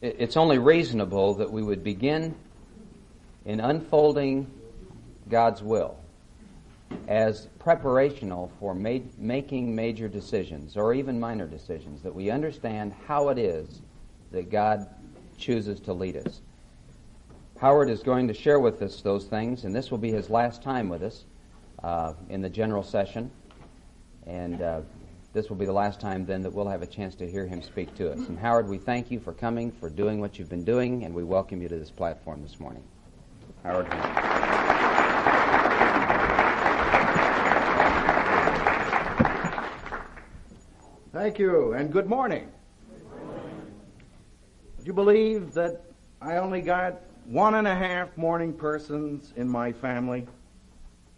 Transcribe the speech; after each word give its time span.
it's 0.00 0.36
only 0.36 0.58
reasonable 0.58 1.34
that 1.34 1.50
we 1.50 1.62
would 1.62 1.82
begin 1.82 2.34
in 3.44 3.60
unfolding 3.60 4.50
God's 5.28 5.62
will 5.62 5.96
as 7.08 7.48
preparational 7.58 8.50
for 8.58 8.74
ma- 8.74 8.98
making 9.18 9.74
major 9.74 10.08
decisions 10.08 10.76
or 10.76 10.94
even 10.94 11.18
minor 11.18 11.46
decisions, 11.46 12.02
that 12.02 12.14
we 12.14 12.30
understand 12.30 12.94
how 13.06 13.28
it 13.28 13.38
is 13.38 13.80
that 14.32 14.50
God 14.50 14.86
chooses 15.38 15.80
to 15.80 15.92
lead 15.92 16.16
us. 16.16 16.40
Howard 17.60 17.88
is 17.88 18.02
going 18.02 18.28
to 18.28 18.34
share 18.34 18.60
with 18.60 18.82
us 18.82 19.00
those 19.00 19.24
things, 19.26 19.64
and 19.64 19.74
this 19.74 19.90
will 19.90 19.98
be 19.98 20.10
his 20.10 20.28
last 20.28 20.62
time 20.62 20.88
with 20.88 21.02
us 21.02 21.24
uh, 21.82 22.12
in 22.28 22.42
the 22.42 22.50
general 22.50 22.82
session. 22.82 23.30
And 24.26 24.60
uh, 24.60 24.80
this 25.36 25.50
will 25.50 25.56
be 25.56 25.66
the 25.66 25.72
last 25.72 26.00
time 26.00 26.24
then 26.24 26.42
that 26.42 26.50
we'll 26.50 26.66
have 26.66 26.80
a 26.80 26.86
chance 26.86 27.14
to 27.14 27.30
hear 27.30 27.46
him 27.46 27.60
speak 27.60 27.94
to 27.94 28.10
us. 28.10 28.18
And 28.26 28.38
Howard, 28.38 28.66
we 28.66 28.78
thank 28.78 29.10
you 29.10 29.20
for 29.20 29.34
coming, 29.34 29.70
for 29.70 29.90
doing 29.90 30.18
what 30.18 30.38
you've 30.38 30.48
been 30.48 30.64
doing, 30.64 31.04
and 31.04 31.14
we 31.14 31.24
welcome 31.24 31.60
you 31.60 31.68
to 31.68 31.76
this 31.76 31.90
platform 31.90 32.42
this 32.42 32.58
morning. 32.58 32.82
Howard. 33.62 33.86
Thank 41.12 41.38
you, 41.38 41.74
and 41.74 41.92
good 41.92 42.06
morning. 42.06 42.48
Do 44.78 44.84
you 44.84 44.94
believe 44.94 45.52
that 45.52 45.82
I 46.22 46.38
only 46.38 46.62
got 46.62 47.02
one 47.26 47.56
and 47.56 47.68
a 47.68 47.74
half 47.74 48.16
morning 48.16 48.54
persons 48.54 49.34
in 49.36 49.46
my 49.46 49.70
family? 49.70 50.26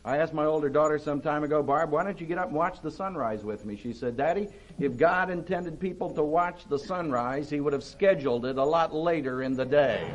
I 0.05 0.19
asked 0.19 0.33
my 0.33 0.45
older 0.45 0.69
daughter 0.69 0.99
some 0.99 1.21
time 1.21 1.45
ago, 1.45 1.63
Barb, 1.63 1.91
why 1.91 2.05
don't 2.05 2.21
you 2.21 2.27
get 2.27 2.39
up 2.39 2.49
and 2.49 2.57
watch 2.57 2.81
the 2.81 2.91
sunrise 2.91 3.45
with 3.45 3.65
me? 3.65 3.77
She 3.77 3.93
said, 3.93 4.17
Daddy, 4.17 4.49
if 4.79 4.97
God 4.97 5.29
intended 5.29 5.79
people 5.79 6.11
to 6.15 6.23
watch 6.23 6.65
the 6.69 6.79
sunrise, 6.79 7.51
He 7.51 7.61
would 7.61 7.73
have 7.73 7.85
scheduled 7.85 8.47
it 8.47 8.57
a 8.57 8.65
lot 8.65 8.95
later 8.95 9.43
in 9.43 9.55
the 9.55 9.67
day. 9.67 10.09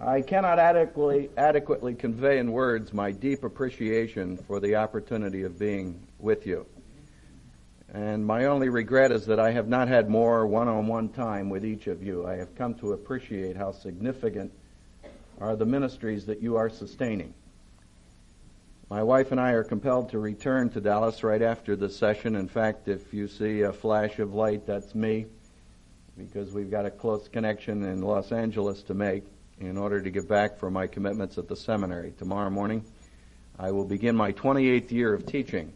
I 0.00 0.22
cannot 0.22 0.58
adequately, 0.58 1.28
adequately 1.36 1.94
convey 1.94 2.38
in 2.38 2.52
words 2.52 2.94
my 2.94 3.10
deep 3.10 3.42
appreciation 3.42 4.36
for 4.36 4.60
the 4.60 4.76
opportunity 4.76 5.42
of 5.42 5.58
being 5.58 6.00
with 6.18 6.46
you. 6.46 6.64
And 7.92 8.26
my 8.26 8.44
only 8.44 8.68
regret 8.68 9.12
is 9.12 9.24
that 9.26 9.40
I 9.40 9.50
have 9.52 9.68
not 9.68 9.88
had 9.88 10.10
more 10.10 10.46
one-on-one 10.46 11.08
time 11.10 11.48
with 11.48 11.64
each 11.64 11.86
of 11.86 12.02
you. 12.02 12.26
I 12.26 12.36
have 12.36 12.54
come 12.54 12.74
to 12.76 12.92
appreciate 12.92 13.56
how 13.56 13.72
significant 13.72 14.52
are 15.40 15.56
the 15.56 15.64
ministries 15.64 16.26
that 16.26 16.42
you 16.42 16.56
are 16.56 16.68
sustaining. 16.68 17.32
My 18.90 19.02
wife 19.02 19.32
and 19.32 19.40
I 19.40 19.52
are 19.52 19.64
compelled 19.64 20.10
to 20.10 20.18
return 20.18 20.68
to 20.70 20.80
Dallas 20.80 21.22
right 21.22 21.40
after 21.40 21.76
the 21.76 21.88
session. 21.88 22.36
In 22.36 22.48
fact, 22.48 22.88
if 22.88 23.12
you 23.12 23.26
see 23.26 23.62
a 23.62 23.72
flash 23.72 24.18
of 24.18 24.34
light, 24.34 24.66
that's 24.66 24.94
me, 24.94 25.26
because 26.16 26.52
we've 26.52 26.70
got 26.70 26.86
a 26.86 26.90
close 26.90 27.28
connection 27.28 27.84
in 27.84 28.02
Los 28.02 28.32
Angeles 28.32 28.82
to 28.84 28.94
make 28.94 29.24
in 29.60 29.78
order 29.78 30.00
to 30.00 30.10
get 30.10 30.28
back 30.28 30.58
for 30.58 30.70
my 30.70 30.86
commitments 30.86 31.38
at 31.38 31.48
the 31.48 31.56
seminary. 31.56 32.12
Tomorrow 32.18 32.50
morning, 32.50 32.84
I 33.58 33.70
will 33.70 33.84
begin 33.84 34.14
my 34.14 34.32
28th 34.32 34.90
year 34.90 35.14
of 35.14 35.26
teaching 35.26 35.72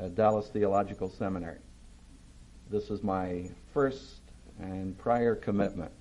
Uh, 0.00 0.08
Dallas 0.08 0.48
Theological 0.48 1.10
Seminary. 1.10 1.58
This 2.70 2.88
is 2.88 3.02
my 3.02 3.50
first 3.74 4.20
and 4.58 4.96
prior 4.96 5.34
commitment. 5.34 5.92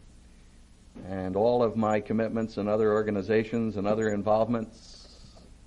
And 1.06 1.36
all 1.36 1.62
of 1.62 1.76
my 1.76 2.00
commitments 2.00 2.56
and 2.56 2.70
other 2.70 2.94
organizations 2.94 3.76
and 3.76 3.86
other 3.86 4.10
involvements 4.10 5.18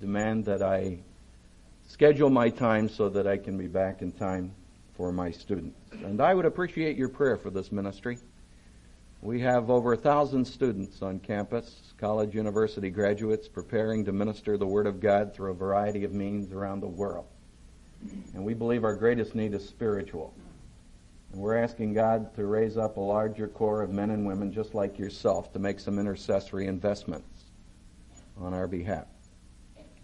demand 0.01 0.47
that 0.47 0.63
I 0.63 1.01
schedule 1.87 2.31
my 2.31 2.49
time 2.49 2.89
so 2.89 3.11
that 3.11 3.27
I 3.27 3.37
can 3.37 3.59
be 3.59 3.67
back 3.67 4.01
in 4.01 4.13
time 4.13 4.55
for 4.97 5.13
my 5.13 5.31
students. 5.31 5.79
And 6.03 6.23
I 6.23 6.33
would 6.33 6.47
appreciate 6.47 6.97
your 6.97 7.11
prayer 7.11 7.37
for 7.37 7.51
this 7.51 7.71
ministry. 7.71 8.17
We 9.21 9.43
have 9.43 9.69
over 9.69 9.93
a 9.93 9.97
thousand 9.99 10.47
students 10.47 11.03
on 11.03 11.19
campus, 11.19 11.93
college, 11.99 12.35
university 12.35 12.89
graduates 12.89 13.47
preparing 13.47 14.07
to 14.07 14.13
minister 14.13 14.57
the 14.57 14.67
Word 14.67 14.87
of 14.87 15.01
God 15.01 15.35
through 15.35 15.51
a 15.51 15.55
variety 15.55 16.05
of 16.05 16.15
means 16.15 16.51
around 16.51 16.81
the 16.81 16.89
world. 16.89 17.27
And 18.35 18.45
we 18.45 18.55
believe 18.55 18.85
our 18.85 18.95
greatest 18.95 19.35
need 19.35 19.55
is 19.55 19.67
spiritual. 19.67 20.35
And 21.33 21.41
we're 21.41 21.57
asking 21.57 21.95
God 21.95 22.35
to 22.37 22.45
raise 22.45 22.77
up 22.77 22.97
a 22.97 23.01
larger 23.01 23.49
corps 23.49 23.83
of 23.83 23.91
men 23.91 24.11
and 24.11 24.27
women 24.27 24.53
just 24.53 24.75
like 24.75 24.99
yourself 24.99 25.53
to 25.53 25.59
make 25.59 25.81
some 25.81 25.99
intercessory 25.99 26.67
investments 26.67 27.45
on 28.39 28.53
our 28.53 28.67
behalf. 28.67 29.07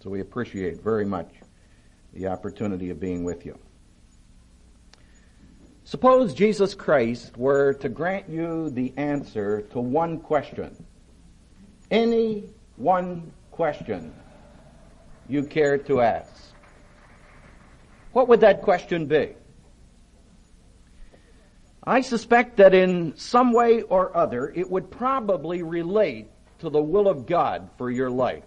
So 0.02 0.10
we 0.10 0.20
appreciate 0.20 0.80
very 0.82 1.04
much 1.04 1.28
the 2.14 2.28
opportunity 2.28 2.90
of 2.90 3.00
being 3.00 3.24
with 3.24 3.44
you. 3.44 3.58
Suppose 5.84 6.34
Jesus 6.34 6.74
Christ 6.74 7.36
were 7.36 7.72
to 7.74 7.88
grant 7.88 8.28
you 8.28 8.70
the 8.70 8.92
answer 8.96 9.62
to 9.70 9.80
one 9.80 10.20
question. 10.20 10.84
Any 11.90 12.44
one 12.76 13.32
question 13.50 14.14
you 15.28 15.42
care 15.42 15.78
to 15.78 16.00
ask. 16.00 16.47
What 18.12 18.28
would 18.28 18.40
that 18.40 18.62
question 18.62 19.06
be? 19.06 19.34
I 21.84 22.00
suspect 22.02 22.58
that 22.58 22.74
in 22.74 23.16
some 23.16 23.52
way 23.52 23.82
or 23.82 24.14
other 24.16 24.52
it 24.54 24.70
would 24.70 24.90
probably 24.90 25.62
relate 25.62 26.28
to 26.58 26.70
the 26.70 26.82
will 26.82 27.08
of 27.08 27.26
God 27.26 27.70
for 27.78 27.90
your 27.90 28.10
life. 28.10 28.44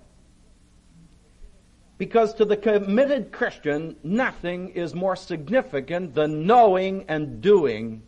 Because 1.97 2.33
to 2.35 2.45
the 2.45 2.57
committed 2.57 3.31
Christian, 3.31 3.95
nothing 4.03 4.69
is 4.69 4.93
more 4.93 5.15
significant 5.15 6.13
than 6.13 6.45
knowing 6.45 7.05
and 7.07 7.41
doing 7.41 8.03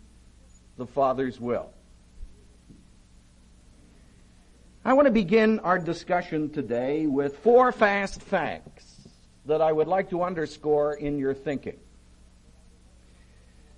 the 0.78 0.88
Father's 0.88 1.40
will. 1.40 1.72
I 4.86 4.94
want 4.94 5.06
to 5.06 5.12
begin 5.12 5.60
our 5.60 5.80
discussion 5.80 6.50
today 6.50 7.06
with 7.06 7.38
four 7.38 7.72
fast 7.72 8.22
facts 8.22 8.93
that 9.46 9.62
I 9.62 9.72
would 9.72 9.88
like 9.88 10.10
to 10.12 10.24
underscore 10.24 10.94
in 10.94 11.18
your 11.18 11.34
thinking. 11.34 11.78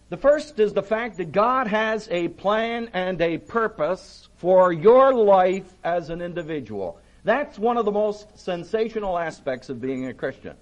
The 0.09 0.17
first 0.17 0.59
is 0.59 0.73
the 0.73 0.83
fact 0.83 1.17
that 1.17 1.31
God 1.31 1.67
has 1.67 2.07
a 2.11 2.27
plan 2.27 2.89
and 2.93 3.19
a 3.21 3.39
purpose 3.39 4.29
for 4.37 4.71
your 4.71 5.13
life 5.13 5.73
as 5.83 6.09
an 6.09 6.21
individual. 6.21 6.99
That's 7.23 7.57
one 7.57 7.77
of 7.77 7.85
the 7.85 7.91
most 7.91 8.37
sensational 8.37 9.17
aspects 9.17 9.69
of 9.69 9.81
being 9.81 10.05
a 10.05 10.13
Christian. 10.13 10.55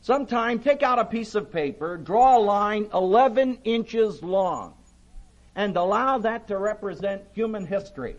Sometime 0.00 0.60
take 0.60 0.84
out 0.84 1.00
a 1.00 1.04
piece 1.04 1.34
of 1.34 1.50
paper, 1.50 1.96
draw 1.96 2.36
a 2.36 2.38
line 2.38 2.88
11 2.94 3.58
inches 3.64 4.22
long, 4.22 4.74
and 5.56 5.76
allow 5.76 6.18
that 6.18 6.46
to 6.48 6.58
represent 6.58 7.22
human 7.32 7.66
history. 7.66 8.16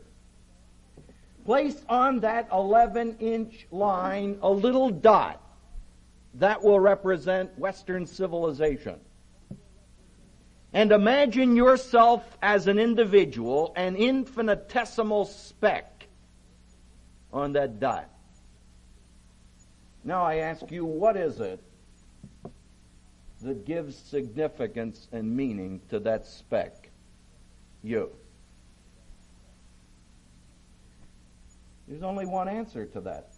Place 1.45 1.79
on 1.88 2.22
that 2.22 2.50
11 2.51 3.17
inch 3.19 3.67
line 3.69 4.39
a 4.41 4.50
little 4.50 4.89
dot 4.89 5.41
that 6.33 6.63
will 6.63 6.79
represent 6.79 7.57
Western 7.57 8.07
civilization. 8.07 9.00
And 10.73 10.91
imagine 10.91 11.55
yourself 11.55 12.38
as 12.41 12.67
an 12.67 12.79
individual, 12.79 13.73
an 13.78 13.95
infinitesimal 13.95 15.25
speck 15.25 16.07
on 17.31 17.53
that 17.53 17.79
dot. 17.79 18.09
Now 20.03 20.23
I 20.23 20.38
ask 20.38 20.69
you, 20.72 20.84
what 20.84 21.16
is 21.16 21.39
it 21.39 21.61
that 23.41 23.66
gives 23.66 23.95
significance 23.95 25.07
and 25.11 25.35
meaning 25.35 25.79
to 25.89 26.00
that 26.00 26.25
speck? 26.25 26.89
You. 27.84 28.11
There's 31.88 32.03
only 32.03 32.25
one 32.25 32.47
answer 32.47 32.85
to 32.85 33.01
that. 33.01 33.29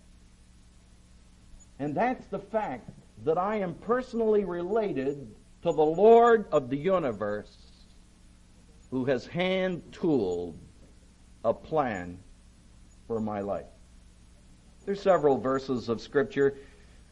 And 1.80 1.96
that's 1.96 2.26
the 2.28 2.40
fact 2.40 2.90
that 3.24 3.38
I 3.38 3.58
am 3.58 3.74
personally 3.76 4.46
related 4.46 5.28
to 5.64 5.72
the 5.72 5.84
Lord 5.84 6.46
of 6.52 6.70
the 6.70 6.78
universe 6.78 7.56
who 8.90 9.06
has 9.06 9.28
hand 9.28 9.82
tooled 9.92 10.58
a 11.44 11.54
plan 11.54 12.20
for 13.08 13.20
my 13.20 13.42
life. 13.42 13.66
There's 14.86 15.02
several 15.02 15.38
verses 15.38 15.90
of 15.90 16.00
scripture 16.00 16.56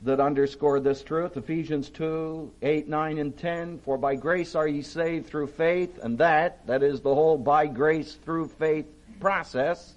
that 0.03 0.19
underscore 0.19 0.79
this 0.79 1.03
truth. 1.03 1.35
Ephesians 1.35 1.89
2, 1.89 2.51
8, 2.61 2.87
9, 2.87 3.17
and 3.17 3.37
10. 3.37 3.79
For 3.79 3.97
by 3.97 4.15
grace 4.15 4.55
are 4.55 4.67
ye 4.67 4.81
saved 4.81 5.27
through 5.27 5.47
faith, 5.47 5.99
and 6.01 6.17
that, 6.19 6.65
that 6.67 6.83
is 6.83 7.01
the 7.01 7.13
whole 7.13 7.37
by 7.37 7.67
grace 7.67 8.13
through 8.13 8.47
faith 8.47 8.85
process, 9.19 9.94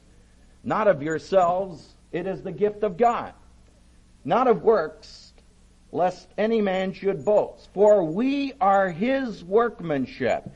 not 0.69 0.87
of 0.87 1.03
yourselves, 1.03 1.97
it 2.13 2.27
is 2.27 2.43
the 2.43 2.53
gift 2.53 2.83
of 2.83 2.97
God. 2.97 3.33
Not 4.25 4.47
of 4.47 4.63
works, 4.63 5.33
lest 5.91 6.29
any 6.37 6.61
man 6.61 6.93
should 6.93 7.25
boast. 7.25 7.69
For 7.73 8.05
we 8.05 8.53
are 8.61 8.91
his 8.91 9.43
workmanship, 9.43 10.49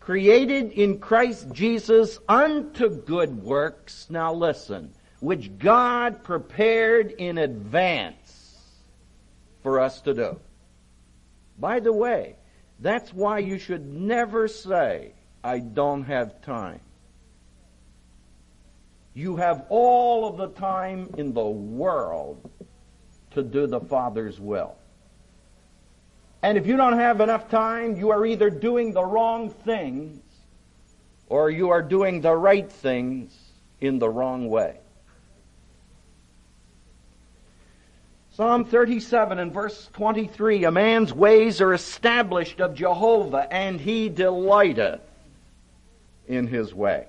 created 0.00 0.72
in 0.72 0.98
Christ 0.98 1.52
Jesus 1.52 2.18
unto 2.28 2.88
good 2.88 3.42
works. 3.42 4.06
Now 4.08 4.32
listen 4.32 4.94
which 5.20 5.58
God 5.58 6.22
prepared 6.22 7.10
in 7.10 7.38
advance 7.38 8.62
for 9.62 9.80
us 9.80 10.00
to 10.02 10.14
do. 10.14 10.40
By 11.58 11.80
the 11.80 11.92
way, 11.92 12.36
that's 12.78 13.12
why 13.12 13.40
you 13.40 13.58
should 13.58 13.92
never 13.92 14.46
say, 14.46 15.12
I 15.42 15.58
don't 15.58 16.04
have 16.04 16.40
time. 16.40 16.80
You 19.18 19.34
have 19.34 19.64
all 19.68 20.28
of 20.28 20.36
the 20.36 20.46
time 20.60 21.12
in 21.18 21.32
the 21.32 21.44
world 21.44 22.48
to 23.32 23.42
do 23.42 23.66
the 23.66 23.80
Father's 23.80 24.38
will. 24.38 24.76
And 26.40 26.56
if 26.56 26.68
you 26.68 26.76
don't 26.76 26.96
have 26.96 27.20
enough 27.20 27.50
time, 27.50 27.96
you 27.96 28.10
are 28.10 28.24
either 28.24 28.48
doing 28.48 28.92
the 28.92 29.04
wrong 29.04 29.50
things 29.50 30.20
or 31.26 31.50
you 31.50 31.70
are 31.70 31.82
doing 31.82 32.20
the 32.20 32.32
right 32.32 32.70
things 32.70 33.36
in 33.80 33.98
the 33.98 34.08
wrong 34.08 34.48
way. 34.48 34.78
Psalm 38.34 38.64
37 38.64 39.40
and 39.40 39.52
verse 39.52 39.90
23, 39.94 40.62
a 40.62 40.70
man's 40.70 41.12
ways 41.12 41.60
are 41.60 41.74
established 41.74 42.60
of 42.60 42.76
Jehovah, 42.76 43.52
and 43.52 43.80
he 43.80 44.08
delighteth 44.08 45.00
in 46.28 46.46
his 46.46 46.72
way. 46.72 47.08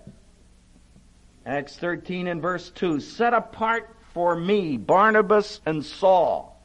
Acts 1.49 1.75
13 1.77 2.27
and 2.27 2.43
verse 2.43 2.69
2, 2.69 2.99
set 2.99 3.33
apart 3.33 3.89
for 4.13 4.35
me 4.35 4.77
Barnabas 4.77 5.61
and 5.65 5.83
Saul. 5.83 6.61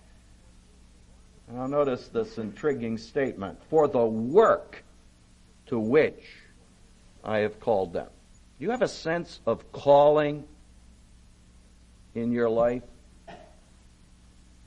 Now 1.51 1.67
notice 1.67 2.09
this 2.09 2.37
intriguing 2.37 2.99
statement, 2.99 3.59
for 3.71 3.89
the 3.89 4.05
work 4.05 4.85
to 5.69 5.79
which 5.79 6.23
I 7.25 7.39
have 7.39 7.61
called 7.61 7.95
them. 7.95 8.09
Do 8.59 8.65
you 8.67 8.73
have 8.73 8.83
a 8.83 8.89
sense 8.89 9.41
of 9.47 9.73
calling 9.73 10.45
in 12.15 12.31
your 12.31 12.51
life? 12.51 12.83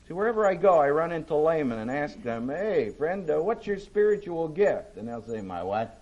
See, 0.08 0.16
wherever 0.16 0.48
I 0.48 0.56
go, 0.56 0.80
I 0.80 0.90
run 0.90 1.12
into 1.12 1.36
laymen 1.36 1.78
and 1.78 1.92
ask 1.92 2.20
them, 2.24 2.50
hey, 2.50 2.90
friend, 2.90 3.30
uh, 3.30 3.40
what's 3.40 3.68
your 3.68 3.78
spiritual 3.78 4.48
gift? 4.48 4.98
And 4.98 5.08
they'll 5.08 5.22
say, 5.22 5.42
my 5.42 5.62
what? 5.62 6.02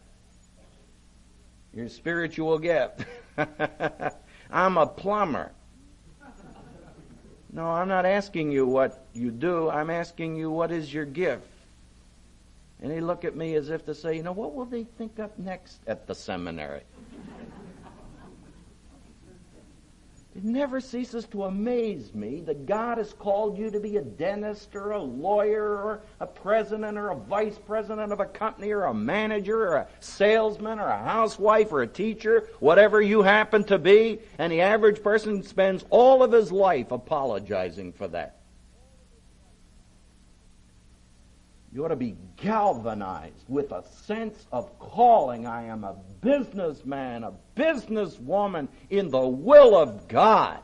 Your 1.75 1.89
spiritual 1.89 2.57
gift. 2.57 3.05
I'm 4.49 4.77
a 4.77 4.87
plumber. 4.87 5.51
No, 7.51 7.67
I'm 7.67 7.89
not 7.89 8.05
asking 8.05 8.51
you 8.51 8.65
what 8.65 9.05
you 9.13 9.29
do. 9.29 9.69
I'm 9.69 9.89
asking 9.89 10.37
you 10.37 10.49
what 10.51 10.71
is 10.71 10.93
your 10.93 11.05
gift. 11.05 11.47
And 12.81 12.91
they 12.91 13.01
look 13.01 13.25
at 13.25 13.35
me 13.35 13.55
as 13.55 13.69
if 13.69 13.85
to 13.85 13.95
say, 13.95 14.15
you 14.15 14.23
know, 14.23 14.31
what 14.31 14.53
will 14.53 14.65
they 14.65 14.83
think 14.83 15.19
up 15.19 15.37
next 15.37 15.79
at 15.87 16.07
the 16.07 16.15
seminary? 16.15 16.81
It 20.35 20.43
never 20.43 20.81
ceases 20.81 21.25
to 21.27 21.45
amaze 21.45 22.13
me 22.13 22.41
that 22.41 22.65
God 22.65 22.97
has 22.97 23.13
called 23.13 23.57
you 23.57 23.71
to 23.71 23.79
be 23.79 23.95
a 23.95 24.01
dentist 24.01 24.75
or 24.75 24.91
a 24.91 25.01
lawyer 25.01 25.63
or 25.63 26.01
a 26.19 26.27
president 26.27 26.97
or 26.97 27.11
a 27.11 27.15
vice 27.15 27.57
president 27.57 28.11
of 28.11 28.19
a 28.19 28.25
company 28.25 28.71
or 28.71 28.83
a 28.83 28.93
manager 28.93 29.65
or 29.65 29.75
a 29.77 29.87
salesman 30.01 30.77
or 30.77 30.87
a 30.87 31.03
housewife 31.03 31.71
or 31.71 31.83
a 31.83 31.87
teacher, 31.87 32.49
whatever 32.59 33.01
you 33.01 33.21
happen 33.21 33.63
to 33.63 33.79
be, 33.79 34.19
and 34.37 34.51
the 34.51 34.59
average 34.59 35.01
person 35.01 35.41
spends 35.41 35.85
all 35.89 36.21
of 36.21 36.33
his 36.33 36.51
life 36.51 36.91
apologizing 36.91 37.93
for 37.93 38.09
that. 38.09 38.34
You 41.75 41.83
ought 41.83 41.89
to 41.89 41.97
be 41.97 42.15
galvanized 42.37 43.49
with 43.49 43.73
a 43.73 43.83
sense 44.05 44.47
of 44.49 44.79
calling. 44.79 45.45
I 45.45 45.65
am 45.65 45.83
a 45.83 45.97
businessman, 46.21 47.25
a 47.25 47.33
businesswoman 47.57 48.69
in 48.89 49.09
the 49.09 49.27
will 49.27 49.77
of 49.77 50.07
God. 50.07 50.59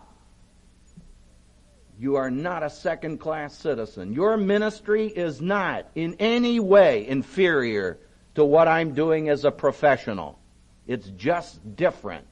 You 2.00 2.16
are 2.16 2.31
not 2.31 2.63
a 2.63 2.69
second 2.69 3.18
class 3.18 3.58
citizen. 3.58 4.13
Your 4.13 4.38
ministry 4.38 5.08
is 5.08 5.42
not 5.42 5.86
in 5.96 6.16
any 6.18 6.62
way 6.62 7.06
inferior 7.06 8.00
to 8.36 8.46
what 8.46 8.69
I'm 8.69 8.94
doing 8.94 9.28
as 9.28 9.44
a 9.44 9.52
professional. 9.52 10.40
It's 10.88 11.10
just 11.10 11.75
different. 11.75 12.25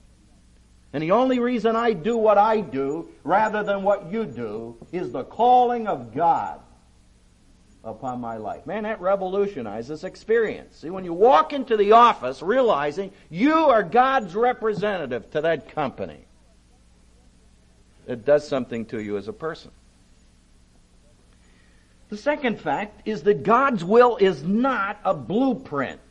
And 0.94 1.04
the 1.04 1.12
only 1.12 1.40
reason 1.40 1.76
I 1.76 1.92
do 1.92 2.16
what 2.16 2.38
I 2.38 2.62
do 2.62 3.10
rather 3.26 3.62
than 3.62 3.84
what 3.84 4.10
you 4.10 4.24
do 4.24 4.78
is 4.94 5.12
the 5.12 5.26
calling 5.26 5.86
of 5.86 6.16
God 6.16 6.62
upon 7.84 8.20
my 8.20 8.38
life. 8.38 8.66
Man, 8.66 8.84
that 8.84 9.00
revolutionizes 9.00 10.04
experience. 10.04 10.78
See, 10.78 10.90
when 10.90 11.06
you 11.06 11.14
walk 11.14 11.54
into 11.54 11.78
the 11.78 11.94
office 11.94 12.42
realizing 12.42 13.12
you 13.30 13.54
are 13.54 13.84
God's 13.84 14.36
representative 14.36 15.32
to 15.32 15.42
that 15.42 15.74
company, 15.74 16.26
it 18.08 18.26
does 18.26 18.48
something 18.48 18.86
to 18.88 19.02
you 19.02 19.18
as 19.18 19.28
a 19.28 19.34
person. 19.34 19.72
The 22.10 22.18
second 22.18 22.60
fact 22.60 23.08
is 23.08 23.24
that 23.24 23.44
God's 23.44 23.86
will 23.86 24.18
is 24.18 24.44
not 24.44 25.00
a 25.06 25.14
blueprint. 25.14 26.02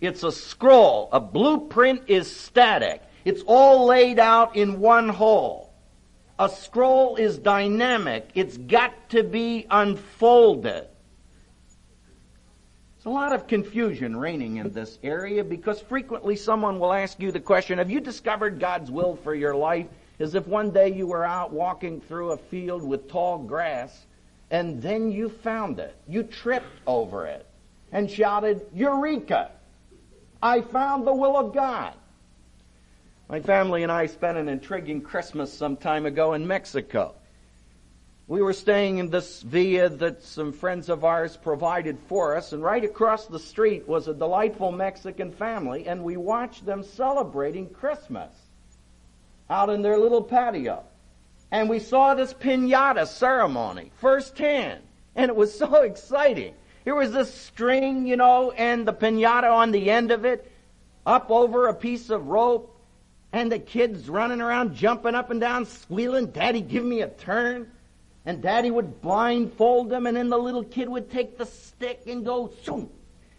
It's 0.00 0.22
a 0.22 0.30
scroll. 0.30 1.08
A 1.12 1.18
blueprint 1.18 2.02
is 2.06 2.34
static. 2.34 3.02
It's 3.24 3.42
all 3.42 3.86
laid 3.86 4.20
out 4.20 4.54
in 4.54 4.78
one 4.78 5.08
whole. 5.08 5.72
A 6.38 6.48
scroll 6.48 7.16
is 7.16 7.36
dynamic. 7.38 8.28
It's 8.36 8.56
got 8.56 9.10
to 9.10 9.24
be 9.24 9.66
unfolded 9.68 10.86
a 13.08 13.10
lot 13.10 13.32
of 13.32 13.46
confusion 13.46 14.14
reigning 14.14 14.58
in 14.58 14.70
this 14.70 14.98
area 15.02 15.42
because 15.42 15.80
frequently 15.80 16.36
someone 16.36 16.78
will 16.78 16.92
ask 16.92 17.18
you 17.18 17.32
the 17.32 17.40
question, 17.40 17.78
have 17.78 17.90
you 17.90 18.00
discovered 18.00 18.60
God's 18.60 18.90
will 18.90 19.16
for 19.16 19.34
your 19.34 19.54
life? 19.54 19.86
As 20.20 20.34
if 20.34 20.46
one 20.46 20.72
day 20.72 20.92
you 20.92 21.06
were 21.06 21.24
out 21.24 21.50
walking 21.50 22.02
through 22.02 22.32
a 22.32 22.36
field 22.36 22.82
with 22.82 23.08
tall 23.08 23.38
grass 23.38 24.04
and 24.50 24.82
then 24.82 25.10
you 25.10 25.30
found 25.30 25.78
it. 25.78 25.96
You 26.06 26.22
tripped 26.22 26.66
over 26.86 27.26
it 27.26 27.46
and 27.92 28.10
shouted, 28.10 28.66
Eureka! 28.74 29.52
I 30.42 30.60
found 30.60 31.06
the 31.06 31.14
will 31.14 31.38
of 31.38 31.54
God. 31.54 31.94
My 33.30 33.40
family 33.40 33.84
and 33.84 33.92
I 33.92 34.04
spent 34.04 34.36
an 34.36 34.50
intriguing 34.50 35.00
Christmas 35.00 35.50
some 35.50 35.78
time 35.78 36.04
ago 36.04 36.34
in 36.34 36.46
Mexico. 36.46 37.14
We 38.28 38.42
were 38.42 38.52
staying 38.52 38.98
in 38.98 39.08
this 39.08 39.40
villa 39.40 39.88
that 39.88 40.22
some 40.22 40.52
friends 40.52 40.90
of 40.90 41.02
ours 41.02 41.38
provided 41.38 41.98
for 42.08 42.36
us, 42.36 42.52
and 42.52 42.62
right 42.62 42.84
across 42.84 43.24
the 43.24 43.38
street 43.38 43.88
was 43.88 44.06
a 44.06 44.12
delightful 44.12 44.70
Mexican 44.70 45.32
family, 45.32 45.86
and 45.86 46.04
we 46.04 46.18
watched 46.18 46.66
them 46.66 46.82
celebrating 46.82 47.70
Christmas 47.70 48.30
out 49.48 49.70
in 49.70 49.80
their 49.80 49.98
little 49.98 50.22
patio. 50.22 50.84
And 51.50 51.70
we 51.70 51.78
saw 51.78 52.14
this 52.14 52.34
pinata 52.34 53.06
ceremony 53.06 53.92
firsthand, 53.98 54.82
and 55.16 55.30
it 55.30 55.36
was 55.36 55.58
so 55.58 55.76
exciting. 55.76 56.52
Here 56.84 56.94
was 56.94 57.12
this 57.12 57.32
string, 57.32 58.06
you 58.06 58.16
know, 58.16 58.50
and 58.50 58.86
the 58.86 58.92
pinata 58.92 59.50
on 59.50 59.70
the 59.70 59.90
end 59.90 60.10
of 60.10 60.26
it, 60.26 60.52
up 61.06 61.30
over 61.30 61.68
a 61.68 61.74
piece 61.74 62.10
of 62.10 62.26
rope, 62.26 62.78
and 63.32 63.50
the 63.50 63.58
kids 63.58 64.10
running 64.10 64.42
around, 64.42 64.74
jumping 64.74 65.14
up 65.14 65.30
and 65.30 65.40
down, 65.40 65.64
squealing, 65.64 66.26
Daddy, 66.26 66.60
give 66.60 66.84
me 66.84 67.00
a 67.00 67.08
turn 67.08 67.70
and 68.24 68.42
daddy 68.42 68.70
would 68.70 69.00
blindfold 69.00 69.90
them 69.90 70.06
and 70.06 70.16
then 70.16 70.28
the 70.28 70.38
little 70.38 70.64
kid 70.64 70.88
would 70.88 71.10
take 71.10 71.38
the 71.38 71.46
stick 71.46 72.02
and 72.06 72.24
go 72.24 72.52
zoom. 72.64 72.90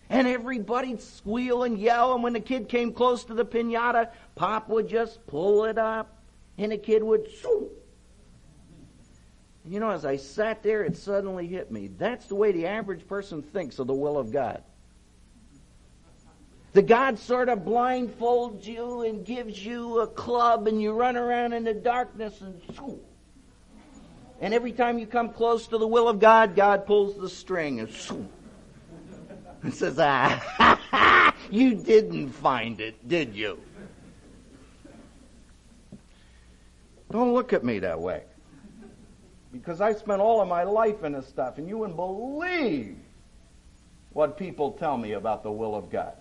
And 0.09 0.27
everybody'd 0.27 1.01
squeal 1.01 1.63
and 1.63 1.77
yell 1.77 2.13
and 2.13 2.23
when 2.23 2.33
the 2.33 2.39
kid 2.39 2.67
came 2.67 2.91
close 2.93 3.23
to 3.25 3.33
the 3.33 3.45
pinata, 3.45 4.09
Pop 4.35 4.69
would 4.69 4.89
just 4.89 5.25
pull 5.27 5.65
it 5.65 5.77
up 5.77 6.17
and 6.57 6.71
the 6.71 6.77
kid 6.77 7.03
would 7.03 7.27
zoom. 7.41 7.69
You 9.65 9.79
know, 9.79 9.91
as 9.91 10.05
I 10.05 10.15
sat 10.15 10.63
there, 10.63 10.83
it 10.83 10.97
suddenly 10.97 11.45
hit 11.45 11.69
me. 11.71 11.87
That's 11.87 12.25
the 12.25 12.35
way 12.35 12.51
the 12.51 12.65
average 12.65 13.07
person 13.07 13.43
thinks 13.43 13.77
of 13.77 13.85
the 13.85 13.93
will 13.93 14.17
of 14.17 14.31
God. 14.31 14.63
The 16.73 16.81
God 16.81 17.19
sort 17.19 17.49
of 17.49 17.59
blindfolds 17.59 18.65
you 18.65 19.01
and 19.01 19.25
gives 19.25 19.63
you 19.63 20.01
a 20.01 20.07
club 20.07 20.67
and 20.67 20.81
you 20.81 20.93
run 20.93 21.17
around 21.17 21.53
in 21.53 21.63
the 21.63 21.73
darkness 21.73 22.41
and 22.41 22.61
zoom. 22.75 22.99
And 24.41 24.53
every 24.53 24.71
time 24.71 24.99
you 24.99 25.05
come 25.05 25.29
close 25.29 25.67
to 25.67 25.77
the 25.77 25.87
will 25.87 26.07
of 26.07 26.19
God, 26.19 26.55
God 26.55 26.85
pulls 26.85 27.17
the 27.17 27.29
string 27.29 27.81
and, 27.81 27.89
and 29.63 29.73
says, 29.73 29.97
ah, 29.99 31.35
you 31.51 31.75
didn't 31.75 32.29
find 32.29 32.79
it, 32.79 33.07
did 33.07 33.35
you? 33.35 33.59
Don't 37.11 37.33
look 37.33 37.53
at 37.53 37.63
me 37.63 37.79
that 37.79 37.99
way. 37.99 38.23
Because 39.51 39.81
I 39.81 39.93
spent 39.93 40.21
all 40.21 40.41
of 40.41 40.47
my 40.47 40.63
life 40.63 41.03
in 41.03 41.13
this 41.13 41.27
stuff, 41.27 41.57
and 41.57 41.67
you 41.67 41.79
wouldn't 41.79 41.97
believe 41.97 42.97
what 44.13 44.37
people 44.37 44.71
tell 44.73 44.95
me 44.95 45.13
about 45.13 45.43
the 45.43 45.51
will 45.51 45.75
of 45.75 45.89
God. 45.89 46.13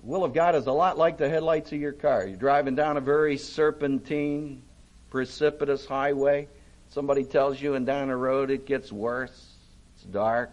The 0.00 0.06
will 0.06 0.24
of 0.24 0.34
God 0.34 0.54
is 0.54 0.66
a 0.66 0.72
lot 0.72 0.98
like 0.98 1.18
the 1.18 1.28
headlights 1.28 1.72
of 1.72 1.80
your 1.80 1.92
car. 1.92 2.26
You're 2.26 2.36
driving 2.36 2.74
down 2.74 2.96
a 2.96 3.00
very 3.00 3.36
serpentine, 3.36 4.62
precipitous 5.10 5.86
highway. 5.86 6.48
Somebody 6.90 7.24
tells 7.24 7.60
you 7.60 7.74
and 7.74 7.86
down 7.86 8.08
the 8.08 8.16
road 8.16 8.50
it 8.50 8.66
gets 8.66 8.90
worse. 8.92 9.54
It's 9.94 10.04
dark. 10.04 10.52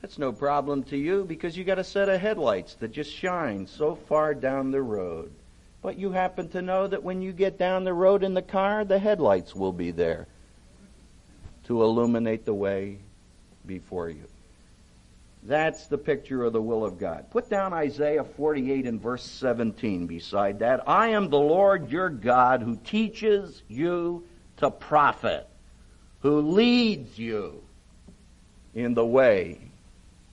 That's 0.00 0.18
no 0.18 0.32
problem 0.32 0.82
to 0.84 0.96
you 0.96 1.24
because 1.24 1.56
you 1.56 1.62
got 1.62 1.78
a 1.78 1.84
set 1.84 2.08
of 2.08 2.20
headlights 2.20 2.74
that 2.76 2.92
just 2.92 3.12
shine 3.12 3.66
so 3.66 3.94
far 3.94 4.34
down 4.34 4.72
the 4.72 4.82
road. 4.82 5.32
But 5.80 5.98
you 5.98 6.10
happen 6.10 6.48
to 6.50 6.62
know 6.62 6.86
that 6.86 7.02
when 7.02 7.22
you 7.22 7.32
get 7.32 7.58
down 7.58 7.84
the 7.84 7.94
road 7.94 8.24
in 8.24 8.34
the 8.34 8.42
car, 8.42 8.84
the 8.84 8.98
headlights 8.98 9.54
will 9.54 9.72
be 9.72 9.90
there 9.90 10.26
to 11.64 11.82
illuminate 11.82 12.44
the 12.44 12.54
way 12.54 12.98
before 13.64 14.08
you. 14.08 14.26
That's 15.44 15.86
the 15.88 15.98
picture 15.98 16.44
of 16.44 16.52
the 16.52 16.62
will 16.62 16.84
of 16.84 16.98
God. 16.98 17.30
Put 17.30 17.50
down 17.50 17.72
Isaiah 17.72 18.22
48 18.22 18.86
and 18.86 19.00
verse 19.00 19.24
17 19.24 20.06
beside 20.06 20.60
that. 20.60 20.88
I 20.88 21.08
am 21.08 21.30
the 21.30 21.38
Lord 21.38 21.90
your 21.90 22.08
God 22.08 22.62
who 22.62 22.76
teaches 22.76 23.62
you 23.66 24.24
to 24.58 24.70
profit, 24.70 25.48
who 26.20 26.40
leads 26.42 27.18
you 27.18 27.62
in 28.74 28.94
the 28.94 29.04
way 29.04 29.58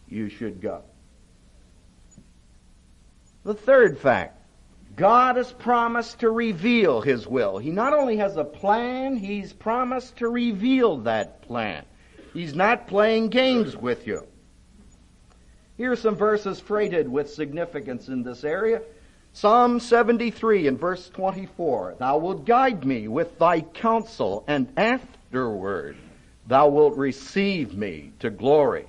you 0.08 0.30
should 0.30 0.62
go. 0.62 0.84
The 3.44 3.56
third 3.56 3.98
fact 3.98 4.36
God 4.96 5.38
has 5.38 5.52
promised 5.52 6.20
to 6.20 6.30
reveal 6.30 7.02
His 7.02 7.26
will. 7.26 7.58
He 7.58 7.72
not 7.72 7.94
only 7.94 8.18
has 8.18 8.38
a 8.38 8.44
plan, 8.44 9.16
He's 9.16 9.54
promised 9.54 10.18
to 10.18 10.30
reveal 10.30 10.98
that 10.98 11.42
plan. 11.42 11.86
He's 12.34 12.54
not 12.54 12.88
playing 12.88 13.30
games 13.30 13.76
with 13.76 14.06
you. 14.06 14.28
Here 15.80 15.94
are 15.94 15.96
some 15.96 16.18
verses 16.18 16.60
freighted 16.60 17.08
with 17.08 17.34
significance 17.34 18.10
in 18.10 18.22
this 18.22 18.44
area. 18.44 18.82
Psalm 19.32 19.80
73 19.80 20.68
and 20.68 20.78
verse 20.78 21.08
24. 21.08 21.96
Thou 21.98 22.18
wilt 22.18 22.44
guide 22.44 22.84
me 22.84 23.08
with 23.08 23.40
thy 23.40 23.62
counsel, 23.62 24.44
and 24.46 24.68
afterward 24.76 25.96
thou 26.48 26.68
wilt 26.68 26.98
receive 26.98 27.78
me 27.78 28.12
to 28.20 28.30
glory. 28.30 28.88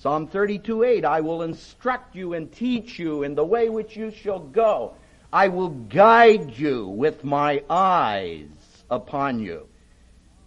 Psalm 0.00 0.26
32 0.26 0.82
8. 0.82 1.04
I 1.06 1.22
will 1.22 1.40
instruct 1.40 2.14
you 2.14 2.34
and 2.34 2.52
teach 2.52 2.98
you 2.98 3.22
in 3.22 3.34
the 3.34 3.46
way 3.46 3.70
which 3.70 3.96
you 3.96 4.10
shall 4.10 4.40
go. 4.40 4.96
I 5.32 5.48
will 5.48 5.70
guide 5.70 6.58
you 6.58 6.88
with 6.88 7.24
my 7.24 7.62
eyes 7.70 8.50
upon 8.90 9.40
you. 9.40 9.66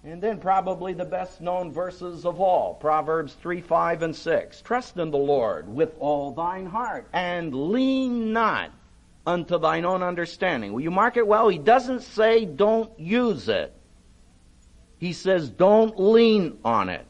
And 0.03 0.21
then 0.21 0.39
probably 0.39 0.93
the 0.93 1.05
best 1.05 1.41
known 1.41 1.71
verses 1.71 2.25
of 2.25 2.39
all, 2.41 2.73
Proverbs 2.73 3.33
3, 3.35 3.61
5, 3.61 4.01
and 4.01 4.15
6. 4.15 4.61
Trust 4.61 4.97
in 4.97 5.11
the 5.11 5.17
Lord 5.17 5.69
with 5.69 5.95
all 5.99 6.31
thine 6.31 6.65
heart, 6.65 7.07
and 7.13 7.53
lean 7.53 8.33
not 8.33 8.71
unto 9.27 9.59
thine 9.59 9.85
own 9.85 10.01
understanding. 10.01 10.73
Will 10.73 10.81
you 10.81 10.89
mark 10.89 11.17
it 11.17 11.27
well? 11.27 11.49
He 11.49 11.59
doesn't 11.59 12.01
say 12.01 12.45
don't 12.45 12.99
use 12.99 13.47
it. 13.47 13.73
He 14.97 15.13
says 15.13 15.49
don't 15.49 15.99
lean 15.99 16.57
on 16.65 16.89
it. 16.89 17.05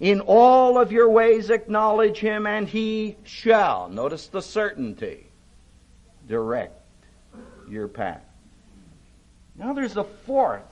In 0.00 0.20
all 0.20 0.78
of 0.78 0.92
your 0.92 1.08
ways 1.08 1.48
acknowledge 1.48 2.18
him, 2.18 2.46
and 2.46 2.68
he 2.68 3.16
shall. 3.24 3.88
Notice 3.88 4.26
the 4.26 4.42
certainty 4.42 5.26
direct 6.28 6.74
your 7.68 7.88
path. 7.88 8.22
Now 9.56 9.72
there's 9.72 9.96
a 9.96 10.04
fourth 10.04 10.62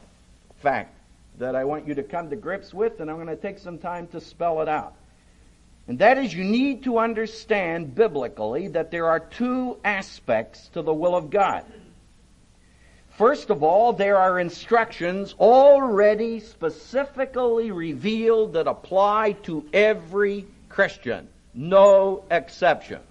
fact 0.66 0.98
that 1.38 1.54
I 1.54 1.62
want 1.62 1.86
you 1.86 1.94
to 1.94 2.02
come 2.02 2.28
to 2.28 2.34
grips 2.34 2.74
with, 2.74 2.98
and 2.98 3.08
I'm 3.08 3.18
going 3.18 3.28
to 3.28 3.36
take 3.36 3.60
some 3.60 3.78
time 3.78 4.08
to 4.08 4.20
spell 4.20 4.62
it 4.62 4.68
out. 4.68 4.94
And 5.86 6.00
that 6.00 6.18
is, 6.18 6.34
you 6.34 6.42
need 6.42 6.82
to 6.84 6.98
understand 6.98 7.94
biblically 7.94 8.66
that 8.68 8.90
there 8.90 9.06
are 9.06 9.20
two 9.20 9.78
aspects 9.84 10.66
to 10.70 10.82
the 10.82 10.92
will 10.92 11.14
of 11.14 11.30
God. 11.30 11.64
First 13.10 13.50
of 13.50 13.62
all, 13.62 13.92
there 13.92 14.16
are 14.16 14.40
instructions 14.40 15.36
already 15.38 16.40
specifically 16.40 17.70
revealed 17.70 18.54
that 18.54 18.66
apply 18.66 19.36
to 19.44 19.64
every 19.72 20.46
Christian. 20.68 21.28
No 21.54 22.24
exception. 22.28 23.02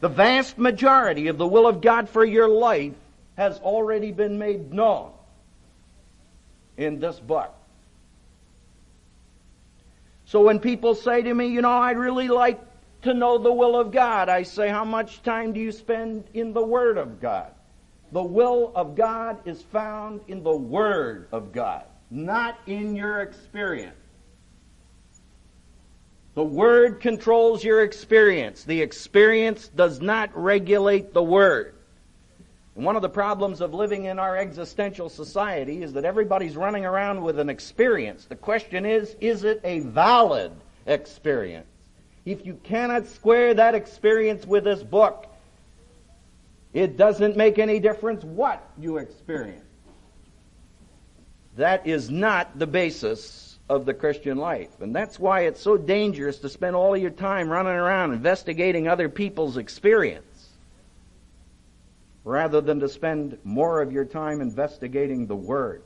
The 0.00 0.08
vast 0.08 0.56
majority 0.56 1.26
of 1.26 1.36
the 1.36 1.46
will 1.46 1.66
of 1.66 1.82
God 1.82 2.08
for 2.08 2.24
your 2.24 2.48
life 2.48 2.94
has 3.36 3.58
already 3.58 4.10
been 4.10 4.38
made 4.38 4.72
known 4.72 5.10
in 6.76 7.00
this 7.00 7.18
book. 7.20 7.54
So 10.26 10.42
when 10.42 10.58
people 10.58 10.94
say 10.94 11.22
to 11.22 11.34
me, 11.34 11.48
you 11.48 11.62
know, 11.62 11.70
I'd 11.70 11.98
really 11.98 12.28
like 12.28 12.60
to 13.02 13.14
know 13.14 13.38
the 13.38 13.52
will 13.52 13.78
of 13.78 13.92
God, 13.92 14.28
I 14.28 14.42
say, 14.42 14.68
how 14.68 14.84
much 14.84 15.22
time 15.22 15.52
do 15.52 15.60
you 15.60 15.70
spend 15.70 16.24
in 16.32 16.52
the 16.52 16.64
Word 16.64 16.96
of 16.96 17.20
God? 17.20 17.52
The 18.12 18.22
will 18.22 18.72
of 18.74 18.94
God 18.94 19.46
is 19.46 19.62
found 19.62 20.20
in 20.28 20.42
the 20.42 20.56
Word 20.56 21.28
of 21.30 21.52
God, 21.52 21.84
not 22.10 22.58
in 22.66 22.96
your 22.96 23.20
experience. 23.20 23.96
The 26.34 26.44
Word 26.44 27.00
controls 27.00 27.62
your 27.62 27.82
experience. 27.82 28.64
The 28.64 28.80
experience 28.82 29.68
does 29.68 30.00
not 30.00 30.30
regulate 30.34 31.12
the 31.12 31.22
Word. 31.22 31.73
And 32.76 32.84
one 32.84 32.96
of 32.96 33.02
the 33.02 33.08
problems 33.08 33.60
of 33.60 33.72
living 33.72 34.06
in 34.06 34.18
our 34.18 34.36
existential 34.36 35.08
society 35.08 35.82
is 35.82 35.92
that 35.92 36.04
everybody's 36.04 36.56
running 36.56 36.84
around 36.84 37.22
with 37.22 37.38
an 37.38 37.48
experience. 37.48 38.24
The 38.24 38.36
question 38.36 38.84
is, 38.84 39.14
is 39.20 39.44
it 39.44 39.60
a 39.62 39.80
valid 39.80 40.52
experience? 40.86 41.68
If 42.24 42.44
you 42.44 42.58
cannot 42.64 43.06
square 43.06 43.54
that 43.54 43.74
experience 43.74 44.46
with 44.46 44.64
this 44.64 44.82
book, 44.82 45.26
it 46.72 46.96
doesn't 46.96 47.36
make 47.36 47.58
any 47.58 47.78
difference 47.78 48.24
what 48.24 48.66
you 48.78 48.96
experience. 48.96 49.62
That 51.56 51.86
is 51.86 52.10
not 52.10 52.58
the 52.58 52.66
basis 52.66 53.58
of 53.68 53.86
the 53.86 53.94
Christian 53.94 54.36
life. 54.36 54.80
And 54.80 54.94
that's 54.94 55.20
why 55.20 55.42
it's 55.42 55.60
so 55.60 55.76
dangerous 55.76 56.38
to 56.38 56.48
spend 56.48 56.74
all 56.74 56.96
your 56.96 57.10
time 57.10 57.48
running 57.48 57.72
around 57.72 58.12
investigating 58.12 58.88
other 58.88 59.08
people's 59.08 59.56
experience 59.56 60.33
rather 62.24 62.60
than 62.60 62.80
to 62.80 62.88
spend 62.88 63.38
more 63.44 63.80
of 63.80 63.92
your 63.92 64.04
time 64.04 64.40
investigating 64.40 65.26
the 65.26 65.36
Word. 65.36 65.82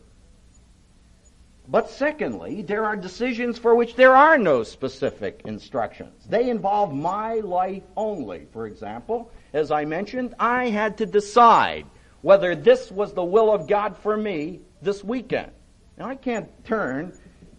But 1.71 1.91
secondly, 1.91 2.63
there 2.63 2.87
are 2.87 2.97
decisions 2.97 3.59
for 3.59 3.75
which 3.75 3.95
there 3.95 4.17
are 4.17 4.39
no 4.39 4.63
specific 4.63 5.43
instructions. 5.45 6.25
They 6.27 6.49
involve 6.49 6.95
my 6.95 7.35
life 7.35 7.83
only. 7.97 8.47
For 8.53 8.67
example, 8.67 9.31
as 9.53 9.71
I 9.71 9.85
mentioned, 9.85 10.35
I 10.39 10.71
had 10.71 10.97
to 10.99 11.07
decide 11.07 11.85
whether 12.23 12.55
this 12.55 12.91
was 12.91 13.13
the 13.13 13.25
will 13.25 13.53
of 13.53 13.69
God 13.69 13.99
for 13.99 14.17
me 14.17 14.61
this 14.81 15.05
weekend. 15.05 15.53
Now 15.99 16.07
I 16.07 16.15
can't 16.15 16.49
turn 16.65 17.13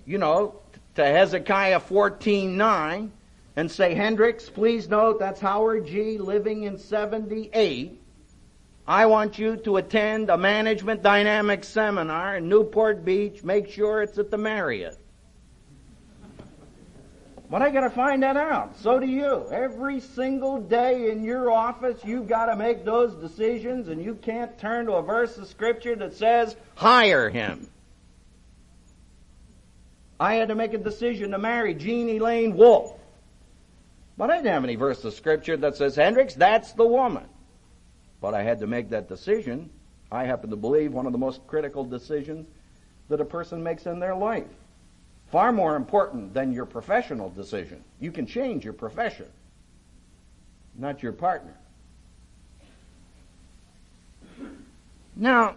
you 0.10 0.18
know, 0.18 0.56
to 0.96 1.06
Hezekiah 1.06 1.82
14:9 1.82 3.12
and 3.56 3.72
say, 3.72 3.94
Hendricks, 3.94 4.50
please 4.50 4.90
note 4.90 5.20
that's 5.20 5.40
Howard 5.40 5.86
G. 5.86 6.18
living 6.18 6.64
in 6.64 6.80
78. 6.80 7.99
I 8.90 9.06
want 9.06 9.38
you 9.38 9.56
to 9.56 9.78
attend 9.78 10.32
a 10.32 10.38
management 10.38 11.04
dynamics 11.04 11.68
seminar 11.68 12.38
in 12.38 12.50
Newport 12.50 13.06
Beach. 13.06 13.44
Make 13.44 13.70
sure 13.70 14.02
it's 14.02 14.18
at 14.18 14.32
the 14.32 14.38
Marriott. 14.40 14.98
But 17.52 17.62
I 17.62 17.70
gotta 17.70 17.92
find 17.92 18.24
that 18.24 18.36
out. 18.36 18.76
So 18.80 19.00
do 19.00 19.06
you. 19.06 19.48
Every 19.52 20.00
single 20.00 20.60
day 20.60 21.12
in 21.12 21.24
your 21.24 21.52
office, 21.52 22.04
you've 22.04 22.28
gotta 22.28 22.56
make 22.56 22.84
those 22.84 23.14
decisions 23.14 23.90
and 23.90 24.04
you 24.04 24.16
can't 24.16 24.58
turn 24.58 24.88
to 24.88 24.94
a 24.94 25.04
verse 25.04 25.38
of 25.38 25.46
scripture 25.48 25.96
that 25.98 26.16
says, 26.16 26.56
hire 26.74 27.30
him. 27.30 27.70
I 30.20 30.34
had 30.34 30.48
to 30.48 30.56
make 30.56 30.74
a 30.74 30.80
decision 30.80 31.30
to 31.32 31.38
marry 31.38 31.76
Jean 31.76 32.10
Elaine 32.10 32.58
Wolf. 32.58 32.96
But 34.18 34.32
I 34.32 34.38
didn't 34.38 34.52
have 34.52 34.64
any 34.64 34.76
verse 34.78 35.04
of 35.04 35.14
scripture 35.14 35.58
that 35.58 35.76
says, 35.76 35.96
Hendricks, 35.96 36.34
that's 36.34 36.72
the 36.72 36.88
woman. 36.88 37.26
But 38.22 38.34
I 38.34 38.44
had 38.44 38.60
to 38.60 38.68
make 38.68 38.90
that 38.90 39.08
decision. 39.08 39.70
I 40.12 40.26
happen 40.26 40.50
to 40.50 40.56
believe 40.56 40.94
one 40.94 41.06
of 41.06 41.12
the 41.12 41.18
most 41.18 41.46
critical 41.48 41.84
decisions 41.84 42.48
that 43.10 43.22
a 43.22 43.26
person 43.26 43.64
makes 43.64 43.86
in 43.86 44.00
their 44.00 44.16
life. 44.16 44.48
Far 45.32 45.52
more 45.52 45.76
important 45.76 46.34
than 46.34 46.52
your 46.52 46.66
professional 46.66 47.30
decision. 47.30 47.84
You 48.00 48.12
can 48.12 48.26
change 48.26 48.64
your 48.64 48.74
profession, 48.74 49.28
not 50.76 51.04
your 51.04 51.12
partner. 51.12 51.56
Now, 55.16 55.56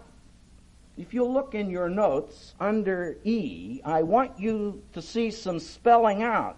if 0.98 1.14
you 1.14 1.24
look 1.24 1.54
in 1.54 1.70
your 1.70 1.88
notes 1.88 2.54
under 2.60 3.16
E, 3.24 3.80
I 3.84 4.02
want 4.02 4.38
you 4.38 4.82
to 4.92 5.00
see 5.00 5.30
some 5.30 5.58
spelling 5.58 6.22
out 6.22 6.56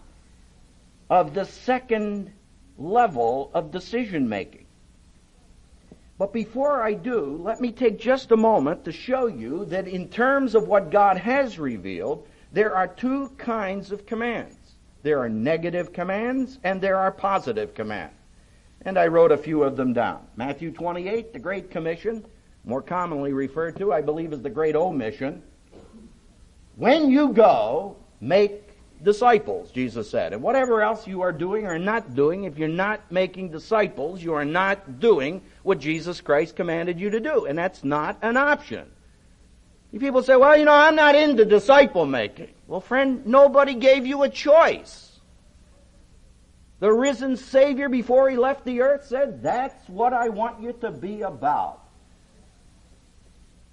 of 1.09 1.35
the 1.35 1.45
second 1.45 2.33
level 2.79 3.51
of 3.55 3.71
decision 3.71 4.29
making. 4.29 4.64
But 6.17 6.33
before 6.33 6.83
I 6.83 6.95
do, 6.95 7.41
let 7.43 7.61
me 7.61 7.73
take 7.73 7.99
just 7.99 8.31
a 8.31 8.37
moment 8.37 8.85
to 8.85 8.93
show 8.93 9.27
you 9.27 9.65
that 9.67 9.89
in 9.89 10.09
terms 10.09 10.55
of 10.55 10.69
what 10.69 10.91
God 10.91 11.17
has 11.17 11.59
revealed, 11.59 12.27
there 12.53 12.77
are 12.77 12.87
two 12.87 13.31
kinds 13.37 13.91
of 13.91 14.07
commands. 14.07 14.57
There 15.03 15.19
are 15.19 15.29
negative 15.29 15.93
commands 15.93 16.59
and 16.63 16.81
there 16.81 16.97
are 16.97 17.11
positive 17.11 17.75
commands. 17.75 18.15
And 18.83 18.99
I 18.99 19.09
wrote 19.09 19.33
a 19.33 19.37
few 19.37 19.65
of 19.65 19.77
them 19.77 19.93
down. 19.93 20.27
Matthew 20.37 20.71
28, 20.71 21.33
the 21.33 21.39
Great 21.39 21.71
Commission, 21.71 22.25
more 22.65 22.83
commonly 22.83 23.33
referred 23.33 23.77
to, 23.79 23.93
I 23.93 24.01
believe, 24.01 24.33
as 24.33 24.41
the 24.41 24.51
Great 24.51 24.77
Omission. 24.77 25.43
When 26.77 27.11
you 27.11 27.33
go, 27.33 27.97
make 28.21 28.64
disciples, 29.05 29.71
Jesus 29.71 30.11
said. 30.11 30.33
And 30.33 30.43
whatever 30.43 30.83
else 30.83 31.07
you 31.07 31.23
are 31.23 31.33
doing 31.33 31.67
or 31.67 31.79
not 31.79 32.15
doing, 32.15 32.45
if 32.45 32.59
you're 32.59 32.69
not 32.69 33.13
making 33.13 33.51
disciples, 33.51 34.23
you 34.23 34.35
are 34.35 34.45
not 34.45 34.99
doing 34.99 35.43
what 35.63 35.79
Jesus 35.79 36.21
Christ 36.21 36.57
commanded 36.57 36.99
you 36.99 37.11
to 37.11 37.21
do. 37.21 37.47
And 37.47 37.57
that's 37.57 37.85
not 37.85 38.19
an 38.23 38.37
option. 38.37 38.91
People 39.99 40.25
say, 40.25 40.35
well, 40.35 40.57
you 40.57 40.65
know, 40.65 40.73
I'm 40.73 40.97
not 40.97 41.15
into 41.15 41.45
disciple 41.45 42.05
making. 42.05 42.53
Well, 42.67 42.81
friend, 42.81 43.25
nobody 43.27 43.75
gave 43.75 44.07
you 44.07 44.25
a 44.25 44.29
choice. 44.29 45.15
The 46.81 46.93
risen 46.93 47.37
Savior, 47.37 47.89
before 47.89 48.29
he 48.29 48.37
left 48.37 48.65
the 48.65 48.81
earth, 48.83 49.07
said, 49.07 49.43
That's 49.43 49.89
what 49.89 50.13
I 50.13 50.29
want 50.29 50.61
you 50.61 50.73
to 50.81 50.91
be 50.91 51.23
about 51.23 51.81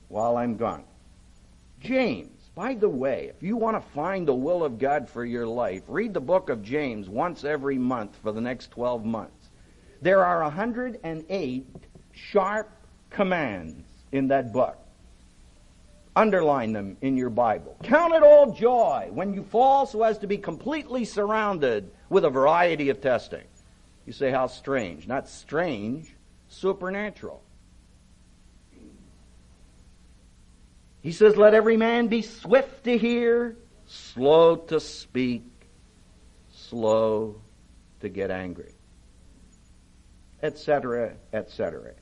while 0.07 0.38
I'm 0.38 0.57
gone. 0.57 0.83
James, 1.79 2.40
by 2.55 2.74
the 2.74 2.89
way, 2.89 3.31
if 3.34 3.41
you 3.41 3.55
want 3.55 3.77
to 3.77 3.91
find 3.91 4.27
the 4.27 4.34
will 4.34 4.63
of 4.63 4.77
God 4.77 5.10
for 5.10 5.24
your 5.24 5.48
life, 5.48 5.84
read 5.88 6.13
the 6.13 6.20
book 6.20 6.50
of 6.50 6.62
James 6.62 7.08
once 7.08 7.43
every 7.43 7.77
month 7.77 8.17
for 8.22 8.31
the 8.31 8.41
next 8.41 8.72
12 8.72 9.05
months. 9.05 9.50
There 10.01 10.25
are 10.25 10.41
108 10.41 11.67
sharp 12.13 12.70
commands 13.10 13.88
in 14.12 14.27
that 14.27 14.51
book. 14.51 14.77
Underline 16.13 16.74
them 16.74 16.98
in 17.01 17.15
your 17.15 17.29
Bible. 17.29 17.77
Count 17.84 18.13
it 18.13 18.22
all 18.22 18.51
joy 18.51 19.08
when 19.12 19.34
you 19.34 19.43
fall 19.43 19.86
so 19.86 20.03
as 20.03 20.17
to 20.17 20.27
be 20.27 20.38
completely 20.38 21.05
surrounded 21.05 21.89
with 22.10 22.25
a 22.25 22.29
variety 22.29 22.89
of 22.89 23.00
testing. 23.00 23.43
You 24.05 24.12
say, 24.12 24.29
how 24.29 24.48
strange. 24.48 25.08
Not 25.08 25.29
strange, 25.29 26.13
supernatural. 26.50 27.41
He 31.01 31.12
says, 31.12 31.36
let 31.36 31.53
every 31.53 31.77
man 31.77 32.08
be 32.08 32.22
swift 32.22 32.84
to 32.84 32.98
hear, 32.98 33.58
slow 33.88 34.55
to 34.55 34.79
speak, 34.79 35.43
slow 36.51 37.41
to 38.01 38.10
get 38.10 38.29
angry, 38.29 38.74
etc., 40.43 41.13
etc. 41.34 41.93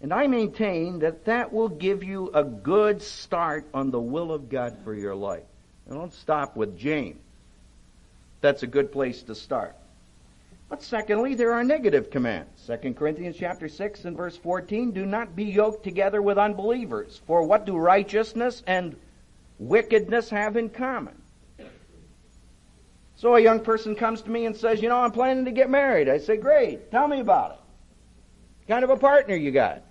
And 0.00 0.12
I 0.12 0.26
maintain 0.26 1.00
that 1.00 1.24
that 1.24 1.52
will 1.52 1.68
give 1.68 2.02
you 2.02 2.30
a 2.34 2.44
good 2.44 3.02
start 3.02 3.66
on 3.74 3.90
the 3.90 4.00
will 4.00 4.32
of 4.32 4.48
God 4.48 4.76
for 4.84 4.94
your 4.94 5.14
life. 5.14 5.42
And 5.86 5.96
don't 5.96 6.12
stop 6.12 6.56
with 6.56 6.78
James. 6.78 7.20
That's 8.40 8.62
a 8.62 8.68
good 8.68 8.92
place 8.92 9.22
to 9.24 9.34
start. 9.34 9.76
But 10.68 10.82
secondly, 10.82 11.34
there 11.34 11.52
are 11.52 11.64
negative 11.64 12.10
commands. 12.10 12.70
2 12.82 12.92
Corinthians 12.92 13.36
chapter 13.38 13.68
6 13.68 14.04
and 14.04 14.16
verse 14.16 14.36
14, 14.36 14.90
do 14.90 15.06
not 15.06 15.34
be 15.34 15.44
yoked 15.44 15.82
together 15.82 16.20
with 16.20 16.36
unbelievers. 16.36 17.22
For 17.26 17.42
what 17.42 17.64
do 17.64 17.76
righteousness 17.76 18.62
and 18.66 18.96
wickedness 19.58 20.28
have 20.28 20.56
in 20.56 20.68
common? 20.68 21.22
So 23.16 23.34
a 23.34 23.40
young 23.40 23.60
person 23.60 23.96
comes 23.96 24.22
to 24.22 24.30
me 24.30 24.46
and 24.46 24.54
says, 24.54 24.82
you 24.82 24.88
know, 24.88 24.98
I'm 24.98 25.10
planning 25.10 25.46
to 25.46 25.50
get 25.50 25.70
married. 25.70 26.08
I 26.08 26.18
say, 26.18 26.36
great, 26.36 26.90
tell 26.90 27.08
me 27.08 27.20
about 27.20 27.52
it. 27.52 27.58
What 28.58 28.74
kind 28.74 28.84
of 28.84 28.90
a 28.90 28.96
partner 28.96 29.34
you 29.34 29.50
got? 29.50 29.82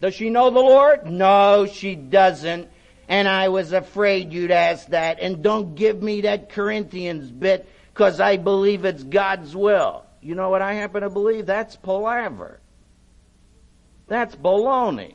Does 0.00 0.14
she 0.14 0.30
know 0.30 0.50
the 0.50 0.60
Lord? 0.60 1.04
No, 1.04 1.66
she 1.66 1.96
doesn't. 1.96 2.68
And 3.08 3.28
I 3.28 3.48
was 3.48 3.72
afraid 3.72 4.32
you'd 4.32 4.52
ask 4.52 4.86
that. 4.88 5.18
And 5.20 5.42
don't 5.42 5.74
give 5.74 6.00
me 6.00 6.22
that 6.22 6.48
Corinthians 6.50 7.30
bit 7.30 7.68
because 7.92 8.20
I 8.20 8.36
believe 8.36 8.84
it's 8.84 9.02
God's 9.02 9.54
will. 9.54 10.04
You 10.20 10.34
know 10.34 10.50
what 10.50 10.62
I 10.62 10.74
happen 10.74 11.02
to 11.02 11.10
believe? 11.10 11.46
That's 11.46 11.76
palaver. 11.76 12.60
That's 14.06 14.34
baloney. 14.36 15.14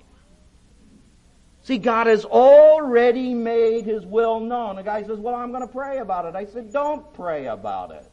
See, 1.63 1.77
God 1.79 2.07
has 2.07 2.25
already 2.25 3.33
made 3.33 3.85
His 3.85 4.05
will 4.05 4.39
known. 4.39 4.75
The 4.75 4.83
guy 4.83 5.03
says, 5.03 5.17
Well, 5.17 5.35
I'm 5.35 5.51
going 5.51 5.65
to 5.65 5.71
pray 5.71 5.97
about 5.97 6.25
it. 6.25 6.35
I 6.35 6.45
said, 6.45 6.71
Don't 6.71 7.11
pray 7.13 7.47
about 7.47 7.91
it. 7.91 8.09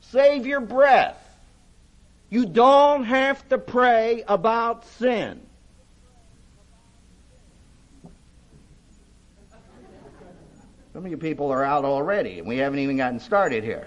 Save 0.00 0.46
your 0.46 0.60
breath. 0.60 1.22
You 2.30 2.46
don't 2.46 3.04
have 3.04 3.46
to 3.48 3.58
pray 3.58 4.24
about 4.26 4.86
sin. 4.86 5.40
Some 10.98 11.04
of 11.04 11.12
you 11.12 11.16
people 11.16 11.52
are 11.52 11.62
out 11.62 11.84
already, 11.84 12.40
and 12.40 12.48
we 12.48 12.56
haven't 12.56 12.80
even 12.80 12.96
gotten 12.96 13.20
started 13.20 13.62
here. 13.62 13.86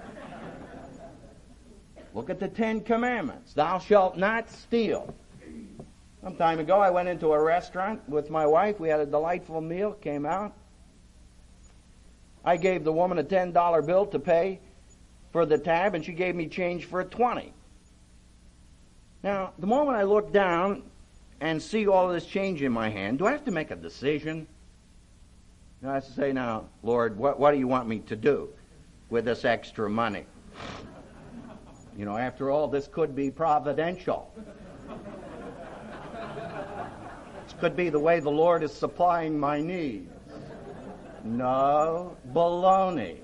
Look 2.14 2.30
at 2.30 2.40
the 2.40 2.48
Ten 2.48 2.80
Commandments. 2.80 3.52
Thou 3.52 3.80
shalt 3.80 4.16
not 4.16 4.50
steal. 4.50 5.14
Some 6.24 6.38
time 6.38 6.60
ago, 6.60 6.80
I 6.80 6.90
went 6.90 7.10
into 7.10 7.34
a 7.34 7.44
restaurant 7.44 8.00
with 8.08 8.30
my 8.30 8.48
wife. 8.48 8.80
We 8.80 8.88
had 8.88 9.02
a 9.02 9.06
delightful 9.06 9.60
meal, 9.60 9.92
came 9.92 10.26
out. 10.26 10.54
I 12.46 12.56
gave 12.56 12.86
the 12.86 12.94
woman 12.94 13.20
a 13.20 13.26
$10 13.26 13.86
bill 13.86 14.06
to 14.06 14.18
pay 14.18 14.62
for 15.34 15.46
the 15.46 15.58
tab, 15.58 15.96
and 15.96 16.06
she 16.06 16.14
gave 16.14 16.34
me 16.34 16.48
change 16.48 16.86
for 16.86 17.02
a 17.02 17.06
20 17.06 17.52
Now, 19.22 19.52
the 19.60 19.68
moment 19.68 19.98
I 19.98 20.04
look 20.04 20.32
down 20.32 20.84
and 21.42 21.62
see 21.62 21.88
all 21.88 22.08
this 22.08 22.26
change 22.26 22.62
in 22.62 22.72
my 22.72 22.88
hand, 22.88 23.20
do 23.20 23.28
I 23.28 23.32
have 23.32 23.44
to 23.44 23.52
make 23.52 23.70
a 23.70 23.76
decision? 23.76 24.48
And 25.82 25.90
I 25.90 26.00
say, 26.00 26.32
now, 26.32 26.66
Lord, 26.84 27.18
what, 27.18 27.40
what 27.40 27.52
do 27.52 27.58
you 27.58 27.68
want 27.68 27.88
me 27.88 28.00
to 28.00 28.16
do 28.16 28.50
with 29.10 29.26
this 29.26 29.46
extra 29.46 29.90
money? 29.90 30.26
You 31.98 32.06
know, 32.06 32.18
after 32.18 32.52
all, 32.52 32.68
this 32.68 32.88
could 32.88 33.16
be 33.16 33.32
providential. 33.32 34.32
This 37.44 37.56
could 37.60 37.76
be 37.76 37.90
the 37.90 38.00
way 38.00 38.20
the 38.20 38.30
Lord 38.30 38.62
is 38.62 38.72
supplying 38.72 39.40
my 39.40 39.60
needs. 39.60 40.12
No, 41.24 42.16
baloney. 42.32 43.18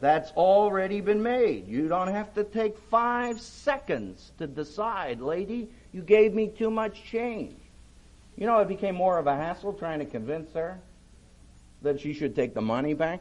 That's 0.00 0.30
already 0.32 1.00
been 1.00 1.22
made. 1.22 1.66
You 1.66 1.88
don't 1.88 2.08
have 2.08 2.34
to 2.34 2.44
take 2.44 2.76
five 2.90 3.40
seconds 3.40 4.32
to 4.38 4.46
decide, 4.46 5.22
lady, 5.22 5.70
you 5.92 6.02
gave 6.02 6.34
me 6.34 6.48
too 6.48 6.70
much 6.70 7.02
change. 7.02 7.56
You 8.36 8.46
know, 8.46 8.58
it 8.58 8.68
became 8.68 8.94
more 8.94 9.18
of 9.18 9.26
a 9.26 9.34
hassle 9.34 9.72
trying 9.72 10.00
to 10.00 10.04
convince 10.04 10.52
her 10.52 10.78
that 11.86 12.00
she 12.00 12.12
should 12.12 12.36
take 12.36 12.54
the 12.54 12.60
money 12.60 12.94
back. 12.94 13.20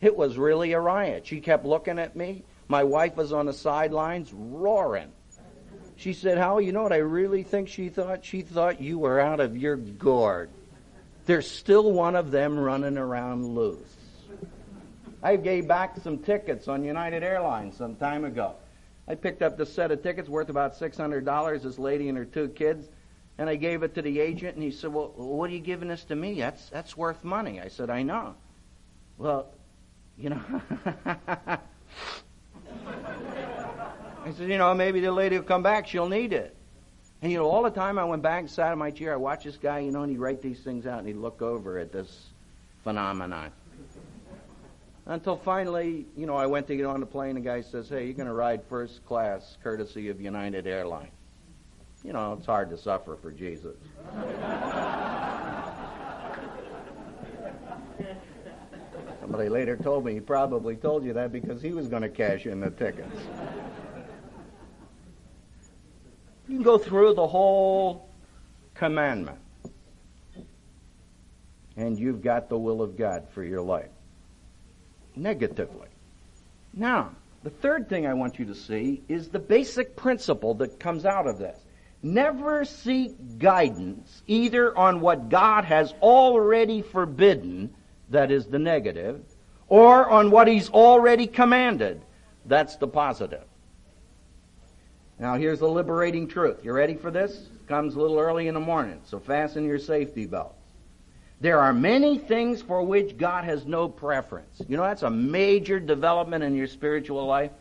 It 0.00 0.16
was 0.16 0.38
really 0.38 0.72
a 0.72 0.80
riot. 0.80 1.26
She 1.26 1.40
kept 1.40 1.64
looking 1.64 1.98
at 1.98 2.14
me. 2.16 2.44
My 2.68 2.84
wife 2.84 3.16
was 3.16 3.32
on 3.32 3.46
the 3.46 3.52
sidelines 3.52 4.32
roaring. 4.32 5.10
She 5.96 6.12
said, 6.12 6.38
Howell, 6.38 6.60
you 6.60 6.70
know 6.70 6.84
what 6.84 6.92
I 6.92 6.98
really 6.98 7.42
think 7.42 7.68
she 7.68 7.88
thought? 7.88 8.24
She 8.24 8.42
thought 8.42 8.80
you 8.80 9.00
were 9.00 9.18
out 9.18 9.40
of 9.40 9.56
your 9.56 9.76
gourd. 9.76 10.50
There's 11.26 11.50
still 11.50 11.92
one 11.92 12.14
of 12.14 12.30
them 12.30 12.58
running 12.58 12.96
around 12.96 13.44
loose. 13.44 13.96
I 15.22 15.34
gave 15.34 15.66
back 15.66 15.96
some 16.00 16.18
tickets 16.18 16.68
on 16.68 16.84
United 16.84 17.24
Airlines 17.24 17.76
some 17.76 17.96
time 17.96 18.24
ago. 18.24 18.54
I 19.08 19.16
picked 19.16 19.42
up 19.42 19.58
this 19.58 19.72
set 19.72 19.90
of 19.90 20.02
tickets 20.02 20.28
worth 20.28 20.48
about 20.48 20.78
$600. 20.78 21.62
This 21.62 21.78
lady 21.78 22.08
and 22.08 22.16
her 22.16 22.24
two 22.24 22.48
kids 22.48 22.88
and 23.38 23.48
I 23.48 23.54
gave 23.54 23.84
it 23.84 23.94
to 23.94 24.02
the 24.02 24.18
agent, 24.18 24.56
and 24.56 24.62
he 24.62 24.72
said, 24.72 24.92
Well, 24.92 25.12
what 25.14 25.48
are 25.48 25.52
you 25.52 25.60
giving 25.60 25.88
this 25.88 26.02
to 26.04 26.16
me? 26.16 26.34
That's, 26.40 26.68
that's 26.70 26.96
worth 26.96 27.22
money. 27.22 27.60
I 27.60 27.68
said, 27.68 27.88
I 27.88 28.02
know. 28.02 28.34
Well, 29.16 29.46
you 30.18 30.30
know. 30.30 30.42
I 34.24 34.32
said, 34.36 34.48
You 34.48 34.58
know, 34.58 34.74
maybe 34.74 35.00
the 35.00 35.12
lady 35.12 35.36
will 35.36 35.44
come 35.44 35.62
back, 35.62 35.86
she'll 35.86 36.08
need 36.08 36.32
it. 36.32 36.56
And, 37.22 37.30
you 37.30 37.38
know, 37.38 37.48
all 37.48 37.62
the 37.62 37.70
time 37.70 37.98
I 37.98 38.04
went 38.04 38.22
back 38.22 38.40
and 38.40 38.50
sat 38.50 38.72
in 38.72 38.78
my 38.78 38.90
chair, 38.90 39.12
I 39.12 39.16
watched 39.16 39.44
this 39.44 39.56
guy, 39.56 39.80
you 39.80 39.92
know, 39.92 40.02
and 40.02 40.10
he'd 40.10 40.18
write 40.18 40.42
these 40.42 40.60
things 40.60 40.86
out, 40.86 40.98
and 40.98 41.06
he'd 41.06 41.16
look 41.16 41.40
over 41.40 41.78
at 41.78 41.92
this 41.92 42.26
phenomenon. 42.82 43.50
Until 45.06 45.36
finally, 45.36 46.06
you 46.16 46.26
know, 46.26 46.36
I 46.36 46.46
went 46.46 46.66
to 46.66 46.76
get 46.76 46.86
on 46.86 47.00
the 47.00 47.06
plane, 47.06 47.36
and 47.36 47.38
the 47.38 47.48
guy 47.48 47.62
says, 47.62 47.88
Hey, 47.88 48.04
you're 48.04 48.14
going 48.14 48.26
to 48.26 48.34
ride 48.34 48.62
first 48.68 49.04
class 49.06 49.56
courtesy 49.62 50.08
of 50.08 50.20
United 50.20 50.66
Airlines. 50.66 51.12
You 52.04 52.12
know, 52.12 52.34
it's 52.34 52.46
hard 52.46 52.70
to 52.70 52.78
suffer 52.78 53.16
for 53.20 53.30
Jesus. 53.30 53.76
Somebody 59.20 59.48
later 59.48 59.76
told 59.76 60.04
me 60.04 60.14
he 60.14 60.20
probably 60.20 60.76
told 60.76 61.04
you 61.04 61.12
that 61.12 61.32
because 61.32 61.60
he 61.60 61.72
was 61.72 61.88
going 61.88 62.02
to 62.02 62.08
cash 62.08 62.46
in 62.46 62.60
the 62.60 62.70
tickets. 62.70 63.20
You 66.48 66.54
can 66.54 66.62
go 66.62 66.78
through 66.78 67.14
the 67.14 67.26
whole 67.26 68.08
commandment, 68.74 69.38
and 71.76 71.98
you've 71.98 72.22
got 72.22 72.48
the 72.48 72.56
will 72.56 72.80
of 72.80 72.96
God 72.96 73.26
for 73.34 73.44
your 73.44 73.60
life. 73.60 73.90
Negatively. 75.14 75.88
Now, 76.72 77.10
the 77.42 77.50
third 77.50 77.88
thing 77.88 78.06
I 78.06 78.14
want 78.14 78.38
you 78.38 78.46
to 78.46 78.54
see 78.54 79.02
is 79.08 79.28
the 79.28 79.38
basic 79.38 79.94
principle 79.94 80.54
that 80.54 80.80
comes 80.80 81.04
out 81.04 81.26
of 81.26 81.38
this. 81.38 81.58
Never 82.02 82.64
seek 82.64 83.38
guidance 83.38 84.22
either 84.26 84.76
on 84.76 85.00
what 85.00 85.28
God 85.28 85.64
has 85.64 85.92
already 86.00 86.82
forbidden, 86.82 87.74
that 88.10 88.30
is 88.30 88.46
the 88.46 88.58
negative, 88.58 89.20
or 89.66 90.08
on 90.08 90.30
what 90.30 90.46
He's 90.46 90.70
already 90.70 91.26
commanded, 91.26 92.00
that's 92.46 92.76
the 92.76 92.86
positive. 92.86 93.44
Now 95.18 95.34
here's 95.34 95.58
the 95.58 95.68
liberating 95.68 96.28
truth. 96.28 96.64
You 96.64 96.72
ready 96.72 96.94
for 96.94 97.10
this? 97.10 97.48
Comes 97.66 97.96
a 97.96 98.00
little 98.00 98.18
early 98.18 98.48
in 98.48 98.54
the 98.54 98.60
morning, 98.60 99.00
so 99.04 99.18
fasten 99.18 99.64
your 99.64 99.78
safety 99.78 100.26
belts. 100.26 100.54
There 101.40 101.60
are 101.60 101.72
many 101.72 102.18
things 102.18 102.62
for 102.62 102.82
which 102.82 103.16
God 103.16 103.44
has 103.44 103.66
no 103.66 103.88
preference. 103.88 104.62
You 104.68 104.76
know, 104.76 104.82
that's 104.82 105.02
a 105.02 105.10
major 105.10 105.78
development 105.78 106.42
in 106.42 106.54
your 106.54 106.66
spiritual 106.66 107.26
life. 107.26 107.52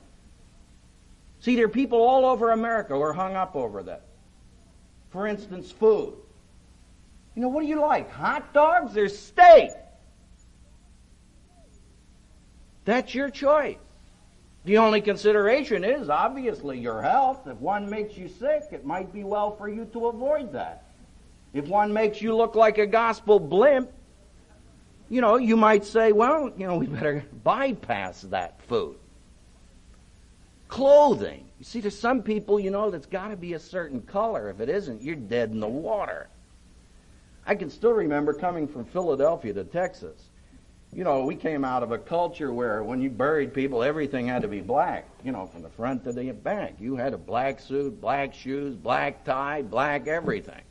See, 1.41 1.55
there 1.55 1.65
are 1.65 1.69
people 1.69 2.01
all 2.01 2.25
over 2.25 2.51
America 2.51 2.93
who 2.93 3.01
are 3.01 3.13
hung 3.13 3.35
up 3.35 3.55
over 3.55 3.83
that. 3.83 4.06
For 5.09 5.27
instance, 5.27 5.71
food. 5.71 6.13
You 7.35 7.41
know, 7.41 7.49
what 7.49 7.61
do 7.61 7.67
you 7.67 7.79
like? 7.79 8.09
Hot 8.11 8.53
dogs 8.53 8.97
or 8.97 9.07
steak? 9.09 9.71
That's 12.85 13.13
your 13.13 13.29
choice. 13.29 13.77
The 14.65 14.77
only 14.79 15.01
consideration 15.01 15.83
is 15.83 16.09
obviously 16.09 16.79
your 16.79 17.01
health. 17.01 17.47
If 17.47 17.57
one 17.57 17.89
makes 17.89 18.17
you 18.17 18.27
sick, 18.27 18.63
it 18.71 18.85
might 18.85 19.13
be 19.13 19.23
well 19.23 19.55
for 19.55 19.69
you 19.69 19.85
to 19.93 20.07
avoid 20.07 20.51
that. 20.53 20.85
If 21.53 21.67
one 21.67 21.93
makes 21.93 22.21
you 22.21 22.35
look 22.35 22.55
like 22.55 22.77
a 22.77 22.85
gospel 22.85 23.39
blimp, 23.39 23.89
you 25.09 25.21
know, 25.21 25.37
you 25.37 25.55
might 25.55 25.85
say, 25.85 26.11
well, 26.11 26.51
you 26.57 26.67
know, 26.67 26.77
we 26.77 26.87
better 26.87 27.23
bypass 27.43 28.21
that 28.23 28.61
food. 28.63 28.97
Clothing. 30.67 31.45
You 31.59 31.65
see, 31.65 31.81
to 31.81 31.91
some 31.91 32.21
people, 32.21 32.59
you 32.59 32.71
know, 32.71 32.89
that's 32.89 33.05
got 33.05 33.29
to 33.29 33.37
be 33.37 33.53
a 33.53 33.59
certain 33.59 34.01
color. 34.01 34.49
If 34.49 34.59
it 34.59 34.69
isn't, 34.69 35.01
you're 35.01 35.15
dead 35.15 35.51
in 35.51 35.59
the 35.59 35.67
water. 35.67 36.27
I 37.45 37.55
can 37.55 37.69
still 37.69 37.93
remember 37.93 38.33
coming 38.33 38.67
from 38.67 38.85
Philadelphia 38.85 39.53
to 39.53 39.63
Texas 39.63 40.29
you 40.93 41.03
know, 41.03 41.25
we 41.25 41.35
came 41.35 41.65
out 41.65 41.83
of 41.83 41.91
a 41.91 41.97
culture 41.97 42.53
where 42.53 42.81
when 42.83 43.01
you 43.01 43.09
buried 43.09 43.53
people, 43.53 43.83
everything 43.83 44.27
had 44.27 44.41
to 44.41 44.47
be 44.47 44.61
black, 44.61 45.07
you 45.23 45.31
know, 45.31 45.45
from 45.45 45.61
the 45.61 45.69
front 45.69 46.03
to 46.05 46.13
the 46.13 46.31
back. 46.31 46.75
You 46.79 46.95
had 46.95 47.13
a 47.13 47.17
black 47.17 47.59
suit, 47.59 47.99
black 47.99 48.33
shoes, 48.33 48.75
black 48.75 49.23
tie, 49.23 49.61
black 49.61 50.07
everything. 50.07 50.61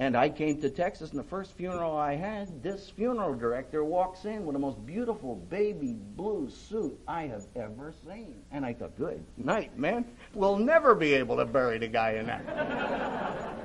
And 0.00 0.16
I 0.16 0.28
came 0.28 0.60
to 0.60 0.70
Texas, 0.70 1.10
and 1.10 1.18
the 1.18 1.24
first 1.24 1.56
funeral 1.56 1.96
I 1.96 2.14
had, 2.14 2.62
this 2.62 2.88
funeral 2.88 3.34
director 3.34 3.82
walks 3.82 4.24
in 4.24 4.46
with 4.46 4.54
the 4.54 4.60
most 4.60 4.86
beautiful 4.86 5.34
baby 5.34 5.92
blue 5.92 6.48
suit 6.50 6.96
I 7.08 7.22
have 7.22 7.46
ever 7.56 7.92
seen. 8.06 8.36
And 8.52 8.64
I 8.64 8.74
thought, 8.74 8.96
good 8.96 9.24
night, 9.36 9.76
man. 9.76 10.04
We'll 10.34 10.58
never 10.58 10.94
be 10.94 11.14
able 11.14 11.36
to 11.38 11.44
bury 11.44 11.78
the 11.78 11.88
guy 11.88 12.12
in 12.12 12.26
that. 12.26 13.54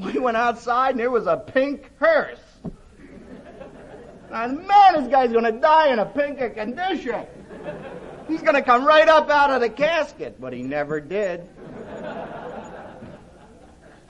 We 0.00 0.18
went 0.18 0.38
outside 0.38 0.92
and 0.92 1.00
there 1.00 1.10
was 1.10 1.26
a 1.26 1.36
pink 1.36 1.90
hearse. 1.98 2.40
Now, 4.30 4.46
man, 4.46 4.94
this 4.94 5.08
guy's 5.08 5.30
going 5.30 5.44
to 5.44 5.52
die 5.52 5.92
in 5.92 5.98
a 5.98 6.06
pink 6.06 6.38
condition. 6.54 7.26
He's 8.26 8.40
going 8.40 8.54
to 8.54 8.62
come 8.62 8.86
right 8.86 9.08
up 9.08 9.28
out 9.28 9.50
of 9.50 9.60
the 9.60 9.68
casket, 9.68 10.40
but 10.40 10.54
he 10.54 10.62
never 10.62 11.00
did. 11.00 11.46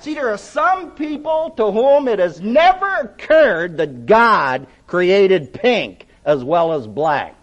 See, 0.01 0.15
there 0.15 0.31
are 0.31 0.39
some 0.39 0.93
people 0.93 1.51
to 1.59 1.71
whom 1.71 2.09
it 2.09 2.19
has 2.19 2.41
never 2.41 2.87
occurred 2.97 3.77
that 3.77 4.07
God 4.07 4.67
created 4.87 5.53
pink 5.53 6.07
as 6.25 6.43
well 6.43 6.73
as 6.73 6.87
black. 6.87 7.37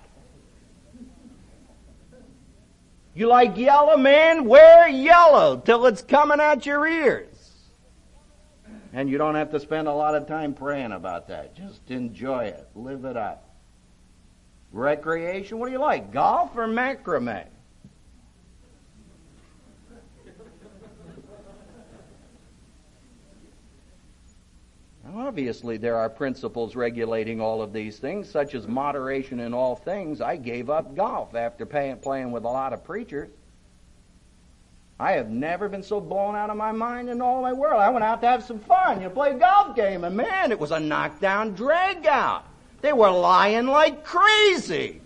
You 3.13 3.27
like 3.27 3.57
yellow, 3.57 3.97
man? 3.97 4.45
Wear 4.45 4.87
yellow 4.87 5.57
till 5.57 5.85
it's 5.85 6.01
coming 6.01 6.39
out 6.39 6.65
your 6.65 6.87
ears. 6.87 7.27
And 8.93 9.09
you 9.09 9.17
don't 9.19 9.35
have 9.35 9.51
to 9.51 9.59
spend 9.59 9.87
a 9.87 9.93
lot 9.93 10.15
of 10.15 10.27
time 10.27 10.53
praying 10.53 10.91
about 10.91 11.27
that. 11.27 11.55
Just 11.55 11.91
enjoy 11.91 12.45
it. 12.45 12.67
Live 12.73 13.05
it 13.05 13.17
up. 13.17 13.55
Recreation, 14.71 15.59
what 15.59 15.67
do 15.67 15.71
you 15.71 15.79
like? 15.79 16.11
Golf 16.11 16.55
or 16.55 16.67
macrame? 16.67 17.45
Obviously, 25.15 25.77
there 25.77 25.95
are 25.95 26.09
principles 26.09 26.75
regulating 26.75 27.39
all 27.39 27.61
of 27.61 27.71
these 27.71 27.97
things, 27.97 28.29
such 28.29 28.55
as 28.55 28.67
moderation 28.67 29.39
in 29.39 29.53
all 29.53 29.75
things. 29.75 30.21
I 30.21 30.35
gave 30.35 30.69
up 30.69 30.95
golf 30.95 31.35
after 31.35 31.65
pay, 31.65 31.95
playing 32.01 32.31
with 32.31 32.43
a 32.43 32.49
lot 32.49 32.73
of 32.73 32.83
preachers. 32.83 33.29
I 34.99 35.13
have 35.13 35.29
never 35.29 35.69
been 35.69 35.83
so 35.83 36.01
blown 36.01 36.35
out 36.35 36.49
of 36.49 36.57
my 36.57 36.71
mind 36.71 37.09
in 37.09 37.21
all 37.21 37.41
my 37.41 37.53
world. 37.53 37.79
I 37.79 37.89
went 37.89 38.03
out 38.03 38.19
to 38.21 38.27
have 38.27 38.43
some 38.43 38.59
fun. 38.59 38.99
You 38.99 39.07
know, 39.07 39.13
play 39.13 39.31
a 39.31 39.35
golf 39.35 39.75
game, 39.75 40.03
and 40.03 40.17
man, 40.17 40.51
it 40.51 40.59
was 40.59 40.71
a 40.71 40.79
knockdown 40.79 41.53
drag 41.53 42.07
out. 42.07 42.45
They 42.81 42.93
were 42.93 43.11
lying 43.11 43.67
like 43.67 44.03
crazy. 44.03 44.99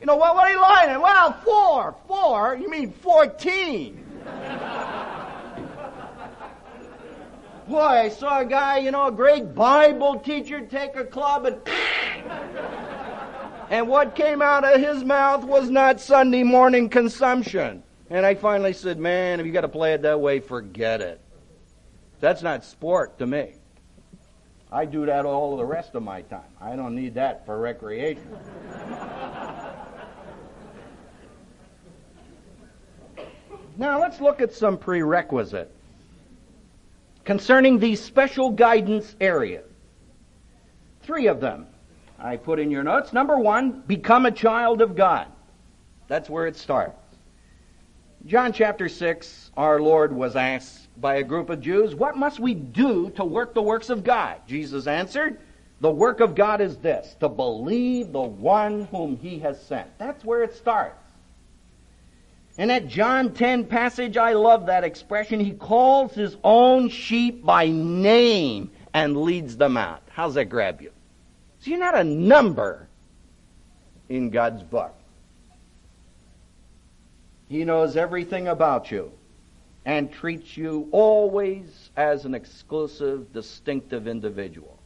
You 0.00 0.06
know, 0.06 0.16
what, 0.16 0.34
what 0.34 0.48
are 0.48 0.52
you 0.52 0.60
lying? 0.60 1.00
Well, 1.00 1.32
four. 1.44 1.96
Four? 2.06 2.56
You 2.60 2.70
mean 2.70 2.92
14. 2.92 4.04
Boy, 7.68 7.76
I 7.76 8.08
saw 8.08 8.40
a 8.40 8.46
guy, 8.46 8.78
you 8.78 8.90
know, 8.90 9.08
a 9.08 9.12
great 9.12 9.54
Bible 9.54 10.18
teacher 10.20 10.62
take 10.62 10.96
a 10.96 11.04
club 11.04 11.44
and. 11.44 11.60
and 13.68 13.86
what 13.86 14.14
came 14.14 14.40
out 14.40 14.64
of 14.64 14.80
his 14.80 15.04
mouth 15.04 15.44
was 15.44 15.68
not 15.68 16.00
Sunday 16.00 16.42
morning 16.44 16.88
consumption. 16.88 17.82
And 18.08 18.24
I 18.24 18.34
finally 18.34 18.72
said, 18.72 18.98
man, 18.98 19.38
if 19.38 19.44
you 19.44 19.52
got 19.52 19.60
to 19.60 19.68
play 19.68 19.92
it 19.92 20.00
that 20.00 20.18
way, 20.18 20.40
forget 20.40 21.02
it. 21.02 21.20
That's 22.20 22.40
not 22.42 22.64
sport 22.64 23.18
to 23.18 23.26
me. 23.26 23.52
I 24.72 24.86
do 24.86 25.04
that 25.04 25.26
all 25.26 25.58
the 25.58 25.66
rest 25.66 25.94
of 25.94 26.02
my 26.02 26.22
time. 26.22 26.40
I 26.62 26.74
don't 26.74 26.94
need 26.94 27.14
that 27.16 27.44
for 27.44 27.60
recreation. 27.60 28.34
now 33.76 34.00
let's 34.00 34.22
look 34.22 34.40
at 34.40 34.54
some 34.54 34.78
prerequisites 34.78 35.77
concerning 37.28 37.78
these 37.78 38.02
special 38.02 38.48
guidance 38.48 39.14
areas. 39.20 39.66
Three 41.02 41.26
of 41.26 41.42
them 41.42 41.66
I 42.18 42.38
put 42.38 42.58
in 42.58 42.70
your 42.70 42.82
notes. 42.82 43.12
Number 43.12 43.36
one, 43.36 43.82
become 43.86 44.24
a 44.24 44.30
child 44.30 44.80
of 44.80 44.96
God. 44.96 45.26
That's 46.06 46.30
where 46.30 46.46
it 46.46 46.56
starts. 46.56 46.96
John 48.24 48.54
chapter 48.54 48.88
6, 48.88 49.50
our 49.58 49.78
Lord 49.78 50.10
was 50.10 50.36
asked 50.36 50.88
by 51.02 51.16
a 51.16 51.22
group 51.22 51.50
of 51.50 51.60
Jews, 51.60 51.94
What 51.94 52.16
must 52.16 52.40
we 52.40 52.54
do 52.54 53.10
to 53.10 53.26
work 53.26 53.52
the 53.52 53.60
works 53.60 53.90
of 53.90 54.04
God? 54.04 54.36
Jesus 54.46 54.86
answered, 54.86 55.38
The 55.82 55.90
work 55.90 56.20
of 56.20 56.34
God 56.34 56.62
is 56.62 56.78
this, 56.78 57.14
to 57.20 57.28
believe 57.28 58.10
the 58.10 58.22
one 58.22 58.84
whom 58.84 59.18
he 59.18 59.38
has 59.40 59.62
sent. 59.62 59.98
That's 59.98 60.24
where 60.24 60.42
it 60.42 60.54
starts. 60.54 61.07
In 62.58 62.68
that 62.68 62.88
John 62.88 63.32
10 63.32 63.66
passage, 63.66 64.16
I 64.16 64.32
love 64.32 64.66
that 64.66 64.82
expression. 64.82 65.38
He 65.38 65.52
calls 65.52 66.12
his 66.12 66.36
own 66.42 66.88
sheep 66.88 67.44
by 67.44 67.68
name 67.68 68.72
and 68.92 69.16
leads 69.16 69.56
them 69.56 69.76
out. 69.76 70.02
How's 70.10 70.34
that 70.34 70.46
grab 70.46 70.82
you? 70.82 70.90
So 71.60 71.70
you're 71.70 71.78
not 71.78 71.96
a 71.96 72.02
number 72.02 72.88
in 74.08 74.30
God's 74.30 74.64
book. 74.64 74.92
He 77.48 77.64
knows 77.64 77.96
everything 77.96 78.48
about 78.48 78.90
you 78.90 79.12
and 79.84 80.12
treats 80.12 80.56
you 80.56 80.88
always 80.90 81.90
as 81.96 82.24
an 82.24 82.34
exclusive, 82.34 83.32
distinctive 83.32 84.08
individual. 84.08 84.76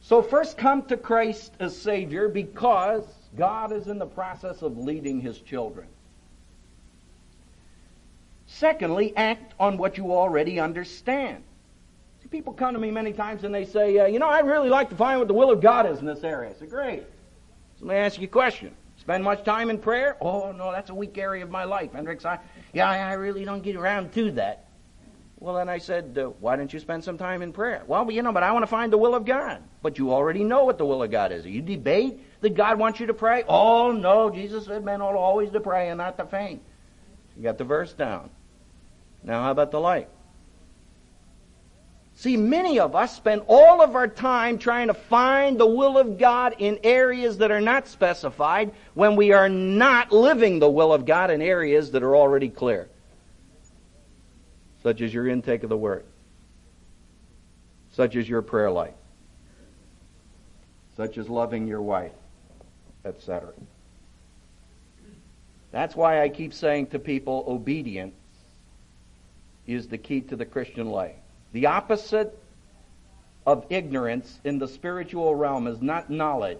So 0.00 0.22
first 0.22 0.56
come 0.56 0.82
to 0.84 0.96
Christ 0.96 1.52
as 1.58 1.76
Savior 1.76 2.28
because 2.28 3.04
God 3.36 3.72
is 3.72 3.86
in 3.86 3.98
the 3.98 4.06
process 4.06 4.62
of 4.62 4.78
leading 4.78 5.20
His 5.20 5.38
children. 5.40 5.88
Secondly, 8.46 9.14
act 9.16 9.54
on 9.60 9.76
what 9.76 9.98
you 9.98 10.12
already 10.12 10.58
understand. 10.58 11.44
See, 12.22 12.28
people 12.28 12.54
come 12.54 12.74
to 12.74 12.80
me 12.80 12.90
many 12.90 13.12
times 13.12 13.44
and 13.44 13.54
they 13.54 13.66
say, 13.66 13.98
uh, 13.98 14.06
you 14.06 14.18
know, 14.18 14.28
I'd 14.28 14.46
really 14.46 14.70
like 14.70 14.88
to 14.90 14.96
find 14.96 15.18
what 15.18 15.28
the 15.28 15.34
will 15.34 15.50
of 15.50 15.60
God 15.60 15.86
is 15.86 15.98
in 16.00 16.06
this 16.06 16.24
area. 16.24 16.50
I 16.50 16.54
say, 16.54 16.66
great. 16.66 17.02
So 17.78 17.84
let 17.84 17.94
me 17.94 18.00
ask 18.00 18.18
you 18.18 18.24
a 18.24 18.30
question. 18.30 18.74
Spend 18.96 19.22
much 19.22 19.44
time 19.44 19.70
in 19.70 19.78
prayer? 19.78 20.16
Oh, 20.20 20.50
no, 20.52 20.72
that's 20.72 20.90
a 20.90 20.94
weak 20.94 21.18
area 21.18 21.44
of 21.44 21.50
my 21.50 21.64
life. 21.64 21.92
Hendricks, 21.92 22.24
I, 22.24 22.38
yeah, 22.72 22.88
I 22.88 23.12
really 23.12 23.44
don't 23.44 23.62
get 23.62 23.76
around 23.76 24.12
to 24.14 24.32
that. 24.32 24.64
Well, 25.40 25.54
then 25.54 25.68
I 25.68 25.78
said, 25.78 26.18
uh, 26.18 26.26
why 26.40 26.56
don't 26.56 26.72
you 26.72 26.80
spend 26.80 27.04
some 27.04 27.16
time 27.16 27.42
in 27.42 27.52
prayer? 27.52 27.84
Well, 27.86 28.10
you 28.10 28.22
know, 28.22 28.32
but 28.32 28.42
I 28.42 28.50
want 28.50 28.64
to 28.64 28.68
find 28.68 28.92
the 28.92 28.98
will 28.98 29.14
of 29.14 29.24
God. 29.24 29.62
But 29.82 29.96
you 29.96 30.12
already 30.12 30.42
know 30.42 30.64
what 30.64 30.78
the 30.78 30.84
will 30.84 31.02
of 31.02 31.12
God 31.12 31.30
is. 31.30 31.46
You 31.46 31.62
debate 31.62 32.20
that 32.40 32.56
God 32.56 32.78
wants 32.78 32.98
you 32.98 33.06
to 33.06 33.14
pray? 33.14 33.44
Oh, 33.48 33.92
no, 33.92 34.30
Jesus 34.30 34.66
said 34.66 34.84
men 34.84 35.00
ought 35.00 35.14
always 35.14 35.50
to 35.50 35.60
pray 35.60 35.90
and 35.90 35.98
not 35.98 36.16
to 36.18 36.26
faint. 36.26 36.60
You 37.36 37.44
got 37.44 37.56
the 37.56 37.64
verse 37.64 37.92
down. 37.92 38.30
Now, 39.22 39.42
how 39.44 39.52
about 39.52 39.70
the 39.70 39.80
light? 39.80 40.08
See, 42.16 42.36
many 42.36 42.80
of 42.80 42.96
us 42.96 43.14
spend 43.14 43.42
all 43.46 43.80
of 43.80 43.94
our 43.94 44.08
time 44.08 44.58
trying 44.58 44.88
to 44.88 44.94
find 44.94 45.56
the 45.56 45.66
will 45.66 45.96
of 45.96 46.18
God 46.18 46.56
in 46.58 46.80
areas 46.82 47.38
that 47.38 47.52
are 47.52 47.60
not 47.60 47.86
specified 47.86 48.72
when 48.94 49.14
we 49.14 49.30
are 49.30 49.48
not 49.48 50.10
living 50.10 50.58
the 50.58 50.68
will 50.68 50.92
of 50.92 51.06
God 51.06 51.30
in 51.30 51.40
areas 51.40 51.92
that 51.92 52.02
are 52.02 52.16
already 52.16 52.48
clear, 52.48 52.88
such 54.82 55.00
as 55.00 55.12
your 55.12 55.28
intake 55.28 55.62
of 55.62 55.68
the 55.68 55.76
Word, 55.76 56.04
such 57.92 58.16
as 58.16 58.28
your 58.28 58.42
prayer 58.42 58.70
life, 58.70 58.94
such 60.96 61.18
as 61.18 61.28
loving 61.28 61.66
your 61.66 61.82
wife, 61.82 62.12
etc. 63.04 63.52
That's 65.70 65.94
why 65.94 66.22
I 66.22 66.28
keep 66.28 66.54
saying 66.54 66.88
to 66.88 66.98
people 66.98 67.44
obedience 67.46 68.14
is 69.66 69.88
the 69.88 69.98
key 69.98 70.22
to 70.22 70.36
the 70.36 70.46
Christian 70.46 70.88
life. 70.88 71.16
The 71.52 71.66
opposite 71.66 72.38
of 73.46 73.66
ignorance 73.70 74.40
in 74.44 74.58
the 74.58 74.68
spiritual 74.68 75.34
realm 75.34 75.66
is 75.66 75.80
not 75.80 76.10
knowledge, 76.10 76.58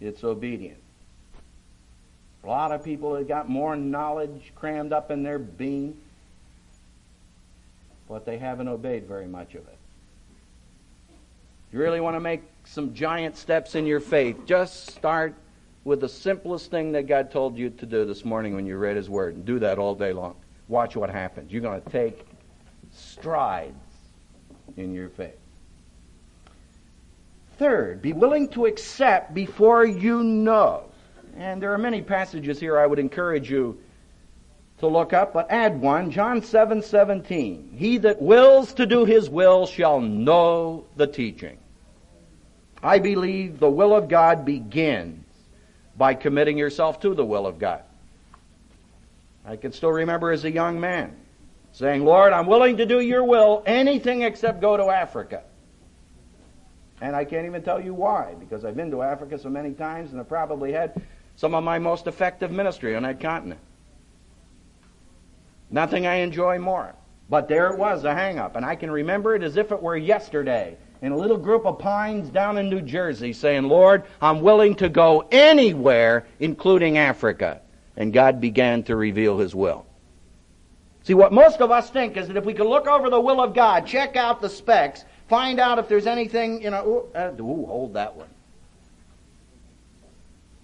it's 0.00 0.24
obedience. 0.24 0.89
A 2.42 2.46
lot 2.46 2.72
of 2.72 2.82
people 2.82 3.14
have 3.16 3.28
got 3.28 3.48
more 3.48 3.76
knowledge 3.76 4.52
crammed 4.54 4.92
up 4.92 5.10
in 5.10 5.22
their 5.22 5.38
being, 5.38 5.96
but 8.08 8.24
they 8.24 8.38
haven't 8.38 8.68
obeyed 8.68 9.06
very 9.06 9.26
much 9.26 9.54
of 9.54 9.60
it. 9.68 9.78
You 11.72 11.78
really 11.78 12.00
want 12.00 12.16
to 12.16 12.20
make 12.20 12.42
some 12.64 12.94
giant 12.94 13.36
steps 13.36 13.74
in 13.74 13.86
your 13.86 14.00
faith, 14.00 14.36
just 14.46 14.90
start 14.90 15.34
with 15.84 16.00
the 16.00 16.08
simplest 16.08 16.70
thing 16.70 16.92
that 16.92 17.06
God 17.06 17.30
told 17.30 17.56
you 17.56 17.70
to 17.70 17.86
do 17.86 18.04
this 18.04 18.24
morning 18.24 18.54
when 18.54 18.66
you 18.66 18.76
read 18.76 18.96
His 18.96 19.08
Word, 19.08 19.36
and 19.36 19.44
do 19.44 19.58
that 19.60 19.78
all 19.78 19.94
day 19.94 20.12
long. 20.12 20.34
Watch 20.68 20.96
what 20.96 21.10
happens. 21.10 21.52
You're 21.52 21.62
going 21.62 21.80
to 21.80 21.90
take 21.90 22.26
strides 22.92 23.74
in 24.76 24.94
your 24.94 25.08
faith. 25.08 25.36
Third, 27.58 28.02
be 28.02 28.12
willing 28.12 28.48
to 28.50 28.66
accept 28.66 29.34
before 29.34 29.84
you 29.84 30.22
know. 30.22 30.89
And 31.36 31.62
there 31.62 31.72
are 31.72 31.78
many 31.78 32.02
passages 32.02 32.60
here 32.60 32.78
I 32.78 32.86
would 32.86 32.98
encourage 32.98 33.50
you 33.50 33.78
to 34.78 34.86
look 34.86 35.12
up, 35.12 35.32
but 35.32 35.50
add 35.50 35.80
one, 35.80 36.10
John 36.10 36.42
7, 36.42 36.82
17. 36.82 37.74
He 37.76 37.98
that 37.98 38.20
wills 38.20 38.74
to 38.74 38.86
do 38.86 39.04
his 39.04 39.28
will 39.28 39.66
shall 39.66 40.00
know 40.00 40.86
the 40.96 41.06
teaching. 41.06 41.58
I 42.82 42.98
believe 42.98 43.58
the 43.60 43.70
will 43.70 43.94
of 43.94 44.08
God 44.08 44.44
begins 44.44 45.24
by 45.96 46.14
committing 46.14 46.56
yourself 46.56 47.00
to 47.00 47.14
the 47.14 47.24
will 47.24 47.46
of 47.46 47.58
God. 47.58 47.82
I 49.44 49.56
can 49.56 49.72
still 49.72 49.92
remember 49.92 50.30
as 50.30 50.44
a 50.44 50.50
young 50.50 50.80
man 50.80 51.14
saying, 51.72 52.04
Lord, 52.04 52.32
I'm 52.32 52.46
willing 52.46 52.78
to 52.78 52.86
do 52.86 53.00
your 53.00 53.24
will, 53.24 53.62
anything 53.66 54.22
except 54.22 54.60
go 54.60 54.76
to 54.76 54.84
Africa. 54.84 55.42
And 57.02 57.14
I 57.14 57.24
can't 57.24 57.46
even 57.46 57.62
tell 57.62 57.80
you 57.80 57.94
why, 57.94 58.34
because 58.38 58.64
I've 58.64 58.76
been 58.76 58.90
to 58.90 59.02
Africa 59.02 59.38
so 59.38 59.48
many 59.48 59.72
times 59.72 60.12
and 60.12 60.20
I've 60.20 60.28
probably 60.28 60.72
had 60.72 61.00
some 61.40 61.54
of 61.54 61.64
my 61.64 61.78
most 61.78 62.06
effective 62.06 62.50
ministry 62.50 62.94
on 62.94 63.02
that 63.02 63.18
continent. 63.18 63.58
Nothing 65.70 66.06
I 66.06 66.16
enjoy 66.16 66.58
more. 66.58 66.94
But 67.30 67.48
there 67.48 67.68
it 67.68 67.78
was, 67.78 68.04
a 68.04 68.12
hang 68.12 68.38
up. 68.38 68.56
And 68.56 68.66
I 68.66 68.76
can 68.76 68.90
remember 68.90 69.34
it 69.34 69.42
as 69.42 69.56
if 69.56 69.72
it 69.72 69.82
were 69.82 69.96
yesterday 69.96 70.76
in 71.00 71.12
a 71.12 71.16
little 71.16 71.38
group 71.38 71.64
of 71.64 71.78
pines 71.78 72.28
down 72.28 72.58
in 72.58 72.68
New 72.68 72.82
Jersey 72.82 73.32
saying, 73.32 73.62
Lord, 73.62 74.02
I'm 74.20 74.42
willing 74.42 74.74
to 74.74 74.90
go 74.90 75.26
anywhere, 75.30 76.26
including 76.40 76.98
Africa. 76.98 77.62
And 77.96 78.12
God 78.12 78.38
began 78.38 78.82
to 78.82 78.94
reveal 78.94 79.38
His 79.38 79.54
will. 79.54 79.86
See, 81.04 81.14
what 81.14 81.32
most 81.32 81.62
of 81.62 81.70
us 81.70 81.88
think 81.88 82.18
is 82.18 82.28
that 82.28 82.36
if 82.36 82.44
we 82.44 82.52
could 82.52 82.66
look 82.66 82.86
over 82.86 83.08
the 83.08 83.18
will 83.18 83.40
of 83.40 83.54
God, 83.54 83.86
check 83.86 84.14
out 84.14 84.42
the 84.42 84.50
specs, 84.50 85.06
find 85.26 85.58
out 85.58 85.78
if 85.78 85.88
there's 85.88 86.06
anything, 86.06 86.62
you 86.62 86.68
know, 86.68 86.86
ooh, 86.86 87.16
uh, 87.18 87.32
ooh 87.40 87.64
hold 87.64 87.94
that 87.94 88.14
one. 88.14 88.28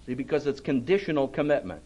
See, 0.07 0.13
because 0.13 0.47
it's 0.47 0.61
conditional 0.61 1.27
commitment. 1.27 1.81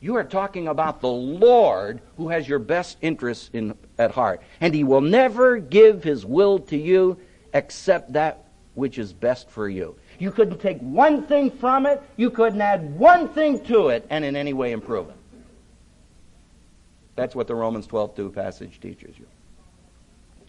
You 0.00 0.16
are 0.16 0.24
talking 0.24 0.68
about 0.68 1.00
the 1.00 1.10
Lord 1.10 2.00
who 2.16 2.28
has 2.28 2.48
your 2.48 2.60
best 2.60 2.98
interests 3.02 3.50
in, 3.52 3.74
at 3.98 4.12
heart. 4.12 4.42
And 4.60 4.74
He 4.74 4.84
will 4.84 5.00
never 5.00 5.58
give 5.58 6.04
His 6.04 6.24
will 6.24 6.60
to 6.60 6.76
you 6.76 7.18
except 7.52 8.12
that 8.12 8.44
which 8.74 8.98
is 8.98 9.12
best 9.12 9.50
for 9.50 9.68
you. 9.68 9.96
You 10.18 10.30
couldn't 10.30 10.60
take 10.60 10.78
one 10.78 11.24
thing 11.24 11.50
from 11.50 11.86
it, 11.86 12.00
you 12.16 12.30
couldn't 12.30 12.60
add 12.60 12.96
one 12.98 13.28
thing 13.28 13.64
to 13.64 13.88
it, 13.88 14.06
and 14.10 14.24
in 14.24 14.36
any 14.36 14.52
way 14.52 14.72
improve 14.72 15.08
it. 15.08 15.16
That's 17.16 17.34
what 17.34 17.46
the 17.46 17.54
Romans 17.54 17.86
12:2 17.86 18.32
passage 18.32 18.80
teaches 18.80 19.18
you. 19.18 19.26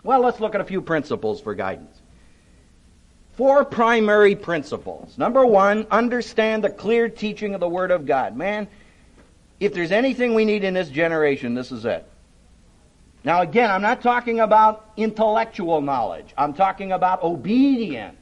Well, 0.04 0.22
let's 0.22 0.40
look 0.40 0.54
at 0.54 0.62
a 0.62 0.66
few 0.66 0.82
principles 0.82 1.42
for 1.42 1.56
guidance. 1.56 2.02
Four 3.38 3.66
primary 3.66 4.36
principles. 4.36 5.18
Number 5.18 5.46
one, 5.46 5.88
understand 5.92 6.64
the 6.64 6.70
clear 6.70 7.10
teaching 7.10 7.54
of 7.54 7.60
the 7.60 7.68
Word 7.68 7.92
of 7.92 8.06
God. 8.06 8.38
Man, 8.38 8.68
if 9.60 9.74
there's 9.74 9.92
anything 9.92 10.34
we 10.34 10.46
need 10.46 10.64
in 10.64 10.74
this 10.74 10.90
generation, 10.90 11.54
this 11.54 11.72
is 11.72 11.84
it. 11.86 12.08
Now, 13.26 13.42
again, 13.42 13.72
I'm 13.72 13.82
not 13.82 14.02
talking 14.02 14.40
about 14.40 14.90
intellectual 14.96 15.82
knowledge. 15.82 16.34
I'm 16.38 16.54
talking 16.54 16.92
about 16.92 17.24
obedience. 17.24 18.16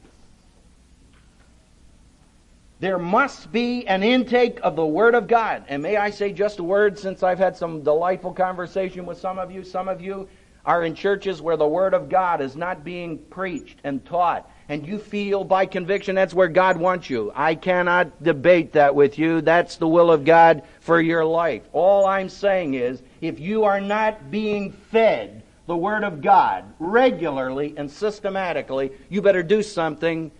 There 2.80 2.98
must 2.98 3.52
be 3.52 3.86
an 3.86 4.02
intake 4.02 4.58
of 4.62 4.74
the 4.74 4.84
Word 4.84 5.14
of 5.14 5.28
God. 5.28 5.64
And 5.68 5.82
may 5.82 5.96
I 5.96 6.10
say 6.10 6.32
just 6.32 6.58
a 6.58 6.64
word 6.64 6.98
since 6.98 7.22
I've 7.22 7.38
had 7.38 7.56
some 7.56 7.82
delightful 7.82 8.32
conversation 8.32 9.06
with 9.06 9.18
some 9.18 9.38
of 9.38 9.52
you. 9.52 9.62
Some 9.62 9.88
of 9.88 10.00
you 10.00 10.28
are 10.66 10.82
in 10.82 10.94
churches 10.94 11.40
where 11.40 11.56
the 11.56 11.68
Word 11.68 11.94
of 11.94 12.08
God 12.08 12.40
is 12.40 12.56
not 12.56 12.82
being 12.82 13.18
preached 13.18 13.78
and 13.84 14.04
taught 14.04 14.50
and 14.68 14.86
you 14.86 14.98
feel 14.98 15.44
by 15.44 15.66
conviction 15.66 16.14
that's 16.14 16.34
where 16.34 16.48
God 16.48 16.76
wants 16.76 17.10
you. 17.10 17.32
I 17.34 17.54
cannot 17.54 18.22
debate 18.22 18.72
that 18.72 18.94
with 18.94 19.18
you. 19.18 19.40
That's 19.40 19.76
the 19.76 19.88
will 19.88 20.10
of 20.10 20.24
God 20.24 20.62
for 20.80 21.00
your 21.00 21.24
life. 21.24 21.62
All 21.72 22.06
I'm 22.06 22.28
saying 22.28 22.74
is, 22.74 23.02
if 23.20 23.40
you 23.40 23.64
are 23.64 23.80
not 23.80 24.30
being 24.30 24.72
fed 24.72 25.42
the 25.66 25.76
Word 25.76 26.04
of 26.04 26.20
God 26.20 26.64
regularly 26.78 27.74
and 27.76 27.90
systematically, 27.90 28.92
you 29.08 29.22
better 29.22 29.42
do 29.42 29.62
something 29.62 30.30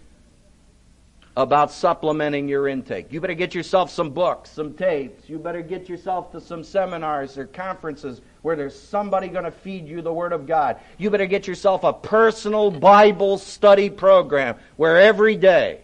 about 1.37 1.73
supplementing 1.73 2.49
your 2.49 2.69
intake. 2.69 3.13
You 3.13 3.21
better 3.21 3.35
get 3.35 3.55
yourself 3.55 3.91
some 3.91 4.11
books, 4.11 4.51
some 4.51 4.73
tapes. 4.75 5.29
You 5.29 5.39
better 5.39 5.63
get 5.63 5.89
yourself 5.89 6.31
to 6.33 6.41
some 6.41 6.63
seminars 6.63 7.37
or 7.37 7.47
conferences 7.47 8.21
where 8.43 8.55
there's 8.55 8.79
somebody 8.79 9.27
going 9.29 9.45
to 9.45 9.51
feed 9.51 9.89
you 9.89 10.01
the 10.01 10.13
Word 10.13 10.33
of 10.33 10.47
God. 10.47 10.79
You 10.97 11.11
better 11.11 11.27
get 11.27 11.49
yourself 11.49 11.83
a 11.83 11.93
personal 11.93 12.71
Bible 12.71 13.39
study 13.39 13.91
program 13.91 14.57
where 14.77 15.01
every 15.01 15.35
day, 15.35 15.81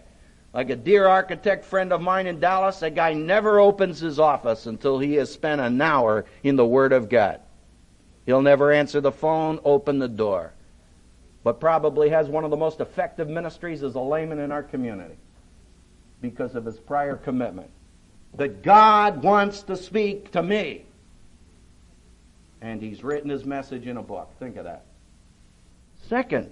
like 0.53 0.69
a 0.69 0.75
dear 0.75 1.05
architect 1.05 1.65
friend 1.65 1.91
of 1.91 2.01
mine 2.01 2.27
in 2.27 2.39
Dallas, 2.39 2.79
that 2.79 2.95
guy 2.95 3.13
never 3.13 3.59
opens 3.59 3.99
his 3.99 4.19
office 4.19 4.67
until 4.67 4.99
he 4.99 5.15
has 5.15 5.33
spent 5.33 5.59
an 5.59 5.81
hour 5.81 6.25
in 6.43 6.55
the 6.55 6.65
Word 6.65 6.93
of 6.93 7.09
God. 7.09 7.41
He'll 8.25 8.41
never 8.41 8.71
answer 8.71 9.01
the 9.01 9.11
phone, 9.11 9.59
open 9.65 9.99
the 9.99 10.07
door. 10.07 10.53
But 11.43 11.59
probably 11.59 12.09
has 12.09 12.29
one 12.29 12.45
of 12.45 12.51
the 12.51 12.57
most 12.57 12.79
effective 12.79 13.27
ministries 13.27 13.83
as 13.83 13.95
a 13.95 13.99
layman 13.99 14.39
in 14.39 14.51
our 14.51 14.63
community 14.63 15.17
because 16.21 16.55
of 16.55 16.65
his 16.65 16.79
prior 16.79 17.15
commitment. 17.15 17.69
That 18.35 18.61
God 18.61 19.23
wants 19.23 19.63
to 19.63 19.75
speak 19.75 20.31
to 20.31 20.43
me. 20.43 20.85
And 22.61 22.81
he's 22.81 23.03
written 23.03 23.29
his 23.29 23.43
message 23.43 23.87
in 23.87 23.97
a 23.97 24.03
book. 24.03 24.31
Think 24.39 24.55
of 24.57 24.65
that. 24.65 24.85
Second, 26.07 26.51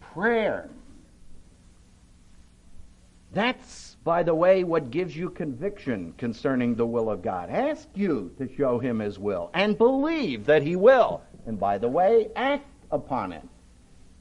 prayer. 0.00 0.68
That's, 3.32 3.96
by 4.04 4.22
the 4.22 4.34
way, 4.34 4.64
what 4.64 4.90
gives 4.90 5.16
you 5.16 5.30
conviction 5.30 6.14
concerning 6.18 6.74
the 6.74 6.86
will 6.86 7.10
of 7.10 7.22
God. 7.22 7.50
Ask 7.50 7.88
you 7.94 8.32
to 8.38 8.48
show 8.56 8.78
him 8.78 8.98
his 8.98 9.18
will 9.18 9.50
and 9.54 9.78
believe 9.78 10.46
that 10.46 10.62
he 10.62 10.76
will. 10.76 11.22
And 11.46 11.60
by 11.60 11.78
the 11.78 11.88
way, 11.88 12.28
act 12.34 12.66
upon 12.90 13.32
it. 13.32 13.42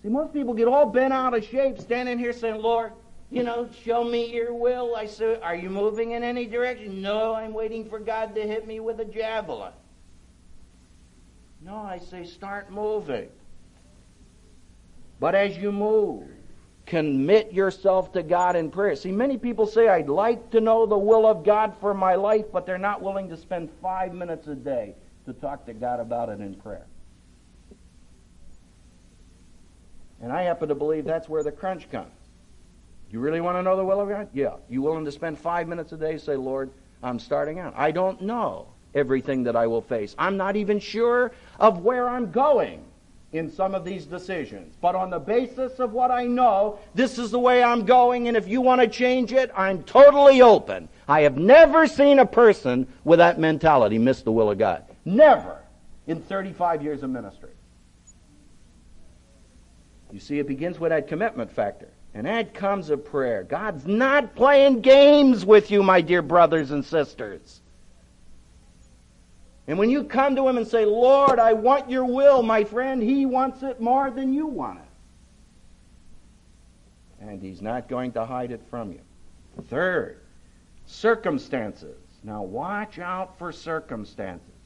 See, 0.03 0.09
most 0.09 0.33
people 0.33 0.53
get 0.53 0.67
all 0.67 0.85
bent 0.85 1.13
out 1.13 1.33
of 1.33 1.43
shape 1.43 1.79
standing 1.79 2.19
here 2.19 2.33
saying, 2.33 2.61
Lord, 2.61 2.91
you 3.29 3.43
know, 3.43 3.69
show 3.83 4.03
me 4.03 4.33
your 4.33 4.53
will. 4.53 4.95
I 4.95 5.05
said, 5.05 5.41
Are 5.41 5.55
you 5.55 5.69
moving 5.69 6.11
in 6.11 6.23
any 6.23 6.45
direction? 6.45 7.01
No, 7.01 7.33
I'm 7.33 7.53
waiting 7.53 7.89
for 7.89 7.99
God 7.99 8.35
to 8.35 8.41
hit 8.41 8.65
me 8.65 8.79
with 8.79 8.99
a 8.99 9.05
javelin. 9.05 9.73
No, 11.61 11.75
I 11.75 11.99
say, 11.99 12.23
start 12.23 12.71
moving. 12.71 13.29
But 15.19 15.35
as 15.35 15.57
you 15.57 15.71
move, 15.71 16.29
commit 16.85 17.51
yourself 17.51 18.13
to 18.13 18.23
God 18.23 18.55
in 18.55 18.71
prayer. 18.71 18.95
See, 18.95 19.11
many 19.11 19.37
people 19.37 19.65
say, 19.65 19.89
I'd 19.89 20.07
like 20.07 20.51
to 20.51 20.61
know 20.61 20.85
the 20.85 20.97
will 20.97 21.25
of 21.25 21.43
God 21.43 21.75
for 21.81 21.93
my 21.93 22.15
life, 22.15 22.45
but 22.53 22.65
they're 22.65 22.77
not 22.77 23.01
willing 23.01 23.27
to 23.29 23.37
spend 23.37 23.69
five 23.81 24.13
minutes 24.13 24.47
a 24.47 24.55
day 24.55 24.95
to 25.25 25.33
talk 25.33 25.65
to 25.65 25.73
God 25.73 25.99
about 25.99 26.29
it 26.29 26.39
in 26.39 26.55
prayer. 26.55 26.85
And 30.21 30.31
I 30.31 30.43
happen 30.43 30.69
to 30.69 30.75
believe 30.75 31.03
that's 31.03 31.27
where 31.27 31.43
the 31.43 31.51
crunch 31.51 31.91
comes. 31.91 32.11
You 33.11 33.19
really 33.19 33.41
want 33.41 33.57
to 33.57 33.63
know 33.63 33.77
the 33.77 33.85
will 33.85 34.01
of 34.01 34.09
God? 34.09 34.27
Yeah. 34.33 34.55
You 34.69 34.81
willing 34.81 35.05
to 35.05 35.11
spend 35.11 35.39
five 35.39 35.67
minutes 35.67 35.91
a 35.93 35.97
day 35.97 36.17
say, 36.17 36.35
Lord, 36.35 36.69
I'm 37.01 37.19
starting 37.19 37.59
out. 37.59 37.73
I 37.77 37.91
don't 37.91 38.21
know 38.21 38.67
everything 38.93 39.43
that 39.43 39.55
I 39.55 39.67
will 39.67 39.81
face. 39.81 40.15
I'm 40.17 40.37
not 40.37 40.55
even 40.55 40.79
sure 40.79 41.31
of 41.59 41.83
where 41.83 42.09
I'm 42.09 42.31
going 42.31 42.83
in 43.33 43.51
some 43.51 43.75
of 43.75 43.85
these 43.85 44.05
decisions. 44.05 44.75
But 44.81 44.95
on 44.95 45.09
the 45.09 45.19
basis 45.19 45.79
of 45.79 45.93
what 45.93 46.11
I 46.11 46.25
know, 46.25 46.79
this 46.95 47.17
is 47.17 47.31
the 47.31 47.39
way 47.39 47.63
I'm 47.63 47.85
going, 47.85 48.27
and 48.27 48.37
if 48.37 48.47
you 48.47 48.61
want 48.61 48.81
to 48.81 48.87
change 48.87 49.33
it, 49.33 49.51
I'm 49.55 49.83
totally 49.83 50.41
open. 50.41 50.89
I 51.07 51.21
have 51.21 51.37
never 51.37 51.87
seen 51.87 52.19
a 52.19 52.25
person 52.25 52.87
with 53.03 53.19
that 53.19 53.39
mentality 53.39 53.97
miss 53.97 54.21
the 54.21 54.31
will 54.31 54.49
of 54.49 54.57
God. 54.57 54.83
Never 55.05 55.59
in 56.07 56.21
35 56.21 56.81
years 56.81 57.03
of 57.03 57.09
ministry. 57.09 57.51
You 60.11 60.21
see, 60.21 60.39
it 60.39 60.47
begins 60.47 60.79
with 60.79 60.91
that 60.91 61.07
commitment 61.07 61.51
factor. 61.51 61.89
And 62.17 62.25
that 62.25 62.55
comes 62.55 62.89
a 62.89 62.97
prayer. 62.97 63.43
God's 63.43 63.85
not 63.85 64.35
playing 64.35 64.81
games 64.81 65.45
with 65.45 65.69
you, 65.69 65.83
my 65.83 66.01
dear 66.01 66.23
brothers 66.23 66.71
and 66.71 66.83
sisters. 66.83 67.61
And 69.67 69.77
when 69.77 69.91
you 69.91 70.03
come 70.03 70.35
to 70.35 70.47
Him 70.47 70.57
and 70.57 70.67
say, 70.67 70.83
Lord, 70.83 71.37
I 71.37 71.53
want 71.53 71.91
your 71.91 72.05
will, 72.05 72.41
my 72.41 72.63
friend, 72.63 73.03
He 73.03 73.27
wants 73.27 73.61
it 73.61 73.79
more 73.79 74.09
than 74.09 74.33
you 74.33 74.47
want 74.47 74.79
it. 74.79 74.85
And 77.23 77.39
He's 77.39 77.61
not 77.61 77.87
going 77.87 78.13
to 78.13 78.25
hide 78.25 78.49
it 78.49 78.63
from 78.67 78.93
you. 78.93 79.01
Third, 79.69 80.19
Circumstances. 80.87 81.99
Now 82.23 82.41
watch 82.41 82.97
out 82.97 83.37
for 83.37 83.51
circumstances. 83.51 84.56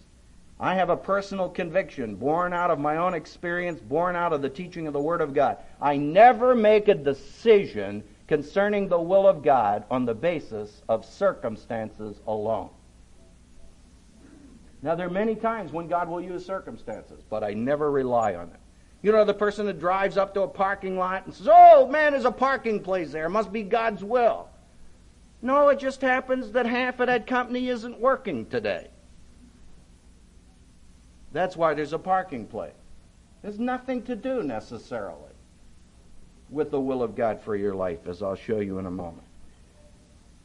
I 0.62 0.76
have 0.76 0.92
a 0.92 0.96
personal 0.96 1.50
conviction 1.50 2.16
born 2.16 2.54
out 2.54 2.70
of 2.70 2.80
my 2.80 2.98
own 2.98 3.16
experience, 3.16 3.82
born 3.82 4.16
out 4.16 4.32
of 4.32 4.44
the 4.44 4.50
teaching 4.50 4.86
of 4.86 4.94
the 4.94 5.02
Word 5.02 5.20
of 5.20 5.34
God. 5.34 5.58
I 5.82 5.98
never 5.98 6.54
make 6.54 6.88
a 6.88 6.94
decision 6.94 8.04
concerning 8.28 8.88
the 8.88 9.02
will 9.02 9.28
of 9.28 9.42
God 9.42 9.86
on 9.90 10.06
the 10.06 10.14
basis 10.14 10.84
of 10.88 11.04
circumstances 11.04 12.22
alone. 12.28 12.70
Now, 14.84 14.94
there 14.94 15.08
are 15.08 15.12
many 15.12 15.34
times 15.34 15.72
when 15.72 15.88
God 15.88 16.08
will 16.08 16.22
use 16.22 16.46
circumstances, 16.46 17.24
but 17.28 17.44
I 17.44 17.54
never 17.54 17.90
rely 17.90 18.36
on 18.36 18.50
it. 18.50 18.60
You 19.02 19.12
know, 19.12 19.26
the 19.26 19.34
person 19.34 19.66
that 19.66 19.80
drives 19.80 20.16
up 20.16 20.36
to 20.36 20.42
a 20.42 20.48
parking 20.48 20.96
lot 20.96 21.26
and 21.26 21.34
says, 21.34 21.50
Oh, 21.52 21.88
man, 21.88 22.12
there's 22.12 22.26
a 22.26 22.32
parking 22.32 22.82
place 22.82 23.12
there. 23.12 23.26
It 23.26 23.30
must 23.32 23.52
be 23.52 23.64
God's 23.64 24.04
will. 24.04 24.48
No, 25.42 25.70
it 25.70 25.80
just 25.80 26.02
happens 26.02 26.52
that 26.52 26.68
half 26.68 27.00
of 27.00 27.08
that 27.08 27.26
company 27.26 27.68
isn't 27.70 28.00
working 28.00 28.46
today. 28.46 28.91
That's 31.32 31.56
why 31.56 31.74
there's 31.74 31.94
a 31.94 32.00
parking 32.00 32.46
place. 32.46 32.74
There's 33.42 33.60
nothing 33.60 34.04
to 34.04 34.16
do 34.16 34.44
necessarily 34.44 35.32
with 36.50 36.72
the 36.72 36.80
will 36.80 37.02
of 37.02 37.16
God 37.16 37.42
for 37.42 37.56
your 37.56 37.74
life, 37.74 38.08
as 38.08 38.22
I'll 38.22 38.36
show 38.36 38.60
you 38.60 38.78
in 38.78 38.86
a 38.86 38.92
moment. 38.92 39.24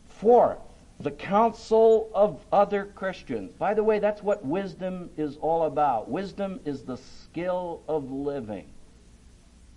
Fourth, 0.08 0.58
the 1.00 1.10
counsel 1.10 2.08
of 2.14 2.40
other 2.52 2.86
Christians. 2.94 3.50
By 3.58 3.74
the 3.74 3.84
way, 3.84 3.98
that's 3.98 4.22
what 4.22 4.44
wisdom 4.44 5.10
is 5.16 5.36
all 5.38 5.64
about. 5.64 6.08
Wisdom 6.08 6.60
is 6.64 6.82
the 6.82 6.96
skill 6.96 7.82
of 7.88 8.10
living. 8.10 8.66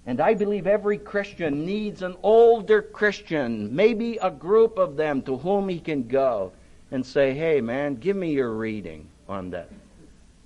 And 0.06 0.22
I 0.22 0.34
believe 0.34 0.66
every 0.66 0.98
Christian 0.98 1.66
needs 1.66 2.04
an 2.04 2.16
older 2.24 2.82
Christian, 2.82 3.76
maybe 3.76 4.18
a 4.18 4.32
group 4.32 4.78
of 4.78 4.96
them 4.96 5.22
to 5.24 5.38
whom 5.38 5.68
he 5.68 5.80
can 5.80 6.08
go 6.08 6.54
and 6.92 7.06
say, 7.06 7.34
hey, 7.34 7.60
man, 7.60 7.96
give 7.96 8.16
me 8.16 8.32
your 8.32 8.52
reading 8.54 9.08
on 9.28 9.50
that. 9.50 9.70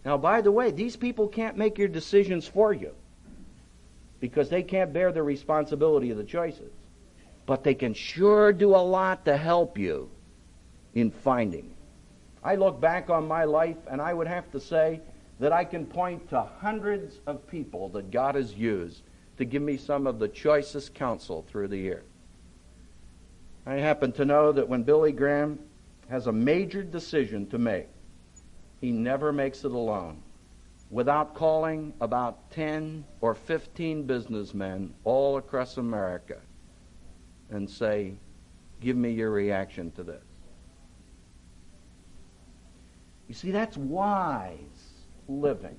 Now, 0.06 0.18
by 0.18 0.42
the 0.42 0.52
way, 0.52 0.72
these 0.72 0.96
people 0.96 1.28
can't 1.28 1.58
make 1.58 1.78
your 1.78 1.88
decisions 1.88 2.48
for 2.48 2.74
you 2.74 2.92
because 4.20 4.50
they 4.50 4.64
can't 4.64 4.94
bear 4.94 5.12
the 5.12 5.24
responsibility 5.24 6.12
of 6.12 6.18
the 6.18 6.24
choices. 6.24 6.72
But 7.46 7.64
they 7.64 7.74
can 7.74 7.94
sure 7.94 8.54
do 8.54 8.76
a 8.76 8.78
lot 8.78 9.26
to 9.26 9.38
help 9.38 9.78
you 9.78 10.10
in 10.94 11.12
finding. 11.12 11.74
I 12.44 12.56
look 12.56 12.80
back 12.80 13.10
on 13.10 13.28
my 13.28 13.46
life 13.46 13.78
and 13.90 14.02
I 14.02 14.14
would 14.14 14.28
have 14.28 14.52
to 14.52 14.60
say 14.60 15.02
that 15.40 15.52
I 15.52 15.64
can 15.64 15.86
point 15.86 16.30
to 16.30 16.42
hundreds 16.42 17.20
of 17.26 17.48
people 17.48 17.90
that 17.90 18.12
God 18.12 18.36
has 18.36 18.54
used 18.54 19.02
to 19.38 19.46
give 19.46 19.62
me 19.62 19.78
some 19.78 20.08
of 20.08 20.20
the 20.20 20.28
choicest 20.28 20.94
counsel 20.94 21.46
through 21.50 21.70
the 21.70 21.78
year. 21.78 22.04
I 23.66 23.76
happen 23.76 24.12
to 24.14 24.26
know 24.26 24.52
that 24.52 24.68
when 24.68 24.84
Billy 24.84 25.12
Graham 25.12 25.60
has 26.10 26.28
a 26.28 26.32
major 26.32 26.84
decision 26.84 27.48
to 27.50 27.58
make, 27.58 27.88
he 28.84 28.92
never 28.92 29.32
makes 29.32 29.64
it 29.64 29.72
alone 29.72 30.22
without 30.92 31.34
calling 31.36 31.94
about 32.02 32.52
10 32.52 33.06
or 33.22 33.34
15 33.34 34.04
businessmen 34.04 34.94
all 35.06 35.38
across 35.38 35.78
America 35.78 36.36
and 37.50 37.70
say, 37.70 38.14
Give 38.82 38.98
me 38.98 39.12
your 39.12 39.32
reaction 39.32 39.90
to 39.92 40.04
this. 40.04 40.26
You 43.30 43.34
see, 43.34 43.52
that's 43.52 43.78
wise 43.78 44.58
living. 45.30 45.78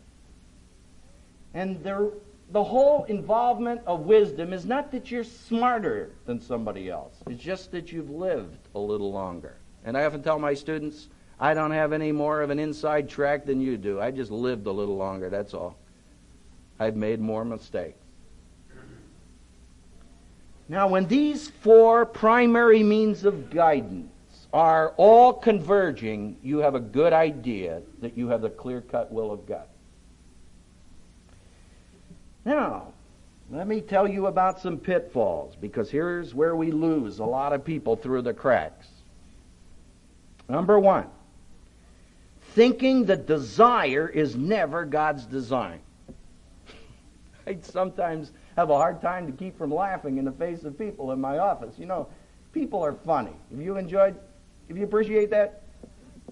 And 1.53 1.85
there, 1.85 2.09
the 2.53 2.65
whole 2.65 3.05
involvement 3.05 3.83
of 3.87 4.07
wisdom 4.07 4.55
is 4.55 4.65
not 4.65 4.91
that 4.93 5.11
you're 5.11 5.25
smarter 5.25 6.13
than 6.25 6.41
somebody 6.41 6.89
else, 6.89 7.17
it's 7.27 7.43
just 7.43 7.71
that 7.73 7.93
you've 7.93 8.09
lived 8.09 8.67
a 8.75 8.79
little 8.79 9.13
longer. 9.13 9.59
And 9.85 9.95
I 9.95 10.07
often 10.07 10.23
tell 10.23 10.39
my 10.39 10.55
students, 10.55 11.09
I 11.39 11.55
don't 11.55 11.73
have 11.73 11.93
any 11.93 12.13
more 12.13 12.43
of 12.43 12.51
an 12.51 12.59
inside 12.59 13.09
track 13.09 13.45
than 13.45 13.61
you 13.61 13.77
do. 13.77 14.01
I 14.01 14.11
just 14.11 14.31
lived 14.31 14.67
a 14.67 14.73
little 14.73 14.97
longer, 14.97 15.31
that's 15.31 15.55
all. 15.55 15.77
I've 16.79 16.97
made 16.97 17.21
more 17.21 17.45
mistakes. 17.45 17.99
Now, 20.69 20.89
when 20.89 21.07
these 21.07 21.49
four 21.49 22.07
primary 22.07 22.83
means 22.83 23.25
of 23.25 23.51
guidance 23.51 24.09
are 24.53 24.95
all 24.97 25.33
converging, 25.33 26.37
you 26.43 26.59
have 26.59 26.75
a 26.75 26.81
good 26.81 27.13
idea 27.13 27.83
that 28.01 28.17
you 28.17 28.29
have 28.29 28.41
the 28.41 28.51
clear 28.51 28.81
cut 28.81 29.13
will 29.13 29.31
of 29.31 29.47
God. 29.47 29.67
Now, 32.45 32.93
let 33.51 33.67
me 33.67 33.81
tell 33.81 34.09
you 34.09 34.27
about 34.27 34.61
some 34.61 34.79
pitfalls 34.79 35.55
because 35.61 35.91
here's 35.91 36.35
where 36.35 36.57
we 36.57 36.71
lose 36.71 37.19
a 37.19 37.25
lot 37.25 37.53
of 37.53 37.65
people 37.65 37.95
through 37.95 38.23
the 38.23 38.33
cracks. 38.33 38.87
Number 40.49 40.79
one, 40.79 41.07
thinking 42.55 43.07
that 43.07 43.27
desire 43.27 44.09
is 44.09 44.37
never 44.37 44.85
God's 44.85 45.27
design. 45.27 45.81
I 47.47 47.59
sometimes 47.61 48.33
have 48.57 48.71
a 48.71 48.77
hard 48.77 49.03
time 49.03 49.27
to 49.27 49.33
keep 49.33 49.59
from 49.59 49.75
laughing 49.75 50.19
in 50.19 50.25
the 50.25 50.33
face 50.33 50.63
of 50.63 50.79
people 50.79 51.11
in 51.13 51.21
my 51.21 51.39
office. 51.39 51.75
You 51.79 51.87
know, 51.87 52.09
people 52.53 52.83
are 52.83 52.93
funny. 52.93 53.33
Have 53.51 53.61
you 53.61 53.77
enjoyed 53.77 54.17
if 54.69 54.77
you 54.77 54.85
appreciate 54.85 55.31
that? 55.31 55.63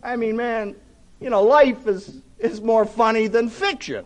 I 0.02 0.16
mean, 0.16 0.36
man, 0.36 0.76
you 1.20 1.30
know, 1.30 1.42
life 1.42 1.86
is, 1.86 2.22
is 2.38 2.60
more 2.60 2.86
funny 2.86 3.26
than 3.26 3.48
fiction. 3.48 4.04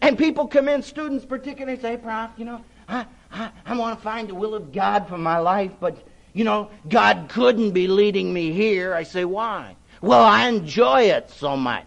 And 0.00 0.18
people 0.18 0.46
come 0.46 0.68
in, 0.68 0.82
students 0.82 1.24
particularly, 1.24 1.78
say, 1.80 1.96
Prof, 1.96 2.30
you 2.36 2.44
know, 2.44 2.64
I, 2.88 3.06
I, 3.30 3.50
I 3.64 3.76
want 3.76 3.98
to 3.98 4.02
find 4.02 4.28
the 4.28 4.34
will 4.34 4.54
of 4.54 4.72
God 4.72 5.08
for 5.08 5.18
my 5.18 5.38
life, 5.38 5.72
but, 5.80 5.96
you 6.32 6.44
know, 6.44 6.70
God 6.88 7.28
couldn't 7.28 7.70
be 7.70 7.86
leading 7.86 8.32
me 8.32 8.52
here. 8.52 8.94
I 8.94 9.02
say, 9.02 9.24
why? 9.24 9.76
Well, 10.04 10.22
I 10.22 10.48
enjoy 10.48 11.04
it 11.04 11.30
so 11.30 11.56
much. 11.56 11.86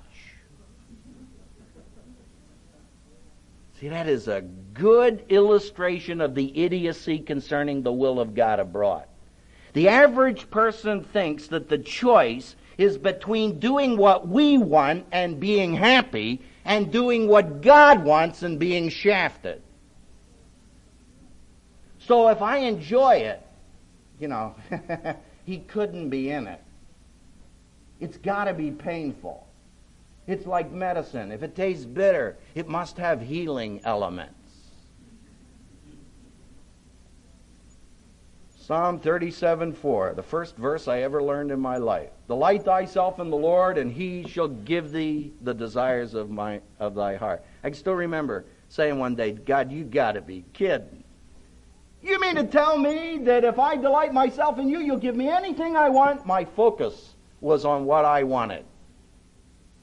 See, 3.80 3.90
that 3.90 4.10
is 4.10 4.28
a 4.28 4.42
good 4.42 5.24
illustration 5.30 6.20
of 6.20 6.34
the 6.34 6.64
idiocy 6.64 7.20
concerning 7.20 7.84
the 7.84 7.94
will 7.94 8.20
of 8.20 8.34
God 8.34 8.60
abroad. 8.60 9.04
The 9.74 9.90
average 9.90 10.50
person 10.50 11.04
thinks 11.04 11.46
that 11.50 11.70
the 11.70 11.78
choice 11.78 12.56
is 12.80 12.98
between 12.98 13.60
doing 13.60 13.98
what 13.98 14.28
we 14.28 14.58
want 14.58 15.06
and 15.12 15.40
being 15.40 15.76
happy 15.76 16.42
and 16.66 16.92
doing 16.92 17.28
what 17.28 17.62
God 17.62 18.04
wants 18.04 18.42
and 18.42 18.58
being 18.58 18.90
shafted. 18.90 19.62
So 22.00 22.30
if 22.30 22.42
I 22.42 22.58
enjoy 22.58 23.18
it, 23.18 23.46
you 24.20 24.28
know, 24.28 24.56
he 25.46 25.60
couldn't 25.60 26.10
be 26.10 26.32
in 26.32 26.48
it. 26.48 26.64
It's 28.00 28.18
got 28.18 28.46
to 28.46 28.54
be 28.54 28.72
painful. 28.72 29.48
It's 30.28 30.46
like 30.46 30.72
medicine. 30.72 31.32
If 31.32 31.42
it 31.42 31.56
tastes 31.56 31.86
bitter, 31.86 32.38
it 32.54 32.68
must 32.68 32.98
have 32.98 33.22
healing 33.22 33.82
elements. 33.84 34.34
Psalm 38.50 39.00
37 39.00 39.72
4, 39.72 40.14
the 40.14 40.22
first 40.22 40.58
verse 40.58 40.90
I 40.90 41.00
ever 41.00 41.24
learned 41.24 41.52
in 41.52 41.60
my 41.62 41.78
life. 41.78 42.10
Delight 42.28 42.66
thyself 42.66 43.18
in 43.22 43.30
the 43.30 43.38
Lord, 43.38 43.78
and 43.78 43.90
he 43.90 44.28
shall 44.28 44.50
give 44.50 44.92
thee 44.92 45.32
the 45.42 45.54
desires 45.54 46.14
of, 46.14 46.30
my, 46.30 46.60
of 46.78 46.94
thy 46.94 47.16
heart. 47.16 47.46
I 47.64 47.70
can 47.70 47.78
still 47.78 47.94
remember 47.94 48.46
saying 48.68 49.00
one 49.00 49.16
day, 49.16 49.32
God, 49.32 49.72
you 49.72 49.86
got 49.86 50.14
to 50.14 50.22
be 50.22 50.44
kidding. 50.52 51.06
You 52.02 52.20
mean 52.20 52.36
to 52.36 52.44
tell 52.44 52.78
me 52.78 53.20
that 53.20 53.46
if 53.46 53.58
I 53.58 53.78
delight 53.78 54.14
myself 54.14 54.60
in 54.60 54.68
you, 54.68 54.80
you'll 54.80 54.98
give 54.98 55.16
me 55.16 55.30
anything 55.30 55.78
I 55.78 55.88
want? 55.88 56.26
My 56.26 56.44
focus 56.44 57.16
was 57.41 57.65
on 57.65 57.86
what 57.86 58.06
I 58.06 58.23
wanted 58.23 58.65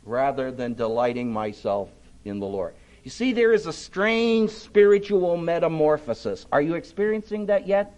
rather 0.04 0.50
than 0.50 0.74
delighting 0.74 1.32
myself 1.32 1.88
in 2.24 2.40
the 2.40 2.46
Lord. 2.46 2.74
You 3.02 3.10
see, 3.10 3.32
there 3.32 3.52
is 3.52 3.66
a 3.66 3.72
strange 3.72 4.50
spiritual 4.50 5.36
metamorphosis. 5.36 6.46
Are 6.52 6.62
you 6.62 6.74
experiencing 6.74 7.46
that 7.46 7.66
yet? 7.66 7.94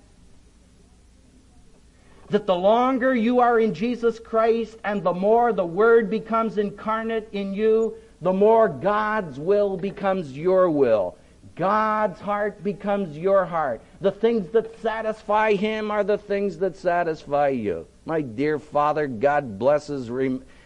that 2.30 2.46
the 2.46 2.54
longer 2.54 3.14
you 3.14 3.40
are 3.40 3.60
in 3.60 3.72
Jesus 3.72 4.18
Christ 4.18 4.78
and 4.84 5.02
the 5.02 5.12
more 5.12 5.52
the 5.52 5.66
Word 5.66 6.11
becomes 6.11 6.59
incarnate 6.59 7.28
in 7.32 7.54
you, 7.54 7.94
the 8.20 8.32
more 8.32 8.68
God's 8.68 9.38
will 9.38 9.76
becomes 9.76 10.36
your 10.36 10.70
will. 10.70 11.16
God's 11.54 12.20
heart 12.20 12.62
becomes 12.64 13.16
your 13.16 13.44
heart. 13.44 13.80
The 14.01 14.11
things 14.11 14.49
that 14.51 14.80
satisfy 14.80 15.55
Him 15.55 15.90
are 15.90 16.05
the 16.05 16.18
things 16.18 16.59
that 16.59 16.76
satisfy 16.76 17.49
you. 17.49 17.86
My 18.05 18.20
dear 18.20 18.59
Father, 18.59 19.07
God 19.07 19.59
blesses 19.59 20.11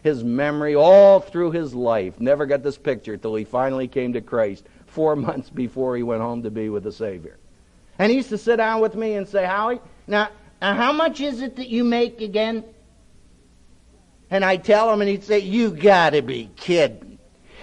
his 0.03 0.25
memory 0.25 0.75
all 0.75 1.21
through 1.21 1.53
his 1.53 1.75
life. 1.75 2.21
Never 2.21 2.45
got 2.47 2.63
this 2.63 2.77
picture 2.77 3.17
till 3.17 3.35
he 3.35 3.45
finally 3.45 3.89
came 3.89 4.13
to 4.15 4.21
Christ 4.21 4.67
four 4.87 5.17
months 5.17 5.49
before 5.49 5.97
he 5.97 6.03
went 6.03 6.23
home 6.23 6.43
to 6.43 6.51
be 6.51 6.69
with 6.69 6.85
the 6.85 6.93
Savior. 6.93 7.39
And 7.99 8.11
he 8.11 8.17
used 8.17 8.31
to 8.31 8.39
sit 8.39 8.57
down 8.57 8.81
with 8.81 8.95
me 8.95 9.15
and 9.15 9.29
say, 9.29 9.45
Howie, 9.45 9.81
now 10.07 10.29
now, 10.61 10.75
how 10.75 10.93
much 10.93 11.21
is 11.21 11.41
it 11.41 11.57
that 11.57 11.69
you 11.69 11.85
make 11.85 12.21
again? 12.21 12.65
And 14.31 14.45
I 14.45 14.57
tell 14.57 14.93
him, 14.93 15.01
and 15.01 15.09
he'd 15.09 15.25
say, 15.25 15.39
You 15.39 15.71
gotta 15.71 16.23
be 16.23 16.51
kidding. 16.57 17.19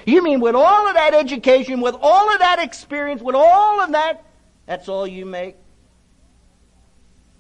You 0.05 0.24
mean 0.24 0.39
with 0.39 0.55
all 0.55 0.88
of 0.88 0.95
that 0.95 1.13
education, 1.13 1.82
with 1.82 1.95
all 2.01 2.34
of 2.34 2.39
that 2.39 2.59
experience, 2.59 3.22
with 3.22 3.36
all 3.36 3.82
of 3.82 3.91
that, 3.91 4.26
that's 4.68 4.88
all 4.88 5.07
you 5.07 5.26
make? 5.26 5.55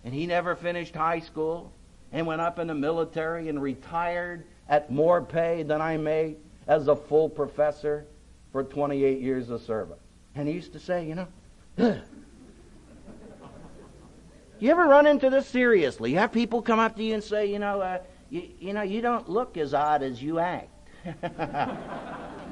And 0.03 0.13
he 0.13 0.25
never 0.25 0.55
finished 0.55 0.95
high 0.95 1.19
school. 1.19 1.71
and 2.13 2.25
went 2.25 2.39
up 2.39 2.57
in 2.57 2.67
the 2.67 2.73
military 2.73 3.49
and 3.49 3.61
retired 3.61 4.45
at 4.69 4.89
more 4.89 5.21
pay 5.21 5.63
than 5.63 5.81
I 5.81 5.97
made 5.97 6.37
as 6.65 6.87
a 6.87 6.95
full 6.95 7.27
professor 7.27 8.07
for 8.53 8.63
28 8.63 9.19
years 9.19 9.49
of 9.49 9.61
service. 9.61 9.99
And 10.33 10.47
he 10.47 10.53
used 10.53 10.71
to 10.71 10.79
say, 10.79 11.05
you 11.05 11.15
know, 11.15 11.27
you 14.59 14.71
ever 14.71 14.85
run 14.85 15.05
into 15.05 15.29
this 15.29 15.47
seriously? 15.47 16.11
You 16.11 16.17
have 16.19 16.31
people 16.31 16.61
come 16.61 16.79
up 16.79 16.95
to 16.95 17.03
you 17.03 17.15
and 17.15 17.23
say, 17.23 17.51
you 17.51 17.59
know, 17.59 17.81
uh, 17.81 17.99
you, 18.29 18.49
you 18.59 18.73
know, 18.73 18.83
you 18.83 19.01
don't 19.01 19.27
look 19.29 19.57
as 19.57 19.73
odd 19.73 20.01
as 20.01 20.23
you 20.23 20.39
act. 20.39 20.69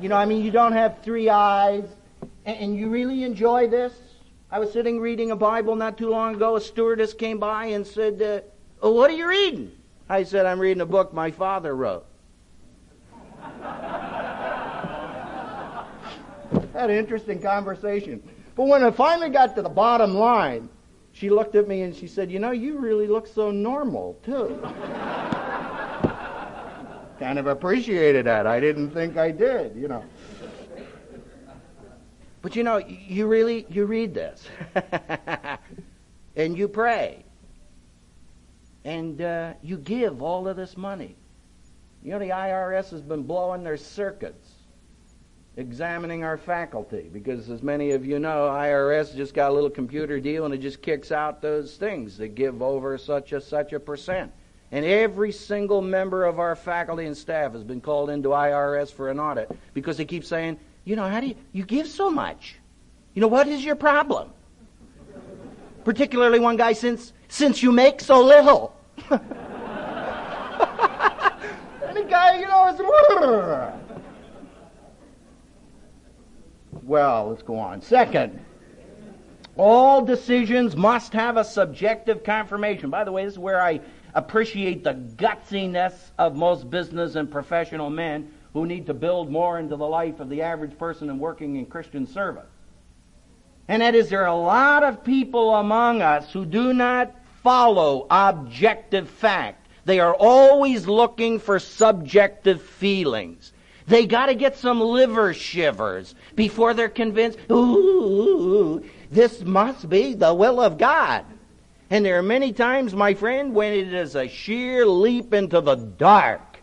you 0.02 0.10
know, 0.10 0.18
I 0.18 0.26
mean, 0.26 0.44
you 0.44 0.52
don't 0.52 0.74
have 0.74 1.02
three 1.02 1.30
eyes, 1.30 1.86
and, 2.46 2.58
and 2.58 2.78
you 2.78 2.90
really 2.90 3.24
enjoy 3.24 3.68
this. 3.68 3.94
I 4.56 4.58
was 4.60 4.72
sitting 4.72 5.02
reading 5.02 5.32
a 5.32 5.36
Bible 5.36 5.76
not 5.76 5.98
too 5.98 6.10
long 6.10 6.36
ago. 6.36 6.56
A 6.56 6.62
stewardess 6.62 7.14
came 7.14 7.40
by 7.40 7.66
and 7.66 7.86
said, 7.86 8.22
uh, 8.22 8.40
oh, 8.82 8.94
"What 8.94 9.12
are 9.12 9.14
you 9.14 9.28
reading?" 9.28 9.70
I 10.08 10.24
said, 10.24 10.46
"I'm 10.46 10.62
reading 10.62 10.80
a 10.80 10.86
book 10.86 11.14
my 11.14 11.30
father 11.30 11.76
wrote." 11.76 12.06
Had 16.72 16.90
an 16.90 16.92
interesting 16.92 17.42
conversation. 17.42 18.24
But 18.56 18.68
when 18.68 18.82
I 18.82 18.92
finally 18.92 19.28
got 19.30 19.58
to 19.58 19.62
the 19.62 19.68
bottom 19.68 20.14
line, 20.14 20.70
she 21.12 21.30
looked 21.30 21.56
at 21.56 21.68
me 21.68 21.82
and 21.82 21.94
she 21.94 22.08
said, 22.08 22.32
You 22.32 22.40
know, 22.40 22.52
you 22.52 22.80
really 22.80 23.08
look 23.08 23.28
so 23.28 23.52
normal, 23.52 24.18
too. 24.24 24.58
kind 27.20 27.38
of 27.40 27.48
appreciated 27.48 28.26
that. 28.26 28.48
I 28.48 28.62
didn't 28.62 28.92
think 28.92 29.18
I 29.18 29.32
did, 29.32 29.76
you 29.76 29.90
know. 29.90 30.06
But 32.46 32.56
you 32.56 32.62
know, 32.62 32.78
you 32.78 33.26
really 33.26 33.66
you 33.72 33.88
read 33.88 34.14
this, 34.14 34.48
and 36.36 36.56
you 36.56 36.68
pray, 36.68 37.26
and 38.84 39.20
uh, 39.20 39.54
you 39.64 39.78
give 39.78 40.22
all 40.22 40.48
of 40.48 40.56
this 40.56 40.78
money. 40.78 41.16
You 42.04 42.12
know, 42.12 42.20
the 42.20 42.30
IRS 42.30 42.92
has 42.92 43.02
been 43.02 43.24
blowing 43.24 43.64
their 43.64 43.78
circuits 43.78 44.48
examining 45.58 46.24
our 46.24 46.38
faculty 46.38 47.10
because 47.12 47.50
as 47.50 47.64
many 47.64 47.94
of 47.94 48.06
you 48.06 48.20
know 48.20 48.48
IRS 48.48 49.16
just 49.16 49.34
got 49.34 49.50
a 49.50 49.54
little 49.56 49.72
computer 49.72 50.20
deal 50.20 50.46
and 50.46 50.54
it 50.54 50.60
just 50.60 50.84
kicks 50.84 51.12
out 51.12 51.42
those 51.42 51.78
things 51.78 52.16
that 52.20 52.36
give 52.36 52.62
over 52.62 52.96
such 53.00 53.34
a 53.34 53.42
such 53.42 53.74
a 53.74 53.80
percent. 53.80 54.32
And 54.72 54.86
every 54.86 55.32
single 55.32 55.82
member 55.82 56.26
of 56.26 56.38
our 56.38 56.56
faculty 56.56 57.08
and 57.08 57.18
staff 57.18 57.54
has 57.54 57.64
been 57.64 57.82
called 57.82 58.12
into 58.12 58.30
IRS 58.30 58.94
for 58.94 59.10
an 59.10 59.20
audit 59.20 59.50
because 59.74 59.98
they 59.98 60.06
keep 60.06 60.24
saying 60.24 60.60
you 60.86 60.96
know 60.96 61.08
how 61.10 61.20
do 61.20 61.28
you 61.28 61.36
you 61.52 61.66
give 61.66 61.88
so 61.88 62.10
much. 62.10 62.56
You 63.14 63.22
know 63.22 63.28
what 63.28 63.48
is 63.48 63.64
your 63.64 63.76
problem? 63.76 64.30
Particularly 65.84 66.40
one 66.40 66.56
guy 66.58 66.74
since 66.74 67.14
since 67.28 67.62
you 67.62 67.72
make 67.72 68.00
so 68.00 68.22
little. 68.22 68.76
The 71.96 72.04
guy 72.04 72.40
you 72.40 72.46
know 72.46 72.68
is 72.68 72.82
well, 76.84 77.30
let's 77.30 77.42
go 77.42 77.58
on. 77.58 77.82
Second, 77.82 78.44
all 79.56 80.04
decisions 80.04 80.76
must 80.76 81.14
have 81.14 81.38
a 81.38 81.46
subjective 81.46 82.24
confirmation. 82.24 82.90
By 82.90 83.06
the 83.06 83.14
way, 83.14 83.24
this 83.24 83.34
is 83.34 83.40
where 83.40 83.62
I 83.62 83.80
appreciate 84.14 84.84
the 84.84 84.94
gutsiness 84.94 85.94
of 86.18 86.36
most 86.36 86.70
business 86.70 87.16
and 87.16 87.32
professional 87.32 87.90
men 87.90 88.32
who 88.56 88.66
need 88.66 88.86
to 88.86 88.94
build 88.94 89.30
more 89.30 89.60
into 89.60 89.76
the 89.76 89.86
life 89.86 90.22
of 90.22 90.30
the 90.30 90.42
average 90.42 90.78
person 90.78 91.10
and 91.10 91.20
working 91.20 91.58
in 91.58 91.66
Christian 91.66 92.08
service. 92.08 92.48
And 93.68 93.82
that 93.82 93.96
is, 93.96 94.10
there 94.10 94.22
are 94.22 94.28
a 94.28 94.36
lot 94.36 94.82
of 94.82 95.04
people 95.04 95.54
among 95.56 96.02
us 96.02 96.32
who 96.32 96.46
do 96.46 96.72
not 96.74 97.14
follow 97.44 98.08
objective 98.10 99.10
fact. 99.10 99.68
They 99.84 100.00
are 100.00 100.16
always 100.16 100.88
looking 100.88 101.38
for 101.38 101.60
subjective 101.60 102.62
feelings. 102.62 103.52
They 103.88 104.06
got 104.06 104.28
to 104.28 104.36
get 104.36 104.56
some 104.56 104.80
liver 104.80 105.34
shivers 105.34 106.16
before 106.36 106.74
they're 106.74 106.88
convinced, 106.88 107.40
ooh, 107.52 108.86
this 109.12 109.42
must 109.42 109.90
be 109.90 110.14
the 110.14 110.34
will 110.34 110.62
of 110.62 110.78
God. 110.78 111.26
And 111.90 112.06
there 112.06 112.18
are 112.20 112.24
many 112.24 112.54
times, 112.54 112.96
my 112.96 113.16
friend, 113.16 113.54
when 113.54 113.74
it 113.74 113.94
is 113.94 114.16
a 114.16 114.30
sheer 114.30 114.86
leap 114.86 115.34
into 115.34 115.60
the 115.60 115.76
dark, 115.76 116.55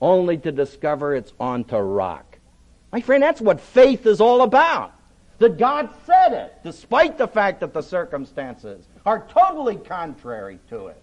only 0.00 0.38
to 0.38 0.52
discover 0.52 1.14
it's 1.14 1.32
onto 1.40 1.76
rock. 1.76 2.38
My 2.92 3.00
friend, 3.00 3.22
that's 3.22 3.40
what 3.40 3.60
faith 3.60 4.06
is 4.06 4.20
all 4.20 4.42
about. 4.42 4.92
That 5.38 5.58
God 5.58 5.90
said 6.06 6.32
it, 6.32 6.54
despite 6.64 7.18
the 7.18 7.28
fact 7.28 7.60
that 7.60 7.74
the 7.74 7.82
circumstances 7.82 8.86
are 9.04 9.26
totally 9.28 9.76
contrary 9.76 10.58
to 10.70 10.86
it. 10.86 11.02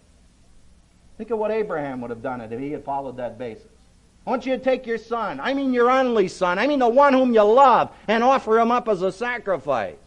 Think 1.17 1.29
of 1.29 1.37
what 1.37 1.51
Abraham 1.51 2.01
would 2.01 2.09
have 2.09 2.23
done 2.23 2.41
if 2.41 2.59
he 2.59 2.71
had 2.71 2.83
followed 2.83 3.17
that 3.17 3.37
basis. 3.37 3.67
I 4.25 4.29
want 4.29 4.45
you 4.45 4.57
to 4.57 4.63
take 4.63 4.87
your 4.87 4.97
son, 4.97 5.39
I 5.39 5.53
mean 5.53 5.73
your 5.73 5.91
only 5.91 6.27
son, 6.29 6.57
I 6.57 6.65
mean 6.65 6.79
the 6.79 6.87
one 6.87 7.13
whom 7.13 7.33
you 7.33 7.43
love, 7.43 7.91
and 8.07 8.23
offer 8.23 8.57
him 8.57 8.71
up 8.71 8.87
as 8.87 9.01
a 9.01 9.11
sacrifice. 9.11 9.97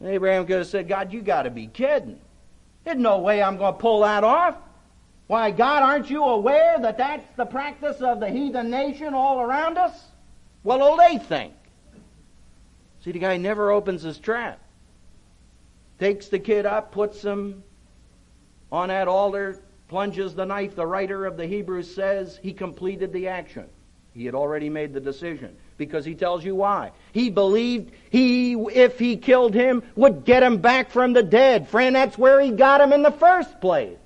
And 0.00 0.08
Abraham 0.10 0.46
could 0.46 0.58
have 0.58 0.66
said, 0.66 0.88
God, 0.88 1.12
you 1.12 1.22
got 1.22 1.44
to 1.44 1.50
be 1.50 1.68
kidding. 1.68 2.18
There's 2.84 2.98
no 2.98 3.18
way 3.18 3.42
I'm 3.42 3.56
going 3.56 3.74
to 3.74 3.78
pull 3.78 4.00
that 4.00 4.24
off. 4.24 4.56
Why, 5.26 5.50
God, 5.50 5.82
aren't 5.82 6.08
you 6.08 6.22
aware 6.22 6.78
that 6.78 6.98
that's 6.98 7.26
the 7.36 7.46
practice 7.46 8.00
of 8.00 8.20
the 8.20 8.30
heathen 8.30 8.70
nation 8.70 9.12
all 9.12 9.40
around 9.40 9.76
us? 9.76 9.92
What 10.62 10.78
will 10.78 10.96
they 10.96 11.18
think? 11.18 11.54
See, 13.04 13.12
the 13.12 13.18
guy 13.18 13.36
never 13.36 13.70
opens 13.70 14.02
his 14.02 14.18
trap. 14.18 14.60
Takes 15.98 16.28
the 16.28 16.38
kid 16.38 16.66
up, 16.66 16.92
puts 16.92 17.22
him 17.22 17.62
on 18.70 18.88
that 18.88 19.08
altar, 19.08 19.62
plunges 19.88 20.34
the 20.34 20.44
knife, 20.44 20.76
the 20.76 20.86
writer 20.86 21.26
of 21.26 21.36
the 21.36 21.46
Hebrews 21.46 21.92
says 21.92 22.38
he 22.42 22.52
completed 22.52 23.12
the 23.12 23.28
action. 23.28 23.66
He 24.12 24.24
had 24.24 24.34
already 24.34 24.70
made 24.70 24.92
the 24.92 25.00
decision 25.00 25.56
because 25.76 26.04
he 26.04 26.14
tells 26.14 26.44
you 26.44 26.54
why. 26.54 26.92
He 27.12 27.30
believed 27.30 27.92
he, 28.10 28.54
if 28.54 28.98
he 28.98 29.16
killed 29.16 29.54
him, 29.54 29.82
would 29.94 30.24
get 30.24 30.42
him 30.42 30.58
back 30.58 30.90
from 30.90 31.12
the 31.12 31.22
dead. 31.22 31.68
Friend, 31.68 31.94
that's 31.94 32.16
where 32.16 32.40
he 32.40 32.50
got 32.50 32.80
him 32.80 32.92
in 32.92 33.02
the 33.02 33.10
first 33.10 33.60
place. 33.60 33.98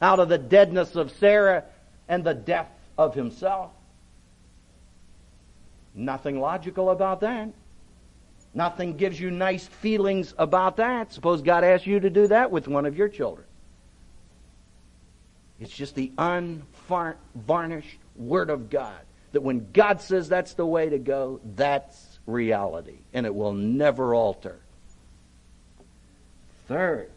Out 0.00 0.20
of 0.20 0.28
the 0.28 0.38
deadness 0.38 0.96
of 0.96 1.10
Sarah 1.12 1.64
and 2.08 2.24
the 2.24 2.34
death 2.34 2.70
of 2.96 3.14
himself. 3.14 3.70
Nothing 5.94 6.40
logical 6.40 6.90
about 6.90 7.20
that. 7.20 7.50
Nothing 8.54 8.96
gives 8.96 9.20
you 9.20 9.30
nice 9.30 9.66
feelings 9.66 10.34
about 10.38 10.76
that. 10.78 11.12
Suppose 11.12 11.42
God 11.42 11.62
asked 11.62 11.86
you 11.86 12.00
to 12.00 12.10
do 12.10 12.26
that 12.28 12.50
with 12.50 12.66
one 12.66 12.86
of 12.86 12.96
your 12.96 13.08
children. 13.08 13.46
It's 15.60 15.74
just 15.74 15.94
the 15.94 16.10
unvarnished 16.18 17.98
Word 18.16 18.50
of 18.50 18.70
God. 18.70 18.98
That 19.32 19.42
when 19.42 19.70
God 19.72 20.00
says 20.00 20.28
that's 20.28 20.54
the 20.54 20.66
way 20.66 20.88
to 20.88 20.98
go, 20.98 21.40
that's 21.54 22.18
reality. 22.26 22.98
And 23.12 23.26
it 23.26 23.34
will 23.34 23.52
never 23.52 24.14
alter. 24.14 24.58
Third, 26.66 27.10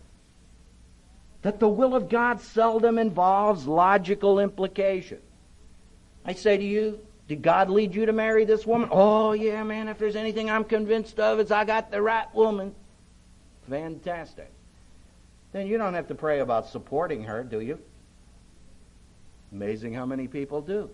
that 1.43 1.59
the 1.59 1.67
will 1.67 1.93
of 1.93 2.09
God 2.09 2.41
seldom 2.41 2.97
involves 2.97 3.67
logical 3.67 4.39
implication. 4.39 5.19
I 6.25 6.33
say 6.33 6.57
to 6.57 6.63
you, 6.63 6.99
did 7.27 7.41
God 7.41 7.69
lead 7.69 7.93
you 7.93 8.05
to 8.05 8.13
marry 8.13 8.45
this 8.45 8.65
woman? 8.65 8.89
Oh, 8.91 9.33
yeah, 9.33 9.63
man, 9.63 9.87
if 9.87 9.99
there's 9.99 10.15
anything 10.15 10.49
I'm 10.49 10.63
convinced 10.63 11.19
of, 11.19 11.39
it's 11.39 11.51
I 11.51 11.65
got 11.65 11.91
the 11.91 12.01
right 12.01 12.33
woman. 12.33 12.73
Fantastic. 13.69 14.51
Then 15.51 15.67
you 15.67 15.77
don't 15.77 15.93
have 15.93 16.07
to 16.07 16.15
pray 16.15 16.39
about 16.39 16.67
supporting 16.67 17.23
her, 17.23 17.43
do 17.43 17.59
you? 17.59 17.79
Amazing 19.51 19.93
how 19.93 20.05
many 20.05 20.27
people 20.27 20.61
do. 20.61 20.89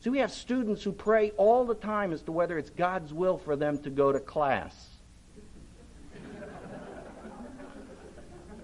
See, 0.00 0.10
we 0.10 0.18
have 0.18 0.32
students 0.32 0.82
who 0.82 0.92
pray 0.92 1.30
all 1.32 1.64
the 1.64 1.74
time 1.74 2.12
as 2.12 2.22
to 2.22 2.32
whether 2.32 2.58
it's 2.58 2.70
God's 2.70 3.12
will 3.12 3.38
for 3.38 3.56
them 3.56 3.78
to 3.78 3.90
go 3.90 4.12
to 4.12 4.20
class. 4.20 4.95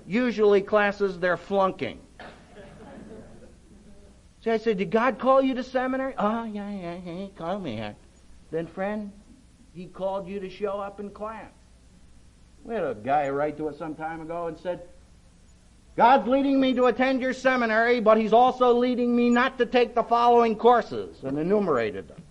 Usually, 0.07 0.61
classes 0.61 1.19
they're 1.19 1.37
flunking. 1.37 1.99
See, 4.43 4.51
I 4.51 4.57
said, 4.57 4.79
Did 4.79 4.91
God 4.91 5.19
call 5.19 5.41
you 5.41 5.55
to 5.55 5.63
seminary? 5.63 6.15
Oh, 6.19 6.45
yeah, 6.45 6.71
yeah, 6.71 6.97
he 6.97 7.31
called 7.37 7.63
me. 7.63 7.83
Then, 8.51 8.67
friend, 8.67 9.13
he 9.75 9.87
called 9.87 10.29
you 10.29 10.41
to 10.41 10.51
show 10.51 10.81
up 10.81 11.01
in 11.01 11.11
class. 11.11 11.51
We 12.65 12.75
had 12.75 12.85
a 12.85 12.95
guy 12.95 13.29
write 13.29 13.57
to 13.59 13.69
us 13.69 13.79
some 13.79 13.95
time 13.95 14.21
ago 14.21 14.47
and 14.47 14.59
said, 14.59 14.83
God's 15.97 16.27
leading 16.27 16.61
me 16.61 16.73
to 16.75 16.87
attend 16.87 17.21
your 17.21 17.35
seminary, 17.35 18.01
but 18.01 18.17
He's 18.17 18.33
also 18.33 18.73
leading 18.73 19.15
me 19.15 19.29
not 19.31 19.59
to 19.59 19.67
take 19.67 19.95
the 19.95 20.03
following 20.03 20.57
courses, 20.57 21.23
and 21.23 21.39
enumerated 21.39 22.09
them. 22.09 22.23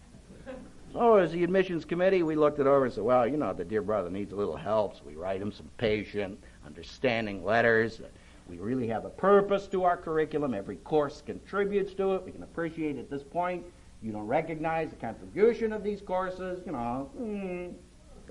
So, 0.93 1.15
as 1.15 1.31
the 1.31 1.43
admissions 1.43 1.85
committee, 1.85 2.23
we 2.23 2.35
looked 2.35 2.59
it 2.59 2.67
over 2.67 2.85
and 2.85 2.93
said, 2.93 3.03
well, 3.03 3.25
you 3.25 3.37
know, 3.37 3.53
the 3.53 3.63
dear 3.63 3.81
brother 3.81 4.09
needs 4.09 4.33
a 4.33 4.35
little 4.35 4.57
help, 4.57 4.95
so 4.95 5.03
we 5.05 5.15
write 5.15 5.41
him 5.41 5.51
some 5.51 5.69
patient, 5.77 6.41
understanding 6.65 7.43
letters. 7.43 7.97
That 7.97 8.11
we 8.47 8.57
really 8.57 8.87
have 8.87 9.05
a 9.05 9.09
purpose 9.09 9.67
to 9.67 9.83
our 9.83 9.97
curriculum. 9.97 10.53
Every 10.53 10.75
course 10.77 11.21
contributes 11.25 11.93
to 11.95 12.15
it. 12.15 12.23
We 12.23 12.31
can 12.31 12.43
appreciate 12.43 12.97
at 12.97 13.09
this 13.09 13.23
point. 13.23 13.63
You 14.01 14.11
don't 14.11 14.27
recognize 14.27 14.89
the 14.89 14.95
contribution 14.95 15.71
of 15.71 15.83
these 15.83 16.01
courses, 16.01 16.61
you 16.65 16.71
know, 16.71 17.09
mm, 17.19 17.73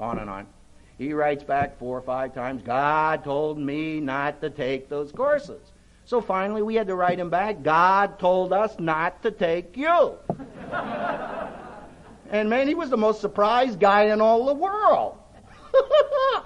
on 0.00 0.18
and 0.18 0.28
on. 0.28 0.46
He 0.98 1.14
writes 1.14 1.44
back 1.44 1.78
four 1.78 1.96
or 1.96 2.02
five 2.02 2.34
times, 2.34 2.62
God 2.62 3.24
told 3.24 3.58
me 3.58 4.00
not 4.00 4.42
to 4.42 4.50
take 4.50 4.88
those 4.88 5.12
courses. 5.12 5.72
So 6.04 6.20
finally, 6.20 6.60
we 6.60 6.74
had 6.74 6.88
to 6.88 6.96
write 6.96 7.18
him 7.18 7.30
back. 7.30 7.62
God 7.62 8.18
told 8.18 8.52
us 8.52 8.78
not 8.78 9.22
to 9.22 9.30
take 9.30 9.76
you. 9.76 10.14
and 12.30 12.50
man, 12.50 12.68
he 12.68 12.74
was 12.74 12.90
the 12.90 12.96
most 12.96 13.20
surprised 13.20 13.78
guy 13.78 14.06
in 14.06 14.20
all 14.20 14.44
the 14.44 14.54
world. 14.54 15.16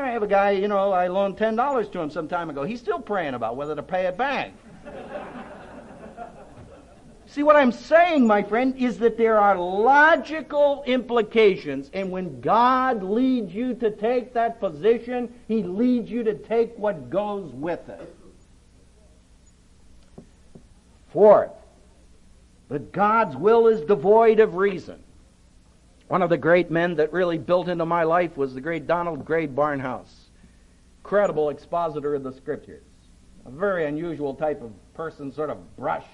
I 0.00 0.10
have 0.10 0.22
a 0.22 0.26
guy, 0.26 0.52
you 0.52 0.68
know, 0.68 0.90
I 0.92 1.08
loaned 1.08 1.36
ten 1.36 1.54
dollars 1.56 1.88
to 1.90 2.00
him 2.00 2.10
some 2.10 2.28
time 2.28 2.48
ago. 2.50 2.64
He's 2.64 2.80
still 2.80 3.00
praying 3.00 3.34
about 3.34 3.56
whether 3.56 3.74
to 3.74 3.82
pay 3.82 4.06
it 4.06 4.16
back. 4.16 4.52
See, 7.26 7.42
what 7.42 7.56
I'm 7.56 7.72
saying, 7.72 8.26
my 8.26 8.42
friend, 8.42 8.76
is 8.76 8.98
that 8.98 9.16
there 9.16 9.38
are 9.38 9.56
logical 9.56 10.82
implications, 10.86 11.90
and 11.94 12.10
when 12.10 12.42
God 12.42 13.02
leads 13.02 13.54
you 13.54 13.74
to 13.76 13.90
take 13.90 14.34
that 14.34 14.60
position, 14.60 15.32
He 15.48 15.62
leads 15.62 16.10
you 16.10 16.24
to 16.24 16.34
take 16.34 16.76
what 16.76 17.08
goes 17.08 17.50
with 17.52 17.88
it. 17.88 18.14
Fourth, 21.10 21.52
that 22.68 22.92
God's 22.92 23.36
will 23.36 23.66
is 23.66 23.80
devoid 23.82 24.38
of 24.40 24.56
reason. 24.56 25.01
One 26.12 26.20
of 26.20 26.28
the 26.28 26.36
great 26.36 26.70
men 26.70 26.96
that 26.96 27.10
really 27.10 27.38
built 27.38 27.70
into 27.70 27.86
my 27.86 28.02
life 28.02 28.36
was 28.36 28.52
the 28.52 28.60
great 28.60 28.86
Donald 28.86 29.24
Grey 29.24 29.46
Barnhouse, 29.46 30.28
credible 31.02 31.48
expositor 31.48 32.14
of 32.14 32.22
the 32.22 32.34
scriptures. 32.34 32.84
A 33.46 33.50
very 33.50 33.86
unusual 33.86 34.34
type 34.34 34.60
of 34.60 34.72
person, 34.92 35.32
sort 35.32 35.48
of 35.48 35.74
brush, 35.74 36.04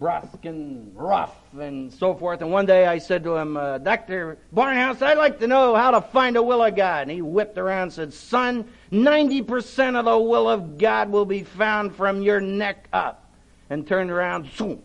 brusque 0.00 0.44
and 0.46 0.90
rough 0.96 1.36
and 1.56 1.92
so 1.92 2.16
forth. 2.16 2.40
And 2.40 2.50
one 2.50 2.66
day 2.66 2.86
I 2.86 2.98
said 2.98 3.22
to 3.22 3.36
him, 3.36 3.56
uh, 3.56 3.78
Dr. 3.78 4.36
Barnhouse, 4.52 5.00
I'd 5.00 5.16
like 5.16 5.38
to 5.38 5.46
know 5.46 5.76
how 5.76 5.92
to 5.92 6.00
find 6.00 6.34
the 6.34 6.42
will 6.42 6.64
of 6.64 6.74
God. 6.74 7.02
And 7.02 7.12
he 7.12 7.22
whipped 7.22 7.56
around 7.56 7.82
and 7.82 7.92
said, 7.92 8.12
Son, 8.12 8.68
90% 8.90 9.94
of 9.94 10.06
the 10.06 10.18
will 10.18 10.48
of 10.48 10.76
God 10.76 11.08
will 11.08 11.24
be 11.24 11.44
found 11.44 11.94
from 11.94 12.20
your 12.20 12.40
neck 12.40 12.88
up. 12.92 13.30
And 13.70 13.86
turned 13.86 14.10
around, 14.10 14.50
zoom. 14.56 14.82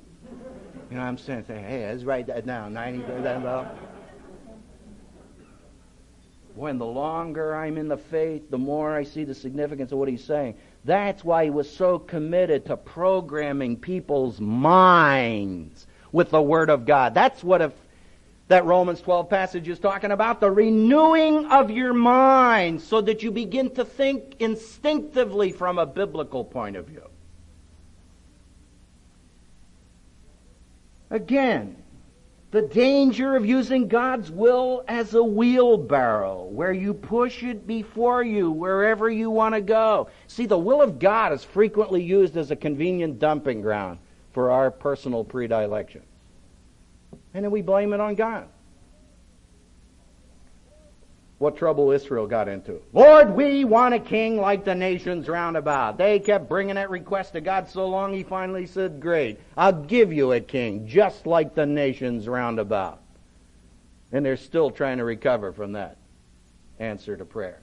You 0.92 0.98
know, 0.98 1.02
what 1.02 1.08
I'm 1.08 1.18
saying, 1.18 1.46
hey, 1.48 1.88
let's 1.90 2.04
write 2.04 2.28
that 2.28 2.46
down. 2.46 2.76
90%. 2.76 3.90
Boy, 6.60 6.68
and 6.68 6.82
the 6.82 6.86
longer 6.86 7.56
I'm 7.56 7.78
in 7.78 7.88
the 7.88 7.96
faith, 7.96 8.50
the 8.50 8.58
more 8.58 8.94
I 8.94 9.06
see 9.06 9.24
the 9.24 9.34
significance 9.34 9.94
of 9.94 9.98
what 9.98 10.10
he's 10.10 10.26
saying. 10.26 10.56
That's 10.84 11.24
why 11.24 11.46
he 11.46 11.50
was 11.50 11.74
so 11.74 11.98
committed 11.98 12.66
to 12.66 12.76
programming 12.76 13.78
people's 13.78 14.42
minds 14.42 15.88
with 16.12 16.32
the 16.32 16.42
Word 16.42 16.70
of 16.70 16.86
God. 16.86 17.14
That's 17.14 17.46
what 17.46 17.62
if 17.62 17.72
that 18.50 18.66
Romans 18.66 19.00
12 19.00 19.30
passage 19.30 19.70
is 19.70 19.80
talking 19.80 20.12
about 20.12 20.42
the 20.42 20.52
renewing 20.52 21.46
of 21.46 21.72
your 21.72 21.94
mind 21.94 22.82
so 22.82 23.00
that 23.00 23.24
you 23.24 23.32
begin 23.32 23.74
to 23.76 23.86
think 23.86 24.36
instinctively 24.40 25.54
from 25.54 25.80
a 25.80 25.86
biblical 25.86 26.44
point 26.44 26.76
of 26.76 26.88
view. 26.88 27.08
Again, 31.10 31.79
the 32.52 32.62
danger 32.64 33.36
of 33.36 33.46
using 33.46 33.88
God's 33.88 34.32
will 34.32 34.84
as 34.88 35.14
a 35.14 35.24
wheelbarrow, 35.24 36.46
where 36.46 36.72
you 36.72 36.94
push 36.94 37.44
it 37.44 37.68
before 37.68 38.24
you 38.24 38.50
wherever 38.50 39.10
you 39.10 39.30
want 39.30 39.56
to 39.56 39.62
go. 39.62 40.10
See, 40.28 40.48
the 40.48 40.58
will 40.58 40.82
of 40.82 40.98
God 41.00 41.32
is 41.32 41.44
frequently 41.44 42.04
used 42.04 42.38
as 42.38 42.50
a 42.52 42.56
convenient 42.56 43.20
dumping 43.20 43.62
ground 43.62 44.00
for 44.34 44.52
our 44.52 44.72
personal 44.72 45.24
predilections. 45.24 46.06
And 47.34 47.44
then 47.44 47.52
we 47.52 47.62
blame 47.62 47.94
it 47.94 48.00
on 48.00 48.16
God 48.16 48.48
what 51.40 51.56
trouble 51.56 51.92
Israel 51.92 52.28
got 52.28 52.50
into. 52.50 52.82
Lord, 52.92 53.34
we 53.34 53.64
want 53.64 53.96
a 53.96 54.00
king 54.00 54.38
like 54.38 54.66
the 54.66 54.76
nations 54.76 55.30
round 55.30 55.56
about. 55.56 55.98
They 55.98 56.20
kept 56.20 56.50
bringing 56.50 56.76
that 56.76 56.90
request 56.90 57.34
to 57.34 57.42
God 57.42 57.70
so 57.70 57.88
long, 57.88 58.14
he 58.14 58.24
finally 58.24 58.66
said, 58.66 59.00
Great, 59.00 59.40
I'll 59.58 59.72
give 59.72 60.12
you 60.12 60.34
a 60.34 60.42
king 60.42 60.86
just 60.86 61.26
like 61.26 61.56
the 61.56 61.66
nations 61.66 62.28
round 62.28 62.60
about. 62.60 63.02
And 64.12 64.26
they're 64.26 64.38
still 64.38 64.70
trying 64.70 64.98
to 64.98 65.06
recover 65.06 65.54
from 65.54 65.74
that 65.74 65.98
answer 66.78 67.16
to 67.16 67.24
prayer. 67.24 67.62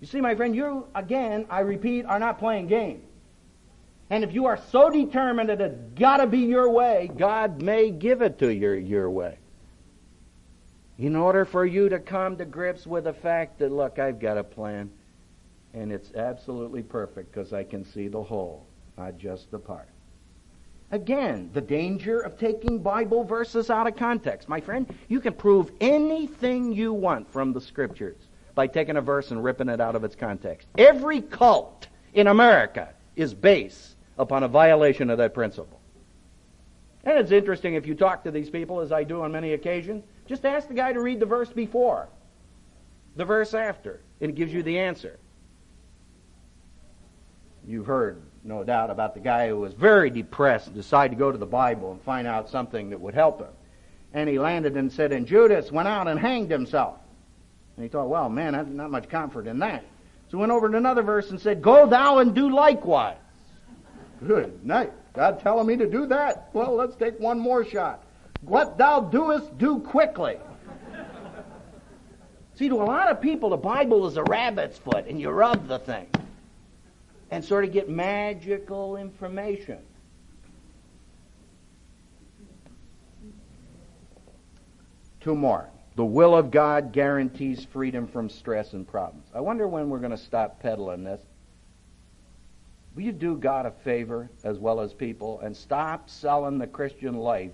You 0.00 0.06
see, 0.06 0.20
my 0.20 0.34
friend, 0.36 0.54
you, 0.54 0.86
again, 0.94 1.46
I 1.50 1.60
repeat, 1.60 2.04
are 2.04 2.18
not 2.18 2.38
playing 2.38 2.68
games. 2.68 3.04
And 4.10 4.22
if 4.22 4.32
you 4.32 4.46
are 4.46 4.58
so 4.70 4.90
determined 4.90 5.48
that 5.48 5.60
it's 5.60 5.98
got 5.98 6.18
to 6.18 6.26
be 6.26 6.40
your 6.40 6.70
way, 6.70 7.10
God 7.16 7.62
may 7.62 7.90
give 7.90 8.22
it 8.22 8.38
to 8.40 8.52
you 8.52 8.72
your 8.72 9.10
way 9.10 9.38
in 10.98 11.16
order 11.16 11.44
for 11.44 11.64
you 11.64 11.88
to 11.88 11.98
come 11.98 12.36
to 12.36 12.44
grips 12.44 12.86
with 12.86 13.04
the 13.04 13.12
fact 13.12 13.58
that, 13.58 13.72
look, 13.72 13.98
I've 13.98 14.20
got 14.20 14.38
a 14.38 14.44
plan, 14.44 14.90
and 15.74 15.90
it's 15.90 16.12
absolutely 16.14 16.82
perfect 16.82 17.32
because 17.32 17.52
I 17.52 17.64
can 17.64 17.84
see 17.84 18.08
the 18.08 18.22
whole, 18.22 18.66
not 18.98 19.18
just 19.18 19.50
the 19.50 19.58
part. 19.58 19.88
Again, 20.90 21.48
the 21.54 21.60
danger 21.62 22.20
of 22.20 22.38
taking 22.38 22.78
Bible 22.78 23.24
verses 23.24 23.70
out 23.70 23.86
of 23.86 23.96
context. 23.96 24.48
My 24.48 24.60
friend, 24.60 24.86
you 25.08 25.20
can 25.20 25.32
prove 25.32 25.72
anything 25.80 26.72
you 26.72 26.92
want 26.92 27.32
from 27.32 27.54
the 27.54 27.60
Scriptures 27.62 28.18
by 28.54 28.66
taking 28.66 28.98
a 28.98 29.00
verse 29.00 29.30
and 29.30 29.42
ripping 29.42 29.70
it 29.70 29.80
out 29.80 29.96
of 29.96 30.04
its 30.04 30.14
context. 30.14 30.68
Every 30.76 31.22
cult 31.22 31.88
in 32.12 32.26
America 32.26 32.90
is 33.16 33.32
based 33.32 33.96
upon 34.18 34.42
a 34.42 34.48
violation 34.48 35.08
of 35.08 35.16
that 35.16 35.32
principle. 35.32 35.80
And 37.04 37.18
it's 37.18 37.32
interesting 37.32 37.74
if 37.74 37.86
you 37.86 37.94
talk 37.94 38.22
to 38.24 38.30
these 38.30 38.50
people, 38.50 38.80
as 38.80 38.92
I 38.92 39.02
do 39.02 39.22
on 39.22 39.32
many 39.32 39.54
occasions, 39.54 40.04
just 40.32 40.46
ask 40.46 40.66
the 40.66 40.72
guy 40.72 40.94
to 40.94 41.00
read 41.00 41.20
the 41.20 41.26
verse 41.26 41.50
before, 41.50 42.08
the 43.16 43.24
verse 43.26 43.52
after, 43.52 44.00
and 44.18 44.30
it 44.30 44.34
gives 44.34 44.50
you 44.50 44.62
the 44.62 44.78
answer. 44.78 45.18
You've 47.66 47.84
heard, 47.84 48.22
no 48.42 48.64
doubt, 48.64 48.88
about 48.88 49.12
the 49.12 49.20
guy 49.20 49.48
who 49.48 49.56
was 49.56 49.74
very 49.74 50.08
depressed 50.08 50.68
and 50.68 50.74
decided 50.74 51.10
to 51.10 51.18
go 51.18 51.30
to 51.30 51.36
the 51.36 51.44
Bible 51.44 51.92
and 51.92 52.00
find 52.00 52.26
out 52.26 52.48
something 52.48 52.88
that 52.90 53.00
would 53.00 53.12
help 53.12 53.40
him. 53.40 53.52
And 54.14 54.26
he 54.26 54.38
landed 54.38 54.74
and 54.74 54.90
said, 54.90 55.12
And 55.12 55.26
Judas 55.26 55.70
went 55.70 55.86
out 55.86 56.08
and 56.08 56.18
hanged 56.18 56.50
himself. 56.50 56.96
And 57.76 57.84
he 57.84 57.90
thought, 57.90 58.08
well, 58.08 58.30
man, 58.30 58.54
that's 58.54 58.70
not 58.70 58.90
much 58.90 59.10
comfort 59.10 59.46
in 59.46 59.58
that. 59.58 59.84
So 60.30 60.38
went 60.38 60.50
over 60.50 60.70
to 60.70 60.76
another 60.78 61.02
verse 61.02 61.30
and 61.30 61.38
said, 61.38 61.60
Go 61.60 61.86
thou 61.86 62.18
and 62.18 62.34
do 62.34 62.48
likewise. 62.48 63.18
Good 64.26 64.64
night. 64.64 64.92
God 65.12 65.40
telling 65.40 65.66
me 65.66 65.76
to 65.76 65.86
do 65.86 66.06
that? 66.06 66.48
Well, 66.54 66.74
let's 66.74 66.96
take 66.96 67.20
one 67.20 67.38
more 67.38 67.66
shot. 67.66 68.02
What 68.42 68.76
thou 68.76 69.00
doest, 69.00 69.56
do 69.56 69.78
quickly. 69.78 70.36
See, 72.54 72.68
to 72.68 72.74
a 72.74 72.84
lot 72.84 73.08
of 73.08 73.20
people, 73.20 73.50
the 73.50 73.56
Bible 73.56 74.06
is 74.06 74.16
a 74.16 74.24
rabbit's 74.24 74.78
foot, 74.78 75.06
and 75.06 75.20
you 75.20 75.30
rub 75.30 75.68
the 75.68 75.78
thing 75.78 76.06
and 77.30 77.42
sort 77.42 77.64
of 77.64 77.72
get 77.72 77.88
magical 77.88 78.96
information. 78.96 79.78
Two 85.20 85.34
more. 85.34 85.68
The 85.94 86.04
will 86.04 86.34
of 86.34 86.50
God 86.50 86.92
guarantees 86.92 87.64
freedom 87.64 88.06
from 88.06 88.28
stress 88.28 88.72
and 88.72 88.86
problems. 88.86 89.28
I 89.34 89.40
wonder 89.40 89.68
when 89.68 89.88
we're 89.88 89.98
going 89.98 90.10
to 90.10 90.16
stop 90.18 90.60
peddling 90.60 91.04
this. 91.04 91.20
Will 92.94 93.02
you 93.02 93.12
do 93.12 93.36
God 93.36 93.66
a 93.66 93.70
favor 93.70 94.28
as 94.42 94.58
well 94.58 94.80
as 94.80 94.92
people 94.92 95.40
and 95.40 95.56
stop 95.56 96.10
selling 96.10 96.58
the 96.58 96.66
Christian 96.66 97.14
life 97.14 97.52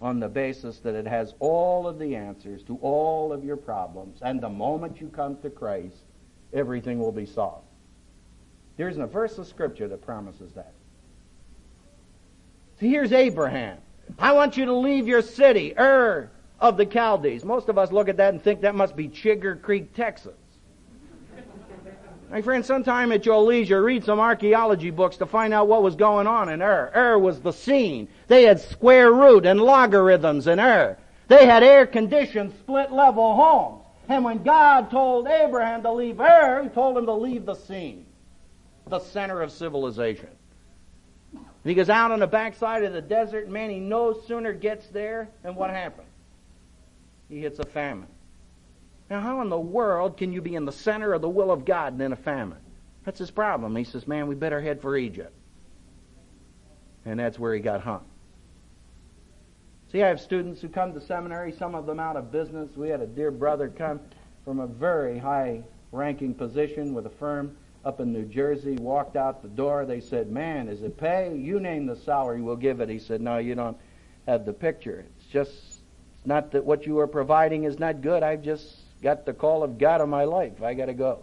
on 0.00 0.20
the 0.20 0.28
basis 0.28 0.78
that 0.80 0.94
it 0.94 1.06
has 1.06 1.34
all 1.38 1.88
of 1.88 1.98
the 1.98 2.14
answers 2.14 2.62
to 2.64 2.76
all 2.82 3.32
of 3.32 3.44
your 3.44 3.56
problems, 3.56 4.18
and 4.22 4.40
the 4.40 4.48
moment 4.48 5.00
you 5.00 5.08
come 5.08 5.36
to 5.38 5.50
Christ, 5.50 5.96
everything 6.52 6.98
will 6.98 7.12
be 7.12 7.26
solved. 7.26 7.66
There 8.76 8.88
isn't 8.88 9.02
a 9.02 9.06
verse 9.06 9.38
of 9.38 9.46
Scripture 9.46 9.88
that 9.88 10.02
promises 10.02 10.52
that. 10.52 10.72
So 12.78 12.86
here's 12.86 13.12
Abraham. 13.12 13.78
I 14.18 14.32
want 14.32 14.56
you 14.56 14.66
to 14.66 14.74
leave 14.74 15.08
your 15.08 15.22
city, 15.22 15.74
Ur 15.78 16.30
of 16.60 16.76
the 16.76 16.84
Chaldees. 16.84 17.44
Most 17.44 17.68
of 17.68 17.78
us 17.78 17.90
look 17.90 18.08
at 18.08 18.18
that 18.18 18.34
and 18.34 18.42
think 18.42 18.60
that 18.60 18.74
must 18.74 18.96
be 18.96 19.08
Chigger 19.08 19.60
Creek, 19.60 19.94
Texas. 19.94 20.36
My 22.30 22.42
friend, 22.42 22.66
sometime 22.66 23.12
at 23.12 23.24
your 23.24 23.40
leisure, 23.42 23.82
read 23.82 24.04
some 24.04 24.18
archaeology 24.18 24.90
books 24.90 25.16
to 25.18 25.26
find 25.26 25.54
out 25.54 25.68
what 25.68 25.82
was 25.82 25.94
going 25.94 26.26
on 26.26 26.48
in 26.48 26.60
Ur. 26.60 26.90
Ur 26.94 27.18
was 27.18 27.40
the 27.40 27.52
scene. 27.52 28.08
They 28.26 28.42
had 28.42 28.60
square 28.60 29.12
root 29.12 29.46
and 29.46 29.60
logarithms 29.60 30.48
in 30.48 30.58
Ur. 30.58 30.98
They 31.28 31.46
had 31.46 31.62
air-conditioned, 31.62 32.52
split-level 32.60 33.36
homes. 33.36 33.84
And 34.08 34.24
when 34.24 34.42
God 34.42 34.90
told 34.90 35.28
Abraham 35.28 35.82
to 35.82 35.92
leave 35.92 36.20
Ur, 36.20 36.62
he 36.64 36.68
told 36.68 36.98
him 36.98 37.06
to 37.06 37.14
leave 37.14 37.46
the 37.46 37.54
scene, 37.54 38.06
the 38.88 39.00
center 39.00 39.40
of 39.40 39.52
civilization. 39.52 40.28
And 41.32 41.44
he 41.64 41.74
goes 41.74 41.90
out 41.90 42.10
on 42.10 42.18
the 42.18 42.26
backside 42.26 42.82
of 42.84 42.92
the 42.92 43.02
desert, 43.02 43.48
man, 43.48 43.70
he 43.70 43.78
no 43.78 44.12
sooner 44.26 44.52
gets 44.52 44.88
there 44.88 45.28
than 45.42 45.54
what 45.54 45.70
happens? 45.70 46.08
He 47.28 47.40
hits 47.40 47.58
a 47.60 47.66
famine. 47.66 48.08
Now, 49.08 49.20
how 49.20 49.40
in 49.40 49.48
the 49.48 49.58
world 49.58 50.16
can 50.16 50.32
you 50.32 50.42
be 50.42 50.54
in 50.54 50.64
the 50.64 50.72
center 50.72 51.12
of 51.12 51.22
the 51.22 51.28
will 51.28 51.50
of 51.50 51.64
God 51.64 51.92
and 51.92 52.02
in 52.02 52.12
a 52.12 52.16
famine? 52.16 52.58
That's 53.04 53.20
his 53.20 53.30
problem. 53.30 53.76
He 53.76 53.84
says, 53.84 54.08
man, 54.08 54.26
we 54.26 54.34
better 54.34 54.60
head 54.60 54.80
for 54.80 54.96
Egypt. 54.96 55.32
And 57.04 57.20
that's 57.20 57.38
where 57.38 57.54
he 57.54 57.60
got 57.60 57.82
hung. 57.82 58.04
See, 59.92 60.02
I 60.02 60.08
have 60.08 60.20
students 60.20 60.60
who 60.60 60.68
come 60.68 60.92
to 60.94 61.00
seminary, 61.00 61.52
some 61.52 61.76
of 61.76 61.86
them 61.86 62.00
out 62.00 62.16
of 62.16 62.32
business. 62.32 62.76
We 62.76 62.88
had 62.88 63.00
a 63.00 63.06
dear 63.06 63.30
brother 63.30 63.68
come 63.68 64.00
from 64.44 64.58
a 64.58 64.66
very 64.66 65.18
high 65.18 65.62
ranking 65.92 66.34
position 66.34 66.92
with 66.92 67.06
a 67.06 67.10
firm 67.10 67.56
up 67.84 68.00
in 68.00 68.12
New 68.12 68.24
Jersey, 68.24 68.74
walked 68.74 69.14
out 69.14 69.42
the 69.42 69.48
door. 69.48 69.86
They 69.86 70.00
said, 70.00 70.30
Man, 70.30 70.68
is 70.68 70.82
it 70.82 70.98
pay? 70.98 71.36
You 71.36 71.60
name 71.60 71.86
the 71.86 71.94
salary, 71.94 72.42
we'll 72.42 72.56
give 72.56 72.80
it. 72.80 72.88
He 72.88 72.98
said, 72.98 73.20
No, 73.20 73.38
you 73.38 73.54
don't 73.54 73.76
have 74.26 74.44
the 74.44 74.52
picture. 74.52 75.06
It's 75.16 75.26
just 75.26 75.50
it's 75.50 75.80
not 76.24 76.50
that 76.50 76.64
what 76.64 76.84
you 76.84 76.98
are 76.98 77.06
providing 77.06 77.62
is 77.62 77.78
not 77.78 78.02
good. 78.02 78.24
I've 78.24 78.42
just 78.42 78.66
got 79.06 79.24
the 79.24 79.32
call 79.32 79.62
of 79.62 79.78
God 79.78 80.00
on 80.00 80.10
my 80.10 80.24
life. 80.24 80.64
I 80.64 80.74
got 80.74 80.86
to 80.86 80.92
go. 80.92 81.20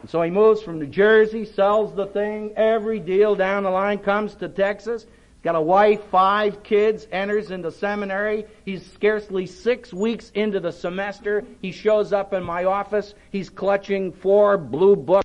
And 0.00 0.10
so 0.10 0.20
he 0.20 0.30
moves 0.30 0.62
from 0.62 0.80
New 0.80 0.88
Jersey, 0.88 1.44
sells 1.44 1.94
the 1.94 2.06
thing. 2.06 2.54
Every 2.56 2.98
deal 2.98 3.36
down 3.36 3.62
the 3.62 3.70
line 3.70 3.98
comes 3.98 4.34
to 4.36 4.48
Texas. 4.48 5.04
He's 5.04 5.44
got 5.44 5.54
a 5.54 5.60
wife, 5.60 6.02
five 6.10 6.64
kids, 6.64 7.06
enters 7.12 7.52
into 7.52 7.70
seminary. 7.70 8.46
He's 8.64 8.84
scarcely 8.94 9.46
six 9.46 9.92
weeks 9.92 10.32
into 10.34 10.58
the 10.58 10.72
semester. 10.72 11.44
He 11.60 11.70
shows 11.70 12.12
up 12.12 12.32
in 12.32 12.42
my 12.42 12.64
office. 12.64 13.14
He's 13.30 13.48
clutching 13.48 14.10
four 14.10 14.58
blue 14.58 14.96
books 14.96 15.21